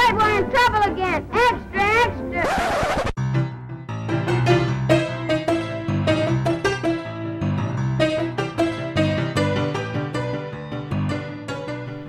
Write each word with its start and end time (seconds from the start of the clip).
afraid 0.00 0.16
we're 0.16 0.38
in 0.38 0.50
trouble 0.50 0.92
again. 0.92 1.26
Extra, 1.32 1.82
extra. 2.04 2.44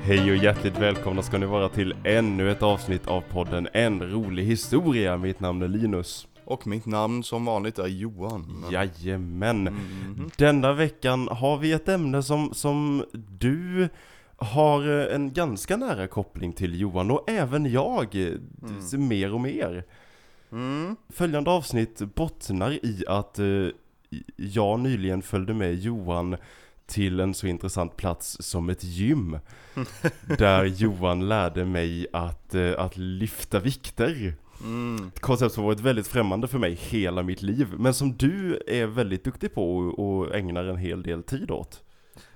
Hej 0.04 0.32
och 0.32 0.38
hjärtligt 0.38 0.78
välkomna 0.78 1.22
ska 1.22 1.38
ni 1.38 1.46
vara 1.46 1.70
till 1.70 1.96
ännu 2.04 2.52
ett 2.52 2.64
avsnitt 2.64 3.08
av 3.08 3.22
podden 3.22 3.68
En 3.74 4.02
rolig 4.12 4.44
historia. 4.44 5.18
Mitt 5.18 5.40
namn 5.40 5.62
är 5.62 5.68
Linus. 5.68 6.28
Och 6.46 6.68
mitt 6.68 6.86
namn 6.86 7.24
som 7.24 7.46
vanligt 7.46 7.80
är 7.80 7.88
Johan. 7.88 8.66
Jajamän. 8.72 9.64
Mhm. 9.64 10.30
Denna 10.38 10.74
veckan 10.74 11.28
har 11.32 11.58
vi 11.58 11.72
ett 11.72 11.90
ämne 11.90 12.24
som, 12.24 12.54
som 12.54 13.06
du 13.40 13.90
har 14.42 15.00
eh, 15.10 15.16
en 15.16 15.34
ganska 15.34 15.78
nära 15.78 16.08
koppling 16.08 16.54
till 16.54 16.80
Johan 16.80 17.12
och 17.12 17.30
även 17.30 17.72
jag 17.72 18.16
eh, 18.16 18.32
d- 18.92 18.98
mer 18.98 19.34
och 19.34 19.42
mer. 19.42 19.84
Mm. 20.52 20.96
Följande 21.10 21.50
avsnitt 21.52 22.02
bottnar 22.16 22.72
i 22.72 23.04
att 23.08 23.40
eh, 23.40 23.68
jag 24.36 24.80
nyligen 24.80 25.22
följde 25.22 25.54
med 25.54 25.76
Johan 25.76 26.38
till 26.86 27.20
en 27.20 27.34
så 27.34 27.48
intressant 27.48 27.98
plats 27.98 28.38
som 28.40 28.70
ett 28.70 28.84
gym. 28.84 29.40
där 30.38 30.66
Johan 30.66 31.28
lärde 31.28 31.66
mig 31.66 32.08
att, 32.14 32.56
eh, 32.56 32.72
att 32.78 32.98
lyfta 32.98 33.60
vikter. 33.60 34.34
Mm. 34.64 35.08
Ett 35.08 35.20
koncept 35.20 35.54
som 35.56 35.64
varit 35.64 35.80
väldigt 35.80 36.08
främmande 36.08 36.48
för 36.48 36.60
mig 36.60 36.74
hela 36.82 37.24
mitt 37.24 37.42
liv. 37.42 37.68
Men 37.78 37.94
som 37.94 38.18
du 38.18 38.62
är 38.68 38.86
väldigt 38.86 39.24
duktig 39.24 39.54
på 39.54 39.78
och, 39.78 40.00
och 40.20 40.36
ägnar 40.36 40.64
en 40.66 40.78
hel 40.78 41.04
del 41.04 41.24
tid 41.24 41.52
åt. 41.52 41.84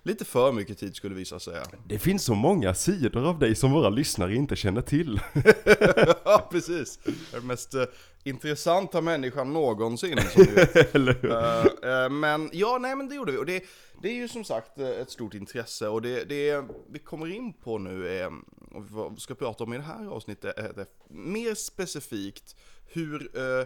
Lite 0.06 0.26
för 0.26 0.52
mycket 0.52 0.78
tid 0.78 0.96
skulle 0.96 1.16
vissa 1.16 1.40
säga. 1.40 1.64
Det 1.88 2.00
finns 2.00 2.24
så 2.24 2.36
många 2.36 2.74
sidor 2.74 3.30
av 3.30 3.40
dig 3.40 3.56
som 3.56 3.72
våra 3.72 3.90
lyssnare 3.90 4.36
inte 4.36 4.56
känner 4.56 4.82
till. 4.82 5.20
ja, 6.26 6.48
precis. 6.52 7.00
Den 7.32 7.48
mest 7.48 7.74
eh, 7.74 7.84
intressanta 8.24 9.02
människan 9.02 9.54
någonsin 9.54 10.18
som 10.34 10.44
ni 10.44 10.52
vet. 10.52 10.76
Eller 10.96 11.14
hur? 11.14 11.32
Eh, 11.32 12.04
eh, 12.04 12.10
men 12.10 12.50
ja, 12.54 12.78
nej 12.82 12.96
men 12.96 13.10
det 13.10 13.16
gjorde 13.16 13.32
vi. 13.32 13.38
Och 13.38 13.46
det, 13.46 13.64
det 14.02 14.10
är 14.10 14.14
ju 14.14 14.28
som 14.28 14.44
sagt 14.44 14.80
eh, 14.80 14.90
ett 14.90 15.12
stort 15.12 15.34
intresse 15.34 15.88
och 15.88 16.02
det, 16.02 16.24
det 16.24 16.64
vi 16.90 17.00
kommer 17.00 17.32
in 17.32 17.54
på 17.54 17.78
nu 17.78 18.08
är, 18.08 18.28
och 18.72 18.90
vad 18.90 19.14
vi 19.14 19.20
ska 19.20 19.36
prata 19.36 19.64
om 19.64 19.74
i 19.74 19.78
det 19.78 19.84
här 19.84 20.08
avsnittet, 20.08 20.58
är 20.58 20.74
det 20.74 20.86
mer 21.10 21.56
specifikt 21.56 22.56
hur 22.88 23.38
eh, 23.38 23.66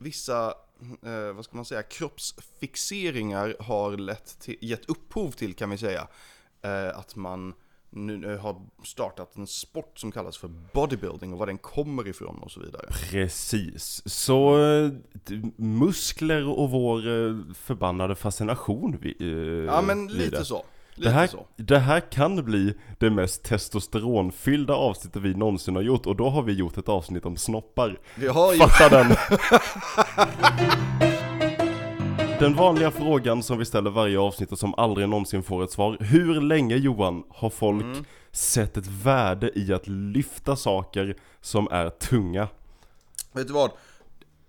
vissa, 0.00 0.54
eh, 1.02 1.32
vad 1.34 1.44
ska 1.44 1.56
man 1.56 1.64
säga, 1.64 1.82
kroppsfixeringar 1.82 3.56
har 3.60 3.96
lett 3.96 4.40
till, 4.40 4.56
gett 4.60 4.90
upphov 4.90 5.30
till 5.30 5.54
kan 5.54 5.70
vi 5.70 5.78
säga, 5.78 6.08
eh, 6.62 6.98
att 6.98 7.16
man 7.16 7.54
nu 7.90 8.32
eh, 8.32 8.40
har 8.40 8.62
startat 8.84 9.36
en 9.36 9.46
sport 9.46 9.98
som 9.98 10.12
kallas 10.12 10.38
för 10.38 10.48
bodybuilding 10.72 11.32
och 11.32 11.38
var 11.38 11.46
den 11.46 11.58
kommer 11.58 12.08
ifrån 12.08 12.38
och 12.42 12.50
så 12.50 12.60
vidare. 12.60 12.86
Precis. 13.10 14.02
Så 14.06 14.64
eh, 14.64 14.90
muskler 15.56 16.48
och 16.48 16.70
vår 16.70 16.98
eh, 16.98 17.36
förbannade 17.54 18.14
fascination 18.14 18.98
vi, 19.00 19.16
Ja 19.66 19.82
men 19.82 20.06
lite 20.06 20.38
det. 20.38 20.44
så. 20.44 20.64
Det 21.02 21.10
här, 21.10 21.28
det 21.56 21.78
här 21.78 22.00
kan 22.00 22.44
bli 22.44 22.74
det 22.98 23.10
mest 23.10 23.42
testosteronfyllda 23.42 24.74
avsnittet 24.74 25.22
vi 25.22 25.34
någonsin 25.34 25.74
har 25.76 25.82
gjort 25.82 26.06
och 26.06 26.16
då 26.16 26.28
har 26.28 26.42
vi 26.42 26.52
gjort 26.52 26.78
ett 26.78 26.88
avsnitt 26.88 27.26
om 27.26 27.36
snoppar. 27.36 27.98
Vi 28.14 28.28
har 28.28 28.52
ju... 28.52 28.58
Fatta 28.58 28.88
den! 28.88 29.16
Den 32.40 32.54
vanliga 32.54 32.90
frågan 32.90 33.42
som 33.42 33.58
vi 33.58 33.64
ställer 33.64 33.90
varje 33.90 34.18
avsnitt 34.18 34.52
och 34.52 34.58
som 34.58 34.74
aldrig 34.74 35.08
någonsin 35.08 35.42
får 35.42 35.64
ett 35.64 35.70
svar. 35.72 35.96
Hur 36.00 36.40
länge 36.40 36.76
Johan 36.76 37.22
har 37.30 37.50
folk 37.50 37.82
Mm. 37.84 38.04
sett 38.32 38.76
ett 38.76 38.86
värde 38.86 39.50
i 39.58 39.72
att 39.72 39.86
lyfta 39.88 40.56
saker 40.56 41.16
som 41.40 41.68
är 41.70 41.90
tunga? 41.90 42.48
Vet 43.32 43.46
du 43.46 43.52
vad? 43.52 43.70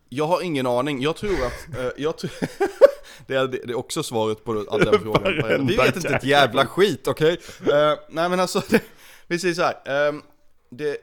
Jag 0.10 0.28
har 0.28 0.42
ingen 0.42 0.68
aning. 0.68 1.02
Jag 1.02 1.16
tror 1.16 1.32
att... 1.34 1.78
eh, 1.80 1.90
jag 1.98 2.18
tror... 2.18 2.32
det, 3.28 3.36
är, 3.36 3.48
det 3.48 3.64
är 3.64 3.76
också 3.78 4.04
svaret 4.04 4.44
på 4.44 4.54
den 4.54 5.00
frågan. 5.00 5.68
Vi 5.68 5.76
vet 5.76 5.96
inte 5.96 6.16
ett 6.16 6.24
jävla 6.24 6.66
skit, 6.66 7.08
okej? 7.08 7.38
Eh, 7.62 7.98
nej 8.10 8.30
men 8.30 8.40
alltså, 8.40 8.62
det, 8.70 8.84
vi 9.28 9.40
säger 9.40 9.54
så 9.54 9.62
här. 9.62 10.08
ehm, 10.10 10.22
det, 10.70 10.98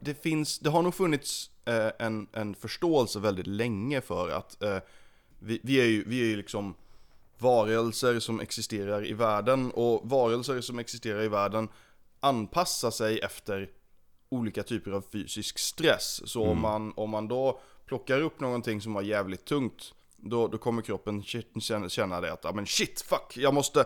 det 0.00 0.22
finns... 0.22 0.58
Det 0.58 0.70
har 0.70 0.82
nog 0.82 0.94
funnits 0.94 1.50
eh, 1.64 2.06
en, 2.06 2.26
en 2.32 2.54
förståelse 2.54 3.18
väldigt 3.18 3.46
länge 3.46 4.00
för 4.00 4.28
att 4.28 4.62
eh, 4.62 4.78
vi, 5.38 5.60
vi 5.62 5.80
är 5.80 5.84
ju, 5.84 6.04
vi 6.06 6.20
är 6.20 6.24
ju 6.24 6.36
liksom 6.36 6.74
varelser 7.38 8.20
som 8.20 8.40
existerar 8.40 9.06
i 9.06 9.12
världen 9.12 9.70
och 9.70 10.10
varelser 10.10 10.60
som 10.60 10.78
existerar 10.78 11.22
i 11.22 11.28
världen 11.28 11.68
anpassar 12.20 12.90
sig 12.90 13.18
efter 13.18 13.70
olika 14.28 14.62
typer 14.62 14.90
av 14.90 15.04
fysisk 15.12 15.58
stress. 15.58 16.22
Så 16.24 16.46
om, 16.46 16.60
man, 16.60 16.92
om 16.96 17.10
man 17.10 17.28
då 17.28 17.60
plockar 17.86 18.20
upp 18.20 18.40
någonting 18.40 18.80
som 18.80 18.94
var 18.94 19.02
jävligt 19.02 19.44
tungt, 19.44 19.94
då, 20.24 20.48
då 20.48 20.58
kommer 20.58 20.82
kroppen 20.82 21.22
känna, 21.22 21.88
känna 21.88 22.20
det 22.20 22.32
att, 22.32 22.44
ja 22.44 22.52
men 22.52 22.66
shit, 22.66 23.00
fuck, 23.00 23.36
jag 23.36 23.54
måste, 23.54 23.84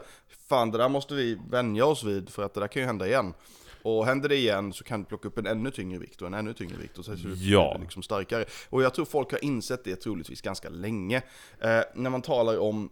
fan 0.48 0.70
det 0.70 0.78
där 0.78 0.88
måste 0.88 1.14
vi 1.14 1.38
vänja 1.50 1.86
oss 1.86 2.04
vid 2.04 2.28
för 2.28 2.42
att 2.42 2.54
det 2.54 2.60
där 2.60 2.68
kan 2.68 2.82
ju 2.82 2.86
hända 2.86 3.06
igen. 3.06 3.34
Och 3.82 4.06
händer 4.06 4.28
det 4.28 4.36
igen 4.36 4.72
så 4.72 4.84
kan 4.84 5.00
du 5.00 5.06
plocka 5.06 5.28
upp 5.28 5.38
en 5.38 5.46
ännu 5.46 5.70
tyngre 5.70 5.98
vikt 5.98 6.20
och 6.22 6.26
en 6.26 6.34
ännu 6.34 6.54
tyngre 6.54 6.76
vikt 6.76 6.98
och 6.98 7.04
så 7.04 7.12
är 7.12 7.18
Ja. 7.36 7.72
du 7.76 7.82
liksom 7.82 8.02
starkare. 8.02 8.44
Och 8.70 8.82
jag 8.82 8.94
tror 8.94 9.04
folk 9.04 9.32
har 9.32 9.44
insett 9.44 9.84
det 9.84 9.96
troligtvis 9.96 10.40
ganska 10.40 10.68
länge. 10.68 11.16
Eh, 11.60 11.80
när 11.94 12.10
man 12.10 12.22
talar 12.22 12.58
om 12.58 12.90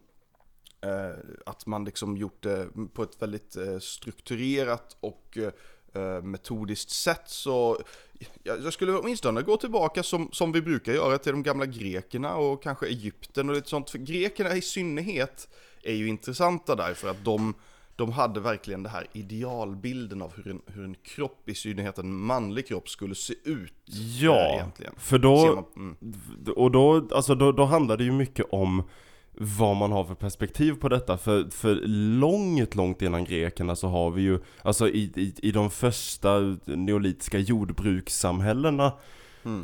eh, 0.81 1.19
att 1.47 1.67
man 1.67 1.85
liksom 1.85 2.17
gjort 2.17 2.43
det 2.43 2.69
på 2.95 3.03
ett 3.03 3.23
väldigt 3.23 3.57
eh, 3.57 3.79
strukturerat 3.79 4.97
och 5.01 5.39
eh, 5.95 6.23
metodiskt 6.23 6.91
sätt 6.91 7.23
så 7.27 7.79
jag, 8.43 8.73
skulle 8.73 8.93
åtminstone 8.99 9.43
gå 9.43 9.57
tillbaka 9.57 10.03
som, 10.03 10.29
som 10.33 10.53
vi 10.53 10.63
brukar 10.63 10.93
göra 10.93 11.19
till 11.19 11.33
de 11.33 11.43
gamla 11.43 11.67
grekerna 11.67 12.37
och 12.37 12.63
kanske 12.63 12.87
Egypten 12.87 13.49
och 13.49 13.55
lite 13.55 13.69
sånt. 13.69 13.91
För 13.91 13.99
grekerna 13.99 14.55
i 14.57 14.61
synnerhet 14.61 15.49
är 15.83 15.95
ju 15.95 16.09
intressanta 16.09 16.75
därför 16.75 17.09
att 17.09 17.25
de, 17.25 17.55
de 17.97 18.13
hade 18.13 18.41
verkligen 18.41 18.83
det 18.83 18.89
här 18.89 19.07
idealbilden 19.13 20.23
av 20.23 20.33
hur 20.37 20.49
en, 20.51 20.63
hur 20.67 20.85
en 20.85 20.95
kropp, 20.95 21.49
i 21.49 21.55
synnerhet 21.55 21.99
en 21.99 22.15
manlig 22.15 22.67
kropp, 22.69 22.89
skulle 22.89 23.15
se 23.15 23.35
ut. 23.45 23.73
eh, 23.89 24.23
Ja, 24.25 24.55
egentligen. 24.55 24.95
för 24.99 25.19
då, 25.19 25.65
man- 25.77 25.97
mm. 26.03 26.53
och 26.57 26.71
då, 26.71 27.09
alltså 27.15 27.35
då, 27.35 27.53
då 27.53 27.65
handlar 27.65 27.97
det 27.97 28.05
ju 28.05 28.13
mycket 28.13 28.47
om 28.51 28.83
vad 29.37 29.77
man 29.77 29.93
har 29.93 30.05
för 30.05 30.15
perspektiv 30.15 30.73
på 30.73 30.89
detta. 30.89 31.19
För, 31.19 31.51
för 31.51 31.75
långt, 32.19 32.75
långt 32.75 33.03
innan 33.03 33.25
grekerna 33.25 33.77
så 33.77 33.89
har 33.89 34.11
vi 34.11 34.23
ju, 34.23 34.39
alltså 34.63 34.89
i, 34.89 35.13
i, 35.17 35.35
i 35.43 35.53
de 35.53 35.71
första 35.71 36.57
neolitiska 36.65 37.39
jordbrukssamhällena 37.39 38.93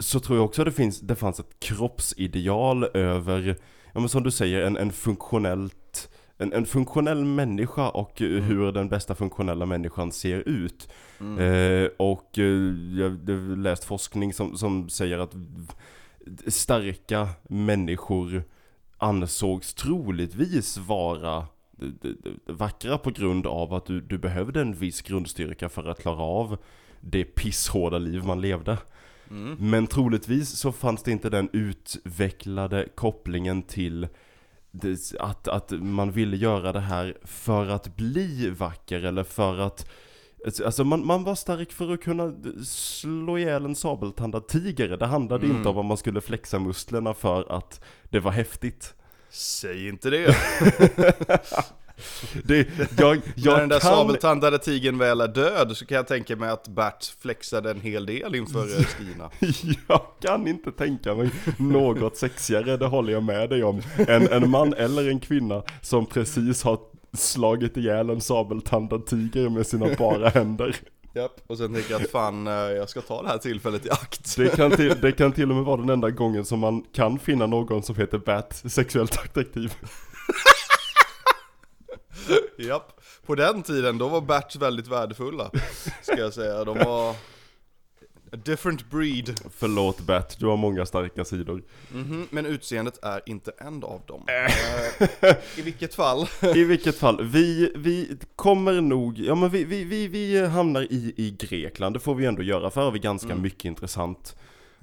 så 0.00 0.20
tror 0.20 0.38
jag 0.38 0.44
också 0.44 0.64
det, 0.64 0.72
finns, 0.72 1.00
det 1.00 1.14
fanns 1.14 1.40
ett 1.40 1.60
kroppsideal 1.60 2.84
över, 2.94 3.56
ja 3.92 4.00
men 4.00 4.08
som 4.08 4.22
du 4.22 4.30
säger, 4.30 4.62
en, 4.62 4.76
en 4.76 4.92
funktionellt 4.92 6.08
en, 6.38 6.52
en 6.52 6.66
funktionell 6.66 7.24
människa 7.24 7.88
och 7.88 8.22
eh, 8.22 8.28
hur 8.28 8.72
den 8.72 8.88
bästa 8.88 9.14
funktionella 9.14 9.66
människan 9.66 10.12
ser 10.12 10.48
ut. 10.48 10.88
Eh, 11.20 11.90
och 11.96 12.38
eh, 12.38 12.44
jag 12.98 13.10
har 13.10 13.56
läst 13.56 13.84
forskning 13.84 14.32
som, 14.32 14.56
som 14.58 14.88
säger 14.88 15.18
att 15.18 15.34
starka 16.46 17.28
människor 17.42 18.44
ansågs 19.02 19.74
troligtvis 19.74 20.78
vara 20.78 21.46
vackra 22.46 22.98
på 22.98 23.10
grund 23.10 23.46
av 23.46 23.74
att 23.74 23.86
du, 23.86 24.00
du 24.00 24.18
behövde 24.18 24.60
en 24.60 24.74
viss 24.74 25.02
grundstyrka 25.02 25.68
för 25.68 25.84
att 25.84 26.02
klara 26.02 26.22
av 26.22 26.58
det 27.00 27.24
pisshårda 27.24 27.98
liv 27.98 28.24
man 28.24 28.40
levde. 28.40 28.78
Men 29.58 29.86
troligtvis 29.86 30.48
så 30.48 30.72
fanns 30.72 31.02
det 31.02 31.10
inte 31.10 31.30
den 31.30 31.48
utvecklade 31.52 32.88
kopplingen 32.94 33.62
till 33.62 34.08
att, 35.18 35.48
att 35.48 35.70
man 35.70 36.10
ville 36.10 36.36
göra 36.36 36.72
det 36.72 36.80
här 36.80 37.16
för 37.22 37.68
att 37.68 37.96
bli 37.96 38.50
vacker 38.50 39.04
eller 39.04 39.24
för 39.24 39.58
att 39.58 39.90
Alltså 40.64 40.84
man, 40.84 41.06
man 41.06 41.24
var 41.24 41.34
stark 41.34 41.72
för 41.72 41.92
att 41.92 42.00
kunna 42.00 42.32
slå 42.64 43.38
ihjäl 43.38 43.64
en 43.64 43.74
sabeltandad 43.74 44.48
tiger. 44.48 44.88
Det 44.88 45.06
handlade 45.06 45.46
inte 45.46 45.68
om 45.68 45.78
att 45.78 45.86
man 45.86 45.96
skulle 45.96 46.20
flexa 46.20 46.58
musklerna 46.58 47.14
för 47.14 47.56
att 47.56 47.80
det 48.10 48.20
var 48.20 48.30
häftigt. 48.30 48.94
Säg 49.30 49.88
inte 49.88 50.10
det! 50.10 50.36
Det, 52.44 52.68
jag, 52.98 53.16
När 53.16 53.22
jag 53.34 53.58
den 53.58 53.68
där 53.68 53.80
kan... 53.80 53.90
sabeltandade 53.90 54.58
tigern 54.58 54.98
väl 54.98 55.20
är 55.20 55.28
död 55.28 55.76
så 55.76 55.86
kan 55.86 55.96
jag 55.96 56.06
tänka 56.06 56.36
mig 56.36 56.50
att 56.50 56.68
Bert 56.68 57.04
flexade 57.20 57.70
en 57.70 57.80
hel 57.80 58.06
del 58.06 58.34
inför 58.34 58.78
eh, 58.78 58.84
Stina. 58.84 59.30
Jag 59.88 60.02
kan 60.20 60.48
inte 60.48 60.72
tänka 60.72 61.14
mig 61.14 61.30
något 61.56 62.16
sexigare, 62.16 62.76
det 62.76 62.86
håller 62.86 63.12
jag 63.12 63.22
med 63.22 63.50
dig 63.50 63.64
om. 63.64 63.82
En, 64.08 64.28
en 64.28 64.50
man 64.50 64.74
eller 64.74 65.08
en 65.08 65.20
kvinna 65.20 65.62
som 65.80 66.06
precis 66.06 66.62
har 66.62 66.78
slagit 67.16 67.76
ihjäl 67.76 68.10
en 68.10 68.20
sabeltandad 68.20 69.06
tiger 69.06 69.48
med 69.48 69.66
sina 69.66 69.86
bara 69.98 70.28
händer. 70.28 70.76
Japp, 71.14 71.40
och 71.46 71.58
sen 71.58 71.74
tänker 71.74 71.90
jag 71.92 72.02
att 72.02 72.10
fan, 72.10 72.46
eh, 72.46 72.52
jag 72.52 72.88
ska 72.88 73.00
ta 73.00 73.22
det 73.22 73.28
här 73.28 73.38
tillfället 73.38 73.86
i 73.86 73.90
akt. 73.90 74.36
Det 74.36 74.56
kan, 74.56 74.70
till, 74.70 74.94
det 75.00 75.12
kan 75.12 75.32
till 75.32 75.50
och 75.50 75.56
med 75.56 75.64
vara 75.64 75.76
den 75.76 75.90
enda 75.90 76.10
gången 76.10 76.44
som 76.44 76.58
man 76.58 76.84
kan 76.92 77.18
finna 77.18 77.46
någon 77.46 77.82
som 77.82 77.96
heter 77.96 78.18
Bat 78.18 78.62
sexuellt 78.66 79.18
attraktiv. 79.18 79.74
Japp, 82.58 83.00
på 83.26 83.34
den 83.34 83.62
tiden 83.62 83.98
då 83.98 84.08
var 84.08 84.20
Bert 84.20 84.56
väldigt 84.56 84.88
värdefulla, 84.88 85.50
ska 86.02 86.18
jag 86.18 86.32
säga. 86.32 86.64
De 86.64 86.78
var... 86.78 87.14
A 88.32 88.36
different 88.44 88.90
breed. 88.90 89.40
Förlåt 89.50 90.00
Bert, 90.00 90.38
du 90.38 90.46
har 90.46 90.56
många 90.56 90.86
starka 90.86 91.24
sidor. 91.24 91.62
Mhm, 91.92 92.26
men 92.30 92.46
utseendet 92.46 92.98
är 93.04 93.20
inte 93.26 93.52
en 93.58 93.84
av 93.84 94.02
dem. 94.06 94.24
Eh, 94.28 95.36
I 95.58 95.62
vilket 95.62 95.94
fall. 95.94 96.26
I 96.54 96.64
vilket 96.64 96.96
fall, 96.98 97.24
vi, 97.24 97.72
vi 97.76 98.16
kommer 98.36 98.80
nog, 98.80 99.18
ja 99.18 99.34
men 99.34 99.50
vi, 99.50 99.64
vi, 99.64 99.84
vi, 99.84 100.08
vi 100.08 100.46
hamnar 100.46 100.82
i, 100.82 101.14
i 101.16 101.30
Grekland, 101.38 101.94
det 101.96 102.00
får 102.00 102.14
vi 102.14 102.26
ändå 102.26 102.42
göra, 102.42 102.70
för 102.70 102.80
har 102.80 102.90
vi 102.90 102.98
ganska 102.98 103.34
mycket 103.34 103.64
intressant 103.64 104.36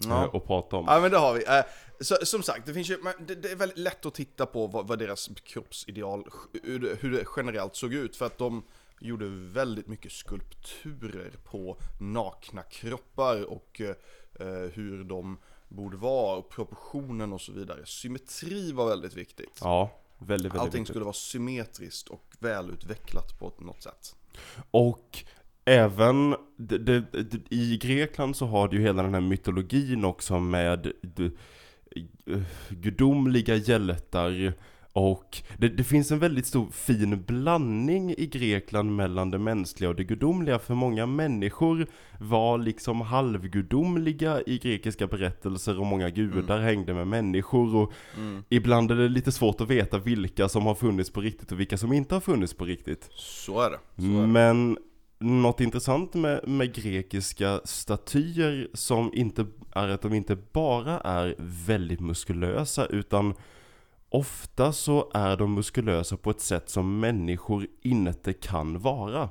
Mm. 0.06 0.12
Ja. 0.18 0.24
eh, 0.24 0.36
att 0.36 0.48
prata 0.48 0.76
om. 0.76 0.86
Ja 0.88 1.00
men 1.00 1.12
det 1.12 1.18
har 1.18 1.34
vi. 1.34 1.44
Eh, 1.48 1.62
Så, 2.02 2.16
som 2.24 2.44
sagt, 2.44 2.66
det, 2.66 2.74
finns 2.74 2.90
ju, 2.90 2.98
det, 3.28 3.36
det 3.36 3.52
är 3.52 3.56
väldigt 3.56 3.78
lätt 3.78 4.06
att 4.06 4.14
titta 4.14 4.46
på 4.46 4.68
vad, 4.68 4.88
vad 4.88 5.00
deras 5.00 5.30
kroppsideal, 5.44 6.24
hur 6.64 7.12
det 7.12 7.24
generellt 7.38 7.76
såg 7.76 7.94
ut. 7.94 8.16
För 8.16 8.26
att 8.26 8.38
de 8.38 8.64
gjorde 9.00 9.26
väldigt 9.30 9.88
mycket 9.88 10.12
skulpturer 10.12 11.32
på 11.44 11.78
nakna 12.00 12.62
kroppar 12.62 13.44
och 13.44 13.82
eh, 13.82 14.70
hur 14.74 15.04
de 15.04 15.38
borde 15.68 15.98
vara, 15.98 16.38
och 16.38 16.50
proportionen 16.50 17.34
och 17.34 17.42
så 17.42 17.52
vidare. 17.52 17.86
Symmetri 17.86 18.72
var 18.72 18.90
väldigt 18.90 19.18
viktigt. 19.18 19.60
Ja, 19.62 19.92
väldigt, 20.18 20.46
väldigt 20.46 20.62
Allting 20.62 20.72
viktigt. 20.72 20.88
skulle 20.88 21.06
vara 21.06 21.14
symmetriskt 21.14 22.10
och 22.10 22.26
välutvecklat 22.40 23.40
på 23.40 23.54
något 23.58 23.84
sätt. 23.84 24.16
Och 24.72 25.24
även 25.66 26.36
det, 26.58 26.78
det, 26.78 27.00
det, 27.00 27.40
i 27.50 27.78
Grekland 27.78 28.36
så 28.36 28.46
har 28.46 28.68
du 28.68 28.78
ju 28.78 28.84
hela 28.84 29.04
den 29.04 29.14
här 29.14 29.22
mytologin 29.22 30.06
också 30.06 30.40
med 30.40 30.92
eh, 31.18 32.42
gudomliga 32.70 33.56
hjältar 33.56 34.54
och 34.94 35.38
det, 35.58 35.70
det 35.70 35.84
finns 35.84 36.12
en 36.12 36.20
väldigt 36.20 36.46
stor 36.46 36.68
fin 36.72 37.24
blandning 37.28 38.12
i 38.18 38.28
Grekland 38.28 38.96
mellan 38.96 39.32
det 39.32 39.38
mänskliga 39.38 39.90
och 39.90 39.96
det 39.96 40.04
gudomliga 40.04 40.60
för 40.60 40.74
många 40.74 41.06
människor 41.06 41.88
var 42.20 42.58
liksom 42.58 43.02
halvgudomliga 43.02 44.42
i 44.46 44.58
grekiska 44.58 45.08
berättelser 45.08 45.80
och 45.80 45.86
många 45.86 46.10
gudar 46.10 46.60
hängde 46.60 46.94
med 46.94 47.08
människor 47.08 47.76
och 47.76 47.94
ibland 48.50 48.92
är 48.92 48.96
det 48.96 49.10
lite 49.10 49.32
svårt 49.32 49.62
att 49.62 49.70
veta 49.70 49.98
vilka 49.98 50.50
som 50.50 50.66
har 50.66 50.76
funnits 50.76 51.10
på 51.10 51.22
riktigt 51.22 51.52
och 51.52 51.60
vilka 51.60 51.78
som 51.78 51.94
inte 51.94 52.16
har 52.16 52.22
funnits 52.22 52.54
på 52.54 52.66
riktigt. 52.66 53.10
Så 53.16 53.62
är 53.62 53.70
det. 53.70 53.80
Så 53.96 54.18
är 54.18 54.22
det. 54.22 54.28
Men 54.28 54.78
något 55.20 55.62
intressant 55.62 56.14
med, 56.14 56.48
med 56.48 56.74
grekiska 56.74 57.62
statyer 57.64 58.68
som 58.74 59.12
inte 59.14 59.46
är 59.72 59.88
att 59.88 60.02
de 60.02 60.14
inte 60.14 60.36
bara 60.36 61.00
är 61.00 61.36
väldigt 61.38 62.00
muskulösa 62.00 62.86
utan 62.86 63.34
ofta 64.10 64.74
så 64.74 65.12
är 65.14 65.38
de 65.38 65.54
muskulösa 65.54 66.18
på 66.18 66.30
ett 66.30 66.42
sätt 66.42 66.70
som 66.70 67.00
människor 67.00 67.68
inte 67.82 68.34
kan 68.34 68.80
vara. 68.80 69.30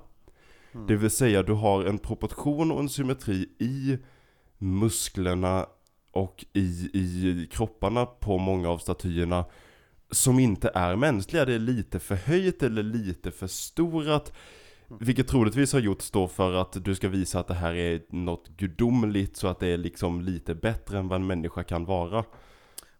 Det 0.86 0.96
vill 0.96 1.10
säga 1.10 1.42
du 1.42 1.52
har 1.52 1.84
en 1.84 1.98
proportion 1.98 2.72
och 2.72 2.80
en 2.80 2.88
symmetri 2.88 3.48
i 3.58 3.98
musklerna 4.58 5.66
och 6.12 6.44
i, 6.52 6.90
i 6.92 7.48
kropparna 7.52 8.06
på 8.06 8.38
många 8.38 8.68
av 8.68 8.78
statyerna 8.78 9.44
som 10.10 10.38
inte 10.38 10.70
är 10.74 10.96
mänskliga. 10.96 11.44
Det 11.44 11.54
är 11.54 11.58
lite 11.58 11.98
för 11.98 12.14
höjt 12.14 12.62
eller 12.62 12.82
lite 12.82 13.30
för 13.30 13.46
storat. 13.46 14.32
Vilket 15.00 15.28
troligtvis 15.28 15.72
har 15.72 15.80
gjorts 15.80 16.10
då 16.10 16.28
för 16.28 16.54
att 16.54 16.84
du 16.84 16.94
ska 16.94 17.08
visa 17.08 17.40
att 17.40 17.46
det 17.46 17.54
här 17.54 17.74
är 17.74 18.02
något 18.08 18.48
gudomligt 18.48 19.36
så 19.36 19.48
att 19.48 19.60
det 19.60 19.68
är 19.68 19.78
liksom 19.78 20.20
lite 20.20 20.54
bättre 20.54 20.98
än 20.98 21.08
vad 21.08 21.20
en 21.20 21.26
människa 21.26 21.62
kan 21.62 21.84
vara. 21.84 22.24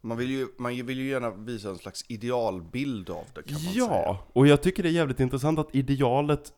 Man 0.00 0.16
vill, 0.16 0.30
ju, 0.30 0.48
man 0.58 0.86
vill 0.86 0.98
ju 0.98 1.08
gärna 1.08 1.30
visa 1.30 1.68
en 1.68 1.78
slags 1.78 2.04
idealbild 2.08 3.10
av 3.10 3.24
det 3.34 3.42
kan 3.42 3.52
man 3.52 3.60
säga. 3.60 3.74
Ja, 3.84 4.26
och 4.32 4.46
jag 4.46 4.62
tycker 4.62 4.82
det 4.82 4.88
är 4.88 4.92
jävligt 4.92 5.20
intressant 5.20 5.58
att 5.58 5.74
idealet 5.74 6.52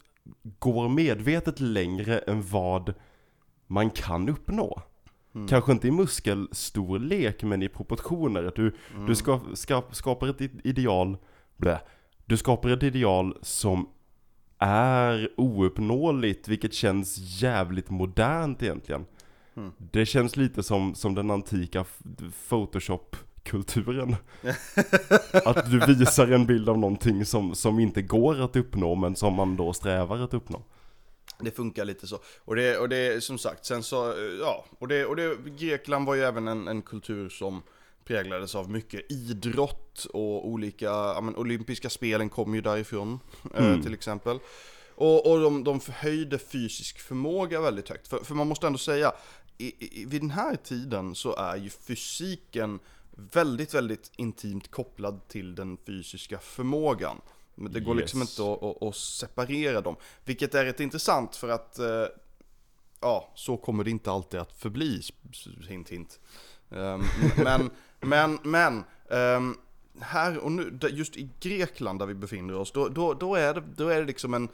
går 0.59 0.89
medvetet 0.89 1.61
längre 1.61 2.19
än 2.19 2.43
vad 2.43 2.95
man 3.67 3.91
kan 3.91 4.29
uppnå. 4.29 4.83
Kanske 5.49 5.73
inte 5.73 5.89
i 5.89 5.91
muskelstorlek 5.91 7.43
men 7.43 7.63
i 7.63 7.69
proportioner. 7.69 8.45
Att 8.45 8.55
du, 8.57 8.77
du 9.07 9.15
ska, 9.15 9.41
ska, 9.55 9.83
skapar 9.91 10.29
ett 10.29 10.41
ideal, 10.65 11.17
blä, 11.57 11.81
du 12.27 12.37
skapar 12.37 12.69
ett 12.71 12.83
ideal 12.83 13.39
som 13.43 13.89
är 14.59 15.31
ouppnåeligt 15.37 16.49
vilket 16.49 16.73
känns 16.75 17.19
jävligt 17.43 17.91
modernt 17.91 18.63
egentligen. 18.63 19.05
Det 19.79 20.07
känns 20.07 20.37
lite 20.37 20.63
som, 20.63 20.95
som 20.95 21.15
den 21.15 21.31
antika 21.31 21.81
f- 21.81 21.99
Photoshop-kulturen. 23.51 24.17
att 25.45 25.71
du 25.71 25.95
visar 25.95 26.29
en 26.29 26.47
bild 26.47 26.69
av 26.69 26.79
någonting 26.79 27.25
som, 27.25 27.55
som 27.55 27.79
inte 27.79 28.03
går 28.03 28.41
att 28.41 28.57
uppnå 28.57 28.95
men 28.95 29.17
som 29.17 29.35
man 29.35 29.57
då 29.57 29.73
strävar 29.73 30.19
att 30.19 30.35
uppnå. 30.35 30.63
Det 31.41 31.51
funkar 31.51 31.85
lite 31.85 32.07
så. 32.07 32.19
Och 32.45 32.57
det, 32.57 32.79
och 32.79 32.89
det 32.89 33.25
som 33.25 33.39
sagt, 33.39 33.65
sen 33.65 33.83
så, 33.83 34.15
ja, 34.41 34.65
och 34.79 34.89
det, 34.89 35.05
och 35.07 35.17
det, 35.17 35.37
Grekland 35.59 36.07
var 36.07 36.15
ju 36.15 36.23
även 36.23 36.49
en, 36.49 36.69
en 36.69 36.83
kultur 36.83 37.29
som 37.29 37.63
präglades 38.05 38.55
av 38.55 38.71
mycket 38.71 39.13
idrott 39.13 40.05
och 40.05 40.49
olika, 40.49 40.87
ja 40.87 41.21
men 41.21 41.37
olympiska 41.37 41.91
spelen 41.91 42.29
kom 42.29 42.55
ju 42.55 42.61
därifrån 42.61 43.21
eh, 43.55 43.81
till 43.83 43.95
exempel. 43.95 44.39
Och, 44.95 45.31
och 45.31 45.41
de, 45.41 45.65
de 45.65 45.81
förhöjde 45.81 46.39
fysisk 46.39 47.01
förmåga 47.01 47.61
väldigt 47.61 47.89
högt. 47.89 48.09
För, 48.09 48.19
för 48.19 48.35
man 48.35 48.47
måste 48.47 48.67
ändå 48.67 48.79
säga, 48.79 49.13
i, 49.59 50.01
i, 50.01 50.05
vid 50.05 50.21
den 50.21 50.31
här 50.31 50.57
tiden 50.57 51.15
så 51.15 51.37
är 51.37 51.57
ju 51.57 51.71
fysiken 51.71 52.79
väldigt, 53.11 53.75
väldigt 53.75 54.13
intimt 54.17 54.71
kopplad 54.71 55.29
till 55.29 55.55
den 55.55 55.77
fysiska 55.87 56.39
förmågan. 56.39 57.21
Men 57.55 57.73
det 57.73 57.81
går 57.81 57.95
liksom 57.95 58.21
Yes. 58.21 58.39
inte 58.39 58.53
att, 58.53 58.63
att, 58.63 58.83
att 58.83 58.97
separera 58.97 59.81
dem. 59.81 59.97
Vilket 60.25 60.55
är 60.55 60.65
rätt 60.65 60.81
intressant 60.81 61.37
för 61.37 61.49
att, 61.49 61.79
eh, 61.79 62.07
ja, 63.01 63.33
så 63.35 63.57
kommer 63.57 63.85
det 63.85 63.91
inte 63.91 64.11
alltid 64.11 64.41
att 64.41 64.53
förbli, 64.53 65.03
hint 65.69 65.89
hint. 65.89 66.21
Ehm, 66.71 67.03
men, 67.37 67.71
men, 68.01 68.39
men, 68.43 68.85
ehm, 69.11 69.57
här 70.01 70.39
och 70.39 70.53
nu, 70.53 70.79
just 70.91 71.17
i 71.17 71.29
Grekland 71.41 71.99
där 71.99 72.07
vi 72.07 72.15
befinner 72.15 72.55
oss, 72.55 72.73
då, 72.73 72.89
då, 72.89 73.15
då, 73.15 73.35
är, 73.35 73.55
det, 73.55 73.63
då 73.77 73.89
är 73.89 74.01
det 74.01 74.07
liksom 74.07 74.35
en 74.35 74.49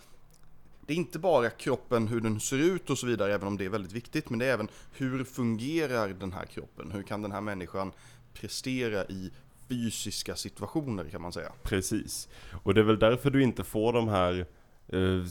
det 0.87 0.93
är 0.93 0.97
inte 0.97 1.19
bara 1.19 1.50
kroppen, 1.50 2.08
hur 2.08 2.20
den 2.20 2.41
ser 2.41 2.58
ut 2.58 2.91
och 2.91 2.99
så 2.99 3.06
vidare, 3.06 3.35
även 3.35 3.49
om 3.49 3.56
det 3.56 3.64
är 3.64 3.69
väldigt 3.69 3.93
viktigt, 3.93 4.31
men 4.31 4.38
det 4.38 4.47
är 4.47 4.53
även 4.53 4.69
hur 4.93 5.25
fungerar 5.25 6.08
den 6.08 6.32
här 6.32 6.44
kroppen? 6.44 6.91
Hur 6.93 7.03
kan 7.03 7.23
den 7.23 7.32
här 7.32 7.41
människan 7.41 7.93
prestera 8.40 9.04
i 9.04 9.30
fysiska 9.68 10.36
situationer 10.36 11.04
kan 11.04 11.22
man 11.22 11.32
säga. 11.32 11.52
Precis. 11.62 12.28
Och 12.62 12.74
det 12.74 12.80
är 12.80 12.84
väl 12.84 12.98
därför 12.98 13.30
du 13.30 13.42
inte 13.42 13.64
får 13.64 13.92
de 13.92 14.08
här 14.08 14.46
eh, 14.88 15.24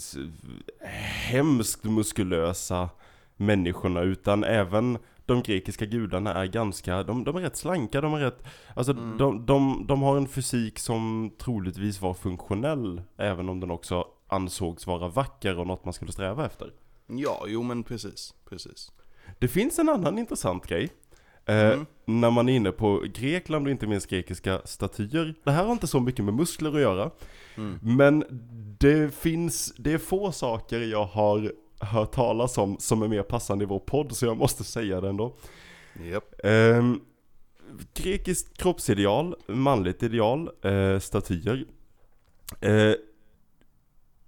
hemskt 1.29 1.83
muskulösa 1.83 2.89
människorna 3.37 4.01
utan 4.01 4.43
även 4.43 4.97
de 5.25 5.41
grekiska 5.41 5.85
gudarna 5.85 6.33
är 6.33 6.45
ganska, 6.45 7.03
de, 7.03 7.23
de 7.23 7.35
är 7.35 7.41
rätt 7.41 7.57
slanka, 7.57 8.01
de 8.01 8.13
är 8.13 8.19
rätt, 8.19 8.43
alltså 8.75 8.93
de, 8.93 9.45
de, 9.45 9.85
de 9.87 10.01
har 10.01 10.17
en 10.17 10.27
fysik 10.27 10.79
som 10.79 11.31
troligtvis 11.37 12.01
var 12.01 12.13
funktionell 12.13 13.01
även 13.17 13.49
om 13.49 13.59
den 13.59 13.71
också 13.71 14.07
ansågs 14.27 14.87
vara 14.87 15.07
vacker 15.07 15.59
och 15.59 15.67
något 15.67 15.85
man 15.85 15.93
skulle 15.93 16.11
sträva 16.11 16.45
efter. 16.45 16.73
Ja, 17.07 17.45
jo 17.47 17.63
men 17.63 17.83
precis, 17.83 18.33
precis. 18.49 18.91
Det 19.39 19.47
finns 19.47 19.79
en 19.79 19.89
annan 19.89 20.17
intressant 20.17 20.67
grej. 20.67 20.89
Eh, 21.45 21.71
Mm. 21.71 21.85
När 22.07 22.31
man 22.31 22.49
är 22.49 22.53
inne 22.53 22.71
på 22.71 23.03
Grekland 23.13 23.65
och 23.67 23.71
inte 23.71 23.87
minst 23.87 24.09
grekiska 24.09 24.61
statyer. 24.65 25.35
Det 25.43 25.51
här 25.51 25.65
har 25.65 25.71
inte 25.71 25.87
så 25.87 25.99
mycket 25.99 26.25
med 26.25 26.33
muskler 26.33 26.75
att 26.75 26.81
göra. 26.81 27.11
Mm. 27.57 27.79
Men 27.81 28.23
det 28.79 29.13
finns, 29.15 29.73
det 29.77 29.91
är 29.93 29.97
få 29.97 30.31
saker 30.31 30.79
jag 30.81 31.05
har 31.05 31.51
hört 31.79 32.11
talas 32.11 32.57
om 32.57 32.77
som 32.79 33.01
är 33.01 33.07
mer 33.07 33.23
passande 33.23 33.63
i 33.63 33.67
vår 33.67 33.79
podd 33.79 34.15
så 34.15 34.25
jag 34.25 34.37
måste 34.37 34.63
säga 34.63 35.01
det 35.01 35.09
ändå. 35.09 35.35
Japp. 36.11 36.33
Ehm, 36.43 36.99
grekiskt 37.93 38.57
kroppsideal, 38.57 39.35
manligt 39.47 40.03
ideal, 40.03 40.49
eh, 40.61 40.99
statyer. 40.99 41.65
Eh, 42.61 42.93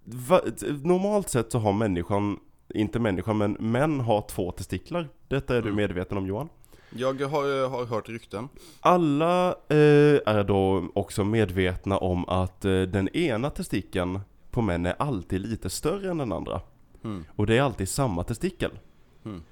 va, 0.04 0.42
normalt 0.84 1.30
sett 1.30 1.52
så 1.52 1.60
har 1.60 1.74
människan, 1.74 2.40
inte 2.74 3.00
människan 3.00 3.38
men 3.38 3.52
män 3.60 4.00
har 4.00 4.22
två 4.30 4.52
testiklar. 4.52 5.10
Detta 5.28 5.58
är 5.58 5.62
du 5.62 5.68
Mm. 5.70 5.76
medveten 5.76 6.18
om 6.18 6.28
Johan? 6.28 6.50
Jag 6.90 7.22
har, 7.22 7.70
har 7.70 7.86
hört 7.86 8.10
rykten. 8.10 8.50
Alla 8.80 9.48
eh, 9.50 10.20
är 10.26 10.44
då 10.44 10.88
också 10.94 11.24
medvetna 11.24 11.98
om 11.98 12.30
att 12.30 12.66
eh, 12.66 12.82
den 12.82 13.10
ena 13.10 13.50
testikeln 13.50 14.20
på 14.52 14.62
män 14.62 14.86
är 14.86 14.96
alltid 15.00 15.42
lite 15.42 15.70
större 15.70 16.12
än 16.12 16.18
den 16.18 16.32
andra. 16.32 16.62
Mm. 17.04 17.26
Och 17.36 17.48
det 17.48 17.58
är 17.58 17.62
alltid 17.62 17.90
samma 17.90 18.24
testikel. 18.24 18.72
Mm. 19.26 19.44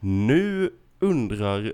Nu 0.00 0.70
undrar 0.98 1.72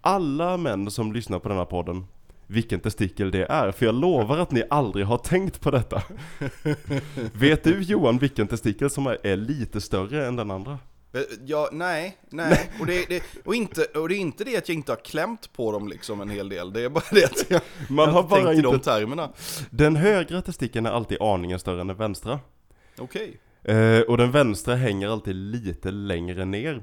alla 0.00 0.56
män 0.56 0.90
som 0.90 1.12
lyssnar 1.12 1.38
på 1.38 1.48
den 1.48 1.58
här 1.58 1.64
podden 1.64 2.06
vilken 2.50 2.80
testikel 2.80 3.30
det 3.30 3.44
är, 3.44 3.72
för 3.72 3.86
jag 3.86 3.94
lovar 3.94 4.38
att 4.38 4.50
ni 4.50 4.62
aldrig 4.70 5.06
har 5.06 5.18
tänkt 5.18 5.60
på 5.60 5.70
detta. 5.70 6.02
Vet 7.32 7.64
du 7.64 7.82
Johan 7.82 8.18
vilken 8.18 8.48
testikel 8.48 8.90
som 8.90 9.06
är, 9.06 9.18
är 9.26 9.36
lite 9.36 9.80
större 9.80 10.26
än 10.26 10.36
den 10.36 10.50
andra? 10.50 10.78
Eh, 11.12 11.20
Ja, 11.46 11.68
nej, 11.72 12.16
nej. 12.30 12.70
Och 12.80 12.86
det, 12.86 13.08
det, 13.08 13.22
och, 13.44 13.54
inte, 13.54 13.84
och 13.84 14.08
det 14.08 14.14
är 14.14 14.18
inte 14.18 14.44
det 14.44 14.56
att 14.56 14.68
jag 14.68 14.76
inte 14.76 14.92
har 14.92 14.96
klämt 14.96 15.52
på 15.52 15.72
dem 15.72 15.88
liksom 15.88 16.20
en 16.20 16.30
hel 16.30 16.48
del. 16.48 16.72
Det 16.72 16.80
är 16.80 16.88
bara 16.88 17.04
det 17.10 17.24
att 17.24 17.50
jag, 17.50 17.60
Man 17.88 18.04
jag 18.08 18.12
har 18.12 18.20
inte 18.22 18.34
tänkt 18.34 18.44
bara 18.44 18.54
i 18.54 18.60
de 18.60 18.80
termerna. 18.80 19.30
Den 19.70 19.96
högra 19.96 20.42
testikeln 20.42 20.86
är 20.86 20.90
alltid 20.90 21.22
aningen 21.22 21.58
större 21.58 21.80
än 21.80 21.86
den 21.86 21.96
vänstra. 21.96 22.40
Okej. 22.98 23.40
Eh, 23.62 24.00
och 24.00 24.16
den 24.16 24.30
vänstra 24.30 24.74
hänger 24.74 25.08
alltid 25.08 25.34
lite 25.34 25.90
längre 25.90 26.44
ner. 26.44 26.82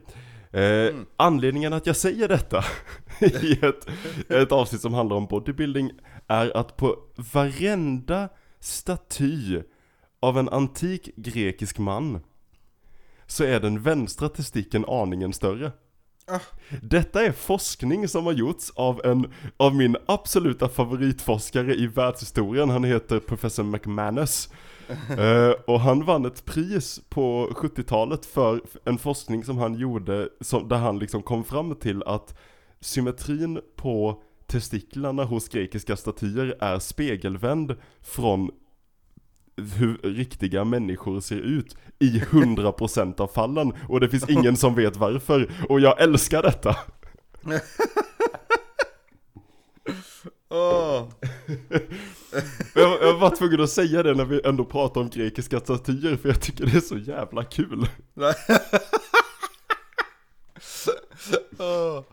Eh, 0.51 0.96
Anledningen 1.17 1.74
att 1.74 1.86
jag 1.86 1.96
säger 1.96 2.27
detta 2.27 2.63
i 3.20 3.60
ett, 3.65 3.88
ett 4.29 4.51
avsnitt 4.51 4.82
som 4.82 4.94
handlar 4.94 5.15
om 5.15 5.25
bodybuilding 5.25 5.91
är 6.27 6.58
att 6.58 6.77
på 6.77 6.98
varenda 7.34 8.29
staty 8.60 9.62
av 10.20 10.38
en 10.38 10.50
antik 10.50 11.10
grekisk 11.15 11.77
man 11.77 12.20
så 13.27 13.44
är 13.44 13.60
den 13.60 13.82
vänstra 13.82 14.29
testikeln 14.29 14.86
aningen 14.88 15.34
större. 15.34 15.72
Detta 16.82 17.25
är 17.25 17.32
forskning 17.32 18.08
som 18.08 18.25
har 18.25 18.34
gjorts 18.34 18.72
av 18.75 19.05
en 19.05 19.34
av 19.58 19.75
min 19.75 19.98
absoluta 20.05 20.70
favoritforskare 20.70 21.75
i 21.75 21.88
världshistorien. 21.88 22.70
Han 22.70 22.84
heter 22.84 23.20
professor 23.20 23.63
McManus. 23.63 24.50
Eh, 25.20 25.50
och 25.67 25.79
han 25.79 26.05
vann 26.05 26.25
ett 26.25 26.46
pris 26.46 27.01
på 27.10 27.50
70-talet 27.55 28.25
för 28.25 28.62
en 28.84 28.98
forskning 28.98 29.44
som 29.44 29.58
han 29.58 29.75
gjorde 29.75 30.29
som, 30.41 30.67
där 30.67 30.77
han 30.77 31.00
liksom 31.00 31.24
kom 31.24 31.44
fram 31.44 31.75
till 31.75 32.03
att 32.03 32.38
symmetrin 32.79 33.60
på 33.75 34.24
testiklarna 34.48 35.24
hos 35.24 35.50
grekiska 35.50 35.96
statyer 35.96 36.58
är 36.60 36.79
spegelvänd 36.79 37.75
från 38.01 38.51
hur 39.57 39.97
riktiga 40.03 40.63
människor 40.63 41.19
ser 41.19 41.39
ut 41.39 41.75
i 42.00 42.19
100% 42.19 43.21
av 43.21 43.27
fallen 43.27 43.74
och 43.89 44.00
det 44.00 44.09
finns 44.09 44.29
ingen 44.29 44.57
som 44.57 44.75
vet 44.75 44.95
varför 44.95 45.51
och 45.69 45.79
jag 45.79 46.01
älskar 46.01 46.41
detta. 46.41 46.75
Åh. 50.50 51.09
Jag, 52.75 53.01
jag 53.01 53.17
var 53.17 53.35
tvungen 53.35 53.62
att 53.62 53.69
säga 53.69 54.03
det 54.03 54.13
när 54.13 54.25
vi 54.25 54.41
ändå 54.45 54.65
pratar 54.65 55.01
om 55.01 55.09
grekiska 55.09 55.59
statyer 55.59 56.15
för 56.15 56.29
jag 56.29 56.41
tycker 56.41 56.65
det 56.65 56.77
är 56.77 56.81
så 56.81 56.97
jävla 56.97 57.43
kul. 57.43 57.88
Åh. 61.59 62.03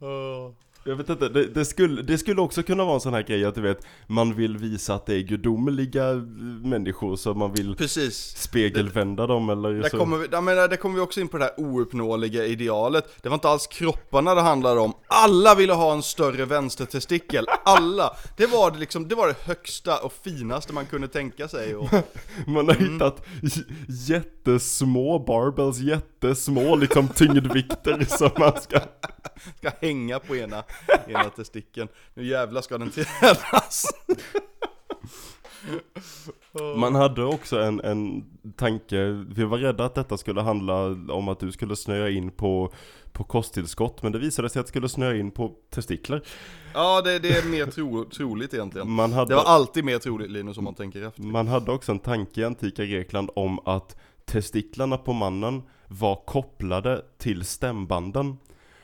Åh. 0.00 0.52
Jag 0.86 0.96
vet 0.96 1.08
inte, 1.08 1.28
det, 1.28 1.44
det, 1.46 1.64
skulle, 1.64 2.02
det 2.02 2.18
skulle 2.18 2.40
också 2.40 2.62
kunna 2.62 2.84
vara 2.84 2.94
en 2.94 3.00
sån 3.00 3.14
här 3.14 3.22
grej 3.22 3.44
att 3.44 3.54
du 3.54 3.60
vet 3.60 3.86
Man 4.06 4.34
vill 4.34 4.56
visa 4.58 4.94
att 4.94 5.06
det 5.06 5.14
är 5.14 5.20
gudomliga 5.20 6.12
människor 6.64 7.16
så 7.16 7.34
man 7.34 7.52
vill 7.52 7.76
Precis. 7.76 8.16
spegelvända 8.36 9.26
dem 9.26 9.50
eller 9.50 9.72
Där 9.72 9.88
så 9.88 9.98
kommer, 9.98 10.16
vi, 10.18 10.26
där, 10.26 10.40
menar, 10.40 10.68
där 10.68 10.76
kommer 10.76 10.94
vi 10.94 11.00
också 11.00 11.20
in 11.20 11.28
på 11.28 11.38
det 11.38 11.44
här 11.44 11.52
ouppnåeliga 11.60 12.44
idealet. 12.46 13.04
Det 13.22 13.28
var 13.28 13.34
inte 13.34 13.48
alls 13.48 13.66
kropparna 13.66 14.34
det 14.34 14.40
handlade 14.40 14.80
om. 14.80 14.92
Alla 15.06 15.54
ville 15.54 15.72
ha 15.72 15.92
en 15.92 16.02
större 16.02 16.44
vänstertestikel. 16.44 17.46
Alla! 17.64 18.16
Det 18.36 18.46
var 18.46 18.70
det, 18.70 18.78
liksom, 18.78 19.08
det, 19.08 19.14
var 19.14 19.26
det 19.26 19.36
högsta 19.44 19.98
och 19.98 20.12
finaste 20.24 20.72
man 20.72 20.86
kunde 20.86 21.08
tänka 21.08 21.48
sig. 21.48 21.74
Och, 21.76 21.88
Man 22.46 22.68
har 22.68 22.74
hittat 22.74 23.26
j- 23.42 23.64
jättesmå 23.88 25.18
barbells, 25.18 25.78
jättesmå 26.28 26.76
liksom 26.76 27.08
tyngdvikter 27.08 28.04
som 28.18 28.30
man 28.38 28.60
ska 28.60 28.80
ska 29.58 29.70
hänga 29.80 30.18
på 30.18 30.36
ena, 30.36 30.64
ena 31.08 31.30
testikeln. 31.30 31.88
Nu 32.14 32.26
jävlar 32.26 32.60
ska 32.60 32.78
den 32.78 32.90
tränas. 32.90 33.86
Man 36.76 36.94
hade 36.94 37.24
också 37.24 37.60
en, 37.60 37.80
en 37.80 38.24
tanke, 38.56 39.04
vi 39.06 39.44
var 39.44 39.58
rädda 39.58 39.84
att 39.84 39.94
detta 39.94 40.16
skulle 40.16 40.40
handla 40.40 40.74
om 41.12 41.28
att 41.28 41.40
du 41.40 41.52
skulle 41.52 41.76
snöa 41.76 42.10
in 42.10 42.30
på, 42.30 42.72
på 43.12 43.24
kosttillskott 43.24 44.02
Men 44.02 44.12
det 44.12 44.18
visade 44.18 44.48
sig 44.48 44.60
att 44.60 44.66
det 44.66 44.70
skulle 44.70 44.88
snöa 44.88 45.14
in 45.14 45.30
på 45.30 45.52
testiklar 45.70 46.22
Ja, 46.74 47.02
det, 47.02 47.18
det 47.18 47.28
är 47.28 47.48
mer 47.48 47.66
tro, 47.66 48.04
troligt 48.04 48.54
egentligen. 48.54 48.90
Man 48.90 49.12
hade, 49.12 49.30
Det 49.30 49.34
var 49.34 49.44
alltid 49.44 49.84
mer 49.84 49.98
troligt 49.98 50.30
Linus 50.30 50.58
om 50.58 50.64
man 50.64 50.74
tänker 50.74 51.02
efter. 51.02 51.22
man 51.22 51.48
hade 51.48 51.72
också 51.72 51.92
en 51.92 51.98
tanke 51.98 52.40
i 52.40 52.44
antika 52.44 52.84
Grekland 52.84 53.30
om 53.34 53.60
att 53.64 53.96
testiklarna 54.26 54.98
på 54.98 55.12
mannen 55.12 55.62
var 55.88 56.16
kopplade 56.16 57.02
till 57.18 57.44
stämbanden. 57.44 58.36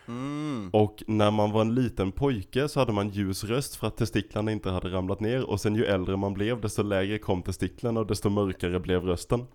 Mm. 0.09 0.71
Och 0.73 1.03
när 1.07 1.31
man 1.31 1.53
var 1.53 1.61
en 1.61 1.75
liten 1.75 2.13
pojke 2.13 2.69
så 2.69 2.81
hade 2.81 2.93
man 2.93 3.09
ljus 3.09 3.45
röst 3.45 3.77
för 3.77 3.87
att 3.87 3.97
testiklarna 3.97 4.53
inte 4.53 4.71
hade 4.71 4.89
ramlat 4.89 5.21
ner. 5.21 5.45
Och 5.51 5.61
sen 5.61 5.75
ju 5.75 5.85
äldre 5.85 6.17
man 6.17 6.35
blev 6.35 6.61
desto 6.61 6.83
lägre 6.83 7.19
kom 7.19 7.43
testiklarna 7.43 8.01
och 8.01 8.07
desto 8.07 8.29
mörkare 8.29 8.81
blev 8.81 9.05
rösten. 9.05 9.47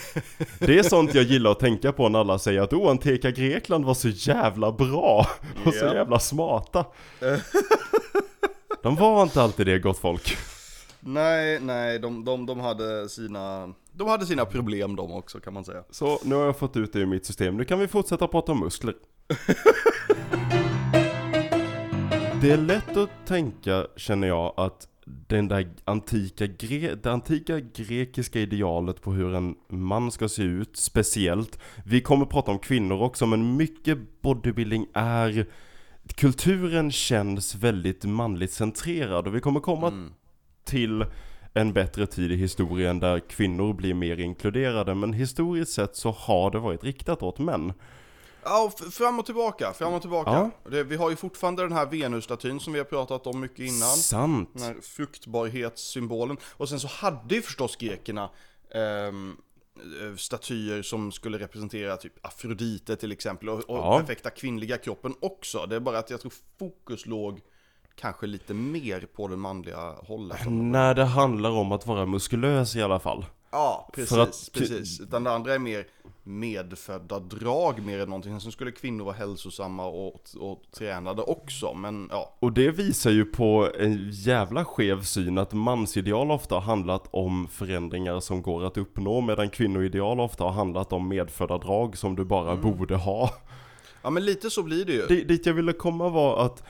Det 0.58 0.78
är 0.78 0.82
sånt 0.82 1.14
jag 1.14 1.24
gillar 1.24 1.50
att 1.50 1.60
tänka 1.60 1.92
på 1.92 2.08
när 2.08 2.18
alla 2.18 2.38
säger 2.38 2.60
att 2.60 2.72
oh, 2.72 2.90
antika 2.90 3.30
Grekland 3.30 3.84
var 3.84 3.94
så 3.94 4.08
jävla 4.08 4.72
bra 4.72 5.26
och 5.66 5.74
så 5.74 5.84
jävla 5.84 6.18
smarta. 6.18 6.84
De 8.82 8.96
var 8.96 9.22
inte 9.22 9.42
alltid 9.42 9.66
det 9.66 9.78
gott 9.78 9.98
folk. 9.98 10.36
Nej, 11.00 11.60
nej, 11.60 11.98
de, 11.98 12.24
de, 12.24 12.46
de, 12.46 12.60
hade 12.60 13.08
sina, 13.08 13.74
de 13.92 14.08
hade 14.08 14.26
sina 14.26 14.44
problem 14.44 14.96
de 14.96 15.12
också 15.12 15.40
kan 15.40 15.54
man 15.54 15.64
säga. 15.64 15.84
Så 15.90 16.18
nu 16.24 16.34
har 16.34 16.44
jag 16.44 16.56
fått 16.58 16.76
ut 16.76 16.92
det 16.92 16.98
ur 16.98 17.06
mitt 17.06 17.26
system, 17.26 17.56
nu 17.56 17.64
kan 17.64 17.78
vi 17.78 17.88
fortsätta 17.88 18.28
prata 18.28 18.52
om 18.52 18.60
muskler. 18.60 18.94
Det 22.40 22.50
är 22.50 22.56
lätt 22.56 22.96
att 22.96 23.10
tänka, 23.26 23.86
känner 23.96 24.28
jag, 24.28 24.54
att 24.56 24.88
den 25.04 25.48
där 25.48 25.70
antika, 25.84 26.44
gre- 26.44 26.98
det 27.02 27.12
antika 27.12 27.60
grekiska 27.60 28.40
idealet 28.40 29.02
på 29.02 29.12
hur 29.12 29.34
en 29.34 29.54
man 29.68 30.10
ska 30.10 30.28
se 30.28 30.42
ut, 30.42 30.76
speciellt. 30.76 31.58
Vi 31.84 32.00
kommer 32.00 32.26
prata 32.26 32.50
om 32.50 32.58
kvinnor 32.58 33.02
också, 33.02 33.26
men 33.26 33.56
mycket 33.56 34.22
bodybuilding 34.22 34.86
är 34.94 35.46
Kulturen 36.14 36.90
känns 36.92 37.54
väldigt 37.54 38.04
manligt 38.04 38.52
centrerad 38.52 39.26
och 39.26 39.34
vi 39.34 39.40
kommer 39.40 39.60
komma 39.60 40.08
till 40.64 41.04
en 41.54 41.72
bättre 41.72 42.06
tid 42.06 42.32
i 42.32 42.36
historien 42.36 43.00
där 43.00 43.20
kvinnor 43.20 43.72
blir 43.72 43.94
mer 43.94 44.20
inkluderade 44.20 44.94
Men 44.94 45.12
historiskt 45.12 45.72
sett 45.72 45.96
så 45.96 46.10
har 46.10 46.50
det 46.50 46.58
varit 46.58 46.84
riktat 46.84 47.22
åt 47.22 47.38
män 47.38 47.72
Ja, 48.44 48.72
fram 48.90 49.18
och 49.18 49.26
tillbaka, 49.26 49.72
fram 49.72 49.94
och 49.94 50.00
tillbaka. 50.00 50.30
Ja. 50.30 50.70
Det, 50.70 50.84
vi 50.84 50.96
har 50.96 51.10
ju 51.10 51.16
fortfarande 51.16 51.62
den 51.62 51.72
här 51.72 51.86
Venus-statyn 51.86 52.60
som 52.60 52.72
vi 52.72 52.78
har 52.78 52.84
pratat 52.86 53.26
om 53.26 53.40
mycket 53.40 53.58
innan. 53.58 53.96
Sant! 53.96 54.50
Den 54.52 54.62
här 54.62 54.76
fruktbarhetssymbolen. 54.82 56.36
Och 56.56 56.68
sen 56.68 56.80
så 56.80 56.88
hade 56.88 57.34
ju 57.34 57.42
förstås 57.42 57.76
grekerna 57.76 58.30
ehm, 58.74 59.36
eh, 59.76 60.16
statyer 60.16 60.82
som 60.82 61.12
skulle 61.12 61.38
representera 61.38 61.96
typ 61.96 62.26
Afrodite 62.26 62.96
till 62.96 63.12
exempel 63.12 63.48
och, 63.48 63.58
och 63.70 63.78
Ja. 63.78 63.98
perfekta 63.98 64.30
kvinnliga 64.30 64.78
kroppen 64.78 65.14
också. 65.20 65.66
Det 65.66 65.76
är 65.76 65.80
bara 65.80 65.98
att 65.98 66.10
jag 66.10 66.20
tror 66.20 66.32
fokus 66.58 67.06
låg 67.06 67.40
kanske 67.96 68.26
lite 68.26 68.54
mer 68.54 69.06
på 69.16 69.28
den 69.28 69.40
manliga 69.40 69.92
hållet. 70.06 70.38
När 70.50 70.94
det 70.94 71.04
handlar 71.04 71.50
om 71.50 71.72
att 71.72 71.86
vara 71.86 72.06
muskulös 72.06 72.76
i 72.76 72.82
alla 72.82 72.98
fall 72.98 73.24
Ja, 73.54 73.88
precis, 73.94 74.18
att- 74.18 74.50
precis. 74.52 75.00
Utan 75.00 75.24
det 75.24 75.32
andra 75.32 75.54
är 75.54 75.58
mer 75.58 75.84
medfödda 76.24 77.18
drag 77.18 77.86
mer 77.86 77.98
än 78.00 78.08
någonting. 78.08 78.40
Sen 78.40 78.52
skulle 78.52 78.72
kvinnor 78.72 79.04
vara 79.04 79.14
hälsosamma 79.14 79.86
och, 79.86 80.20
och 80.40 80.62
tränade 80.78 81.22
också, 81.22 81.74
men 81.74 82.08
ja. 82.10 82.34
Och 82.38 82.52
det 82.52 82.70
visar 82.70 83.10
ju 83.10 83.24
på 83.24 83.68
en 83.78 84.10
jävla 84.10 84.64
skev 84.64 85.02
syn 85.02 85.38
att 85.38 85.52
mansideal 85.52 86.30
ofta 86.30 86.54
har 86.54 86.62
handlat 86.62 87.08
om 87.10 87.48
förändringar 87.48 88.20
som 88.20 88.42
går 88.42 88.64
att 88.64 88.76
uppnå 88.76 89.20
Medan 89.20 89.50
kvinnoideal 89.50 90.20
ofta 90.20 90.44
har 90.44 90.52
handlat 90.52 90.92
om 90.92 91.08
medfödda 91.08 91.58
drag 91.58 91.96
som 91.98 92.16
du 92.16 92.24
bara 92.24 92.56
borde 92.56 92.96
ha 92.96 93.30
Ja 94.02 94.10
men 94.10 94.24
lite 94.24 94.50
så 94.50 94.62
blir 94.62 94.84
det 94.84 94.92
ju. 94.92 95.06
det, 95.06 95.24
Dit 95.24 95.46
jag 95.46 95.54
ville 95.54 95.72
komma 95.72 96.08
var 96.08 96.44
att 96.46 96.56
d- 96.56 96.62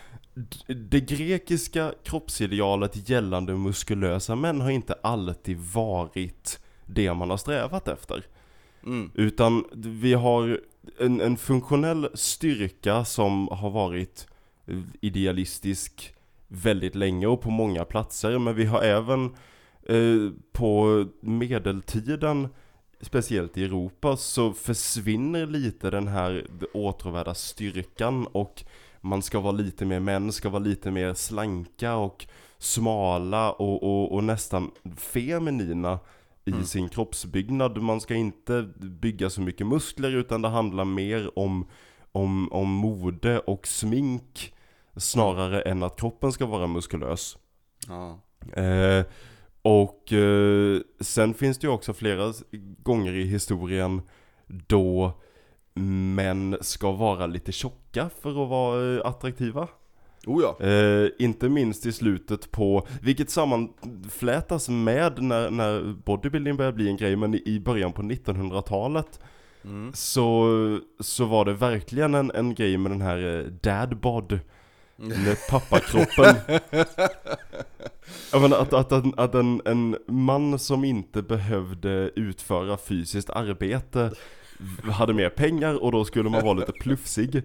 det 0.66 1.00
grekiska 1.00 1.94
kroppsidealet 2.02 3.08
gällande 3.08 3.54
muskulösa 3.54 4.36
män 4.36 4.60
har 4.60 4.70
inte 4.70 4.94
alltid 5.02 5.58
varit 5.58 6.60
det 6.86 7.14
man 7.14 7.30
har 7.30 7.36
strävat 7.36 7.88
efter 7.88 8.24
Mm. 8.84 9.10
Utan 9.14 9.64
vi 9.72 10.14
har 10.14 10.60
en, 10.98 11.20
en 11.20 11.36
funktionell 11.36 12.08
styrka 12.14 13.04
som 13.04 13.48
har 13.48 13.70
varit 13.70 14.26
idealistisk 15.00 16.14
väldigt 16.48 16.94
länge 16.94 17.26
och 17.26 17.40
på 17.40 17.50
många 17.50 17.84
platser. 17.84 18.38
Men 18.38 18.54
vi 18.54 18.64
har 18.64 18.82
även 18.82 19.24
eh, 19.86 20.32
på 20.52 21.04
medeltiden, 21.20 22.48
speciellt 23.00 23.58
i 23.58 23.64
Europa, 23.64 24.16
så 24.16 24.52
försvinner 24.52 25.46
lite 25.46 25.90
den 25.90 26.08
här 26.08 26.46
åtråvärda 26.74 27.34
styrkan 27.34 28.26
och 28.26 28.64
man 29.02 29.23
ska 29.23 29.40
vara 29.40 29.52
lite 29.52 29.85
mer, 29.85 30.00
män 30.00 30.32
ska 30.32 30.49
vara 30.49 30.62
lite 30.62 30.90
mer 30.90 31.14
slanka 31.14 31.94
och 31.94 32.26
smala 32.59 33.52
och, 33.52 33.82
och, 33.82 34.12
och 34.14 34.25
nästan 34.25 34.71
feminina 34.97 35.99
i 36.44 36.64
sin 36.64 36.88
kroppsbyggnad. 36.88 37.78
Man 37.78 38.00
ska 38.00 38.14
inte 38.14 38.62
bygga 38.80 39.30
så 39.30 39.40
mycket 39.40 39.66
muskler 39.66 40.11
utan 40.11 40.42
det 40.42 40.49
handlar 40.49 40.85
mer 40.85 41.38
om, 41.38 41.66
om, 42.12 42.52
om 42.52 42.68
mode 42.68 43.38
och 43.38 43.66
smink 43.66 44.54
snarare 44.97 45.61
än 45.61 45.82
att 45.82 46.00
kroppen 46.00 46.32
ska 46.32 46.47
vara 46.47 46.66
muskulös. 46.66 47.38
Ja. 47.88 48.21
Eh, 48.62 49.04
och 49.62 50.12
eh, 50.12 50.80
sen 51.00 51.35
finns 51.35 51.59
det 51.59 51.66
ju 51.66 51.73
också 51.73 51.94
flera 51.94 52.32
gånger 52.82 53.12
i 53.12 53.25
historien 53.25 54.02
då 54.47 55.21
män 55.74 56.56
ska 56.60 56.92
vara 56.92 57.26
lite 57.26 57.52
tjocka 57.52 58.10
för 58.22 58.30
att 58.30 58.48
vara 58.48 58.96
eh, 58.96 59.06
attraktiva. 59.06 59.68
Oh 60.26 60.42
ja. 60.42 60.66
Eh, 60.66 61.08
inte 61.18 61.48
minst 61.48 61.86
i 61.86 61.92
slutet 61.92 62.50
på, 62.50 62.86
vilket 63.02 63.30
sammanflätas 63.30 64.68
med 64.68 65.22
när, 65.22 65.50
när 65.50 65.94
bodybuilding 66.04 66.56
börjar 66.56 66.72
bli 66.72 66.88
en 66.88 66.96
grej, 66.96 67.16
men 67.16 67.34
i, 67.34 67.60
början 67.60 67.92
på 67.92 68.02
1900-talet 68.02 69.20
så, 69.94 70.48
så 71.00 71.24
var 71.24 71.44
det 71.44 71.52
verkligen 71.52 72.14
en, 72.14 72.30
en 72.30 72.54
grej 72.54 72.76
med 72.76 72.92
den 72.92 73.00
här 73.00 73.38
eh, 73.38 73.44
dadbod 73.44 74.38
med 74.96 75.36
pappakroppen. 75.50 76.34
Jag 78.32 78.42
menar 78.42 78.58
att, 78.58 78.72
att, 78.72 78.92
att, 78.92 79.18
att 79.18 79.34
en, 79.34 79.62
en 79.64 79.96
man 80.06 80.58
som 80.58 80.84
inte 80.84 81.22
behövde 81.22 82.10
utföra 82.16 82.76
fysiskt 82.76 83.30
arbete 83.30 84.10
hade 84.92 85.14
mer 85.14 85.28
pengar 85.28 85.83
och 85.83 85.92
då 85.92 86.04
skulle 86.04 86.31
man 86.31 86.45
vara 86.45 86.54
lite 86.54 86.73
plufsig. 86.73 87.42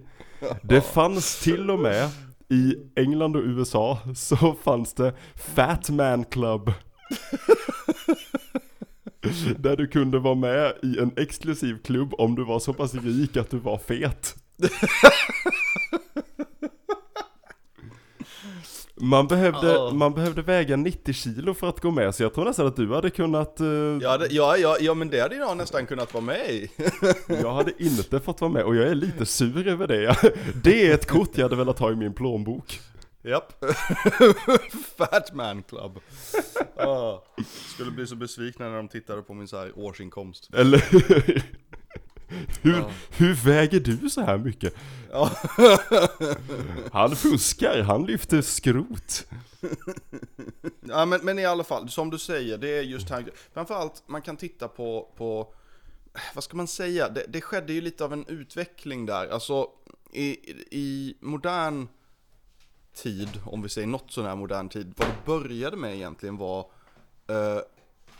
Det 0.62 0.80
fanns 0.80 1.40
till 1.40 1.70
och 1.70 1.78
med 1.78 2.10
i 2.48 2.74
England 2.96 3.36
och 3.36 3.42
USA 3.44 3.98
så 4.14 4.56
fanns 4.64 4.94
det 4.94 5.14
Fat 5.34 5.90
Man 5.90 6.24
Club. 6.24 6.72
Där 9.56 9.76
du 9.76 9.86
kunde 9.86 10.18
vara 10.18 10.34
med 10.34 10.72
i 10.82 10.98
en 10.98 11.10
exklusiv 11.16 11.78
klubb 11.84 12.14
om 12.18 12.34
du 12.34 12.44
var 12.44 12.58
så 12.58 12.72
pass 12.72 12.94
rik 12.94 13.36
att 13.36 13.50
du 13.50 13.58
var 13.58 13.78
fet. 13.78 14.36
Man 19.08 19.26
behövde, 19.28 19.72
Ja. 19.72 19.90
man 19.94 20.14
behövde 20.14 20.42
väga 20.42 20.76
90 20.76 21.12
kilo 21.14 21.54
för 21.54 21.68
att 21.68 21.80
gå 21.80 21.90
med, 21.90 22.14
så 22.14 22.22
jag 22.22 22.34
tror 22.34 22.44
nästan 22.44 22.66
att 22.66 22.76
du 22.76 22.94
hade 22.94 23.10
kunnat... 23.10 23.60
eh, 23.60 23.66
Ja, 24.00 24.18
det, 24.18 24.26
ja, 24.30 24.56
ja, 24.56 24.76
ja, 24.80 24.94
men 24.94 25.10
det 25.10 25.20
hade 25.20 25.36
jag 25.36 25.56
nästan 25.56 25.86
kunnat 25.86 26.14
vara 26.14 26.24
med 26.24 26.50
i. 26.50 26.70
Jag 27.42 27.52
hade 27.52 27.72
inte 27.78 28.20
fått 28.20 28.40
vara 28.40 28.50
med 28.52 28.62
och 28.62 28.76
jag 28.76 28.88
är 28.88 28.94
lite 28.94 29.26
sur 29.26 29.68
över 29.68 29.86
det. 29.86 30.16
Det 30.64 30.86
är 30.90 30.94
ett 30.94 31.06
kort 31.06 31.30
jag 31.34 31.42
hade 31.44 31.56
velat 31.56 31.78
ha 31.78 31.92
i 31.92 31.94
min 31.96 32.12
plånbok. 32.14 32.80
Japp. 33.22 33.64
Fat 34.98 35.34
Man 35.34 35.62
Club. 35.62 35.98
Ah, 36.76 37.22
skulle 37.74 37.90
bli 37.90 38.06
så 38.06 38.16
besvikna 38.16 38.68
när 38.68 38.76
de 38.76 38.88
tittade 38.88 39.22
på 39.22 39.34
min 39.34 39.48
så 39.48 39.68
årsinkomst. 39.74 40.50
Eller 40.54 40.84
hur, 42.62 42.78
Ja. 42.78 42.90
hur 43.10 43.34
väger 43.34 43.80
du 43.80 44.10
så 44.10 44.20
här 44.20 44.38
mycket? 44.38 44.74
Ja. 45.10 45.30
Han 46.92 47.16
fuskar, 47.16 47.82
han 47.82 48.06
lyfter 48.06 48.42
skrot. 48.42 49.26
Ja 50.80 51.04
men, 51.04 51.20
men 51.22 51.38
i 51.38 51.44
alla 51.44 51.64
fall, 51.64 51.88
som 51.88 52.10
du 52.10 52.18
säger, 52.18 52.58
det 52.58 52.78
är 52.78 52.82
just 52.82 53.10
här 53.10 53.30
Framförallt, 53.54 54.02
man 54.06 54.22
kan 54.22 54.36
titta 54.36 54.68
på, 54.68 55.08
på 55.16 55.54
vad 56.34 56.44
ska 56.44 56.56
man 56.56 56.68
säga? 56.68 57.08
Det, 57.08 57.24
det 57.28 57.40
skedde 57.40 57.72
ju 57.72 57.80
lite 57.80 58.04
av 58.04 58.12
en 58.12 58.26
utveckling 58.26 59.06
där. 59.06 59.28
Alltså, 59.28 59.66
i, 60.12 60.30
i 60.70 61.14
modern 61.20 61.88
tid, 62.94 63.28
om 63.46 63.62
vi 63.62 63.68
säger 63.68 63.86
något 63.86 64.12
sån 64.12 64.24
här 64.26 64.36
modern 64.36 64.68
tid, 64.68 64.94
vad 64.96 65.08
det 65.08 65.14
började 65.26 65.76
med 65.76 65.94
egentligen 65.94 66.36
var 66.36 66.58
eh, 67.28 67.58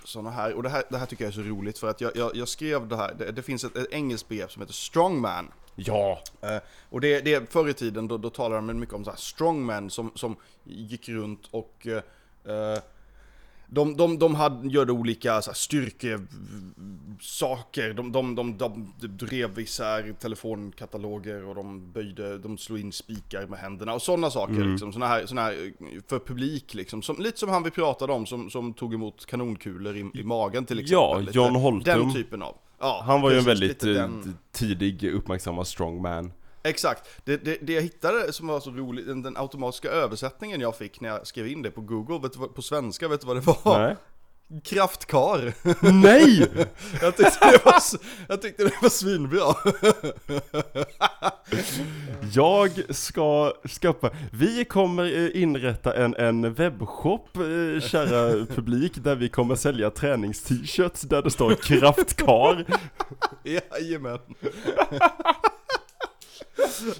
sådana 0.08 0.30
här, 0.30 0.54
och 0.54 0.62
det 0.62 0.68
här, 0.68 0.82
det 0.90 0.98
här 0.98 1.06
tycker 1.06 1.24
jag 1.24 1.28
är 1.28 1.34
så 1.34 1.40
roligt 1.42 1.78
för 1.78 1.90
att 1.90 2.00
jag, 2.00 2.16
jag, 2.16 2.36
jag 2.36 2.48
skrev 2.48 2.88
det 2.88 2.96
här, 2.96 3.14
det, 3.18 3.32
det 3.32 3.42
finns 3.42 3.64
ett, 3.64 3.76
ett 3.76 3.92
engelskt 3.92 4.28
begrepp 4.28 4.52
som 4.52 4.62
heter 4.62 4.74
strongman. 4.74 5.48
Ja, 5.74 6.22
Eh, 6.40 6.58
och 6.90 7.00
det, 7.00 7.20
det 7.20 7.52
förr 7.52 7.68
i 7.68 7.74
tiden, 7.74 8.08
då, 8.08 8.18
då 8.18 8.30
talade 8.30 8.66
de 8.66 8.80
mycket 8.80 8.94
om 8.94 9.04
så 9.04 9.10
här 9.10 9.16
strongmen 9.18 9.90
som, 9.90 10.12
som 10.14 10.36
gick 10.64 11.08
runt 11.08 11.48
och 11.50 11.86
eh, 11.86 12.02
eh, 12.54 12.78
de, 13.70 13.96
de, 13.96 14.18
de 14.18 14.34
hade, 14.34 14.68
gjorde 14.68 14.92
olika 14.92 15.42
så 15.42 15.50
här, 15.50 15.54
styrkesaker, 17.18 17.94
de, 17.94 18.12
de, 18.12 18.34
de, 18.34 18.56
de 18.58 18.92
drev 19.08 19.58
isär 19.58 20.14
telefonkataloger 20.20 21.44
och 21.48 21.54
de 21.54 21.92
böjde, 21.92 22.38
de 22.38 22.58
slog 22.58 22.80
in 22.80 22.92
spikar 22.92 23.46
med 23.46 23.58
händerna 23.58 23.94
och 23.94 24.02
sådana 24.02 24.30
saker 24.30 24.64
liksom, 24.70 24.92
såna 24.92 25.06
här, 25.06 25.26
såna 25.26 25.42
här 25.42 25.72
för 26.08 26.18
publik 26.18 26.75
liksom, 26.75 27.02
som, 27.02 27.16
lite 27.18 27.38
som 27.38 27.48
han 27.48 27.62
vi 27.62 27.70
pratade 27.70 28.12
om 28.12 28.26
som, 28.26 28.50
som 28.50 28.75
tog 28.75 28.94
emot 28.94 29.26
kanonkulor 29.26 29.96
i, 29.96 30.10
i 30.14 30.22
magen 30.22 30.64
till 30.64 30.78
exempel. 30.78 31.26
Ja, 31.26 31.30
John 31.32 31.54
Holtum. 31.54 32.00
Den 32.00 32.14
typen 32.14 32.42
av. 32.42 32.56
Ja, 32.80 33.02
han 33.06 33.20
var 33.20 33.30
ju 33.30 33.38
en 33.38 33.44
väldigt 33.44 33.84
eh, 33.84 33.92
den- 33.92 34.38
tidig 34.52 35.04
uppmärksammad 35.04 35.66
strongman. 35.66 36.32
Exakt. 36.62 37.08
Det, 37.24 37.36
det, 37.36 37.58
det 37.60 37.72
jag 37.72 37.82
hittade 37.82 38.32
som 38.32 38.47
var 38.47 38.60
så 38.60 38.71
roligt, 38.71 39.06
den, 39.06 39.23
den 39.23 39.36
automatiska 39.36 39.88
översättningen 39.88 40.60
jag 40.60 40.76
fick 40.76 41.00
när 41.00 41.08
jag 41.08 41.26
skrev 41.26 41.47
in 41.47 41.62
det 41.62 41.71
på 41.71 41.80
Google, 41.80 42.18
vet 42.18 42.32
du, 42.32 42.49
på 42.49 42.62
svenska, 42.62 43.08
vet 43.08 43.21
du 43.21 43.26
vad 43.26 43.36
det 43.36 43.47
var? 43.47 43.78
Nej. 43.78 43.97
Kraftkar. 44.64 45.54
Nej! 46.02 46.38
Jag 47.02 47.16
tyckte 47.16 47.50
det 47.50 47.64
var, 47.64 47.82
jag 48.28 48.42
tyckte 48.42 48.64
det 48.64 48.73
var 48.82 48.88
svinbra. 48.88 49.54
Jag 52.32 52.94
ska 52.94 53.52
skapa, 53.64 54.10
vi 54.32 54.64
kommer 54.64 55.04
eh, 55.04 55.42
inrätta 55.42 55.97
en, 55.97 56.14
en 56.14 56.54
webbshop, 56.54 57.36
eh, 57.36 57.80
kära 57.80 58.47
publik, 58.47 58.92
där 58.94 59.14
vi 59.16 59.28
kommer 59.28 59.54
sälja 59.54 59.90
tränings-t-shirts 59.90 61.02
där 61.02 61.23
det 61.23 61.30
står 61.30 61.54
kraftkar. 61.54 62.64
Jajamän. 63.44 64.18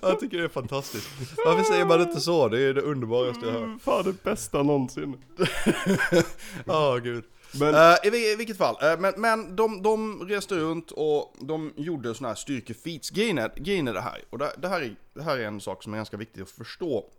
Jag 0.03 0.21
tycker 0.21 0.39
det 0.39 0.45
är 0.45 0.49
fantastiskt. 0.49 1.09
Varför 1.45 1.63
säger 1.63 1.85
man 1.85 2.01
inte 2.01 2.21
så? 2.21 2.49
Det 2.49 2.61
är 2.61 2.75
det 2.75 2.81
underbaraste 2.81 3.47
jag 3.47 3.53
hört. 3.53 3.83
Fan 3.83 4.05
det 4.05 4.23
bästa 4.23 4.63
någonsin. 4.63 5.23
Ja, 6.67 6.97
gud. 6.97 7.25
Men, 7.55 7.75
Eh, 7.75 8.15
i, 8.15 8.33
I 8.33 8.37
vilket 8.37 8.57
fall, 8.57 8.77
eh, 8.83 9.01
men, 9.01 9.15
men 9.17 9.57
de, 9.57 9.83
de 9.83 10.29
reste 10.29 10.55
runt 10.55 10.91
och 10.91 11.37
de 11.41 11.73
gjorde 11.77 12.15
sådana 12.15 12.29
här 12.29 12.35
styrkefeats. 12.35 13.11
Grejen 13.11 13.39
är, 13.39 13.53
grejen 13.57 13.89
är 13.89 13.95
det 13.95 14.01
här, 14.01 14.25
och 14.31 14.39
det, 14.39 14.53
det, 14.59 14.69
här 14.69 14.81
är, 14.81 14.97
det 15.15 15.23
här 15.23 15.39
är 15.39 15.47
en 15.47 15.61
sak 15.61 15.83
som 15.83 15.93
är 15.93 15.97
ganska 15.97 16.17
viktig 16.17 16.43
att 16.43 16.51
förstå 16.51 17.11